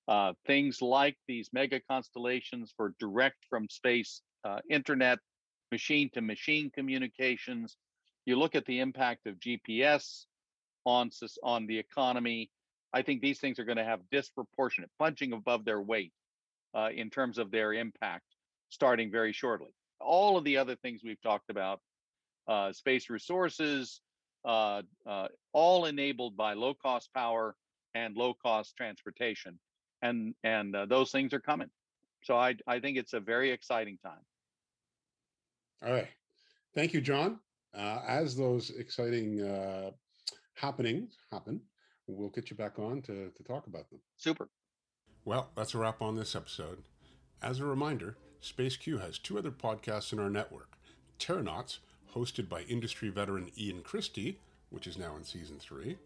Uh, 0.07 0.33
things 0.45 0.81
like 0.81 1.17
these 1.27 1.49
mega 1.53 1.79
constellations 1.89 2.73
for 2.75 2.93
direct 2.99 3.37
from 3.49 3.67
space 3.69 4.21
uh, 4.43 4.59
internet, 4.69 5.17
machine 5.71 6.09
to 6.13 6.21
machine 6.21 6.69
communications. 6.69 7.77
You 8.25 8.37
look 8.37 8.55
at 8.55 8.65
the 8.65 8.79
impact 8.79 9.25
of 9.25 9.39
GPS 9.39 10.25
on 10.85 11.09
on 11.43 11.65
the 11.65 11.77
economy. 11.77 12.51
I 12.93 13.01
think 13.01 13.21
these 13.21 13.39
things 13.39 13.57
are 13.57 13.65
going 13.65 13.77
to 13.77 13.83
have 13.83 13.99
disproportionate 14.11 14.91
punching 14.99 15.33
above 15.33 15.65
their 15.65 15.81
weight 15.81 16.13
uh, 16.75 16.89
in 16.93 17.09
terms 17.09 17.37
of 17.37 17.51
their 17.51 17.73
impact 17.73 18.25
starting 18.69 19.11
very 19.11 19.31
shortly. 19.31 19.73
All 19.99 20.37
of 20.37 20.43
the 20.43 20.57
other 20.57 20.75
things 20.75 21.01
we've 21.03 21.21
talked 21.21 21.49
about, 21.49 21.79
uh, 22.47 22.73
space 22.73 23.09
resources, 23.09 24.01
uh, 24.43 24.81
uh, 25.07 25.27
all 25.53 25.85
enabled 25.85 26.37
by 26.37 26.53
low 26.53 26.73
cost 26.73 27.09
power 27.13 27.55
and 27.95 28.15
low 28.15 28.33
cost 28.33 28.75
transportation, 28.75 29.57
and 30.01 30.35
and 30.43 30.75
uh, 30.75 30.85
those 30.85 31.11
things 31.11 31.33
are 31.33 31.39
coming. 31.39 31.69
So 32.23 32.37
I 32.37 32.55
I 32.67 32.79
think 32.79 32.97
it's 32.97 33.13
a 33.13 33.19
very 33.19 33.51
exciting 33.51 33.97
time. 34.03 34.21
All 35.83 35.91
right. 35.91 36.07
Thank 36.73 36.93
you, 36.93 37.01
John. 37.01 37.39
Uh, 37.73 38.01
as 38.07 38.35
those 38.35 38.69
exciting 38.71 39.41
uh, 39.41 39.91
happenings 40.55 41.17
happen, 41.31 41.61
we'll 42.07 42.29
get 42.29 42.49
you 42.49 42.55
back 42.55 42.79
on 42.79 43.01
to, 43.03 43.29
to 43.35 43.43
talk 43.43 43.67
about 43.67 43.89
them. 43.89 43.99
Super. 44.17 44.49
Well, 45.25 45.49
that's 45.55 45.73
a 45.73 45.79
wrap 45.79 46.03
on 46.03 46.15
this 46.15 46.35
episode. 46.35 46.83
As 47.41 47.59
a 47.59 47.65
reminder, 47.65 48.15
Space 48.41 48.77
Q 48.77 48.99
has 48.99 49.17
two 49.17 49.39
other 49.39 49.49
podcasts 49.49 50.13
in 50.13 50.19
our 50.19 50.29
network 50.29 50.69
Terranauts, 51.17 51.79
hosted 52.13 52.47
by 52.47 52.61
industry 52.61 53.09
veteran 53.09 53.49
Ian 53.57 53.81
Christie, 53.81 54.39
which 54.69 54.85
is 54.85 54.99
now 54.99 55.15
in 55.15 55.23
season 55.23 55.57
three, 55.57 55.97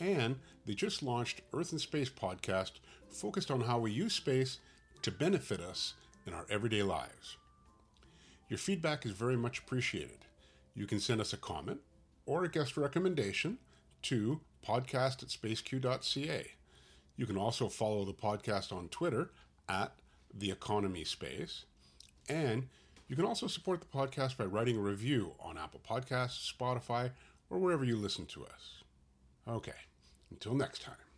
and 0.00 0.36
they 0.66 0.74
just 0.74 1.00
launched 1.02 1.42
Earth 1.52 1.70
and 1.70 1.80
Space 1.80 2.10
podcast 2.10 2.72
focused 3.08 3.52
on 3.52 3.60
how 3.60 3.78
we 3.78 3.92
use 3.92 4.14
space 4.14 4.58
to 5.02 5.12
benefit 5.12 5.60
us 5.60 5.94
in 6.26 6.34
our 6.34 6.46
everyday 6.50 6.82
lives. 6.82 7.36
Your 8.48 8.58
feedback 8.58 9.06
is 9.06 9.12
very 9.12 9.36
much 9.36 9.60
appreciated. 9.60 10.24
You 10.74 10.86
can 10.86 10.98
send 10.98 11.20
us 11.20 11.32
a 11.32 11.36
comment 11.36 11.80
or 12.26 12.44
a 12.44 12.50
guest 12.50 12.76
recommendation 12.76 13.58
to 14.02 14.40
podcast 14.66 15.22
at 15.22 15.28
spaceq.ca. 15.28 16.52
You 17.20 17.26
can 17.26 17.36
also 17.36 17.68
follow 17.68 18.06
the 18.06 18.14
podcast 18.14 18.72
on 18.72 18.88
Twitter 18.88 19.28
at 19.68 19.92
The 20.32 20.50
Economy 20.50 21.04
Space. 21.04 21.66
And 22.30 22.66
you 23.08 23.14
can 23.14 23.26
also 23.26 23.46
support 23.46 23.82
the 23.82 23.86
podcast 23.98 24.38
by 24.38 24.46
writing 24.46 24.78
a 24.78 24.80
review 24.80 25.34
on 25.38 25.58
Apple 25.58 25.82
Podcasts, 25.86 26.50
Spotify, 26.50 27.10
or 27.50 27.58
wherever 27.58 27.84
you 27.84 27.98
listen 27.98 28.24
to 28.24 28.46
us. 28.46 28.84
Okay, 29.46 29.76
until 30.30 30.54
next 30.54 30.80
time. 30.80 31.09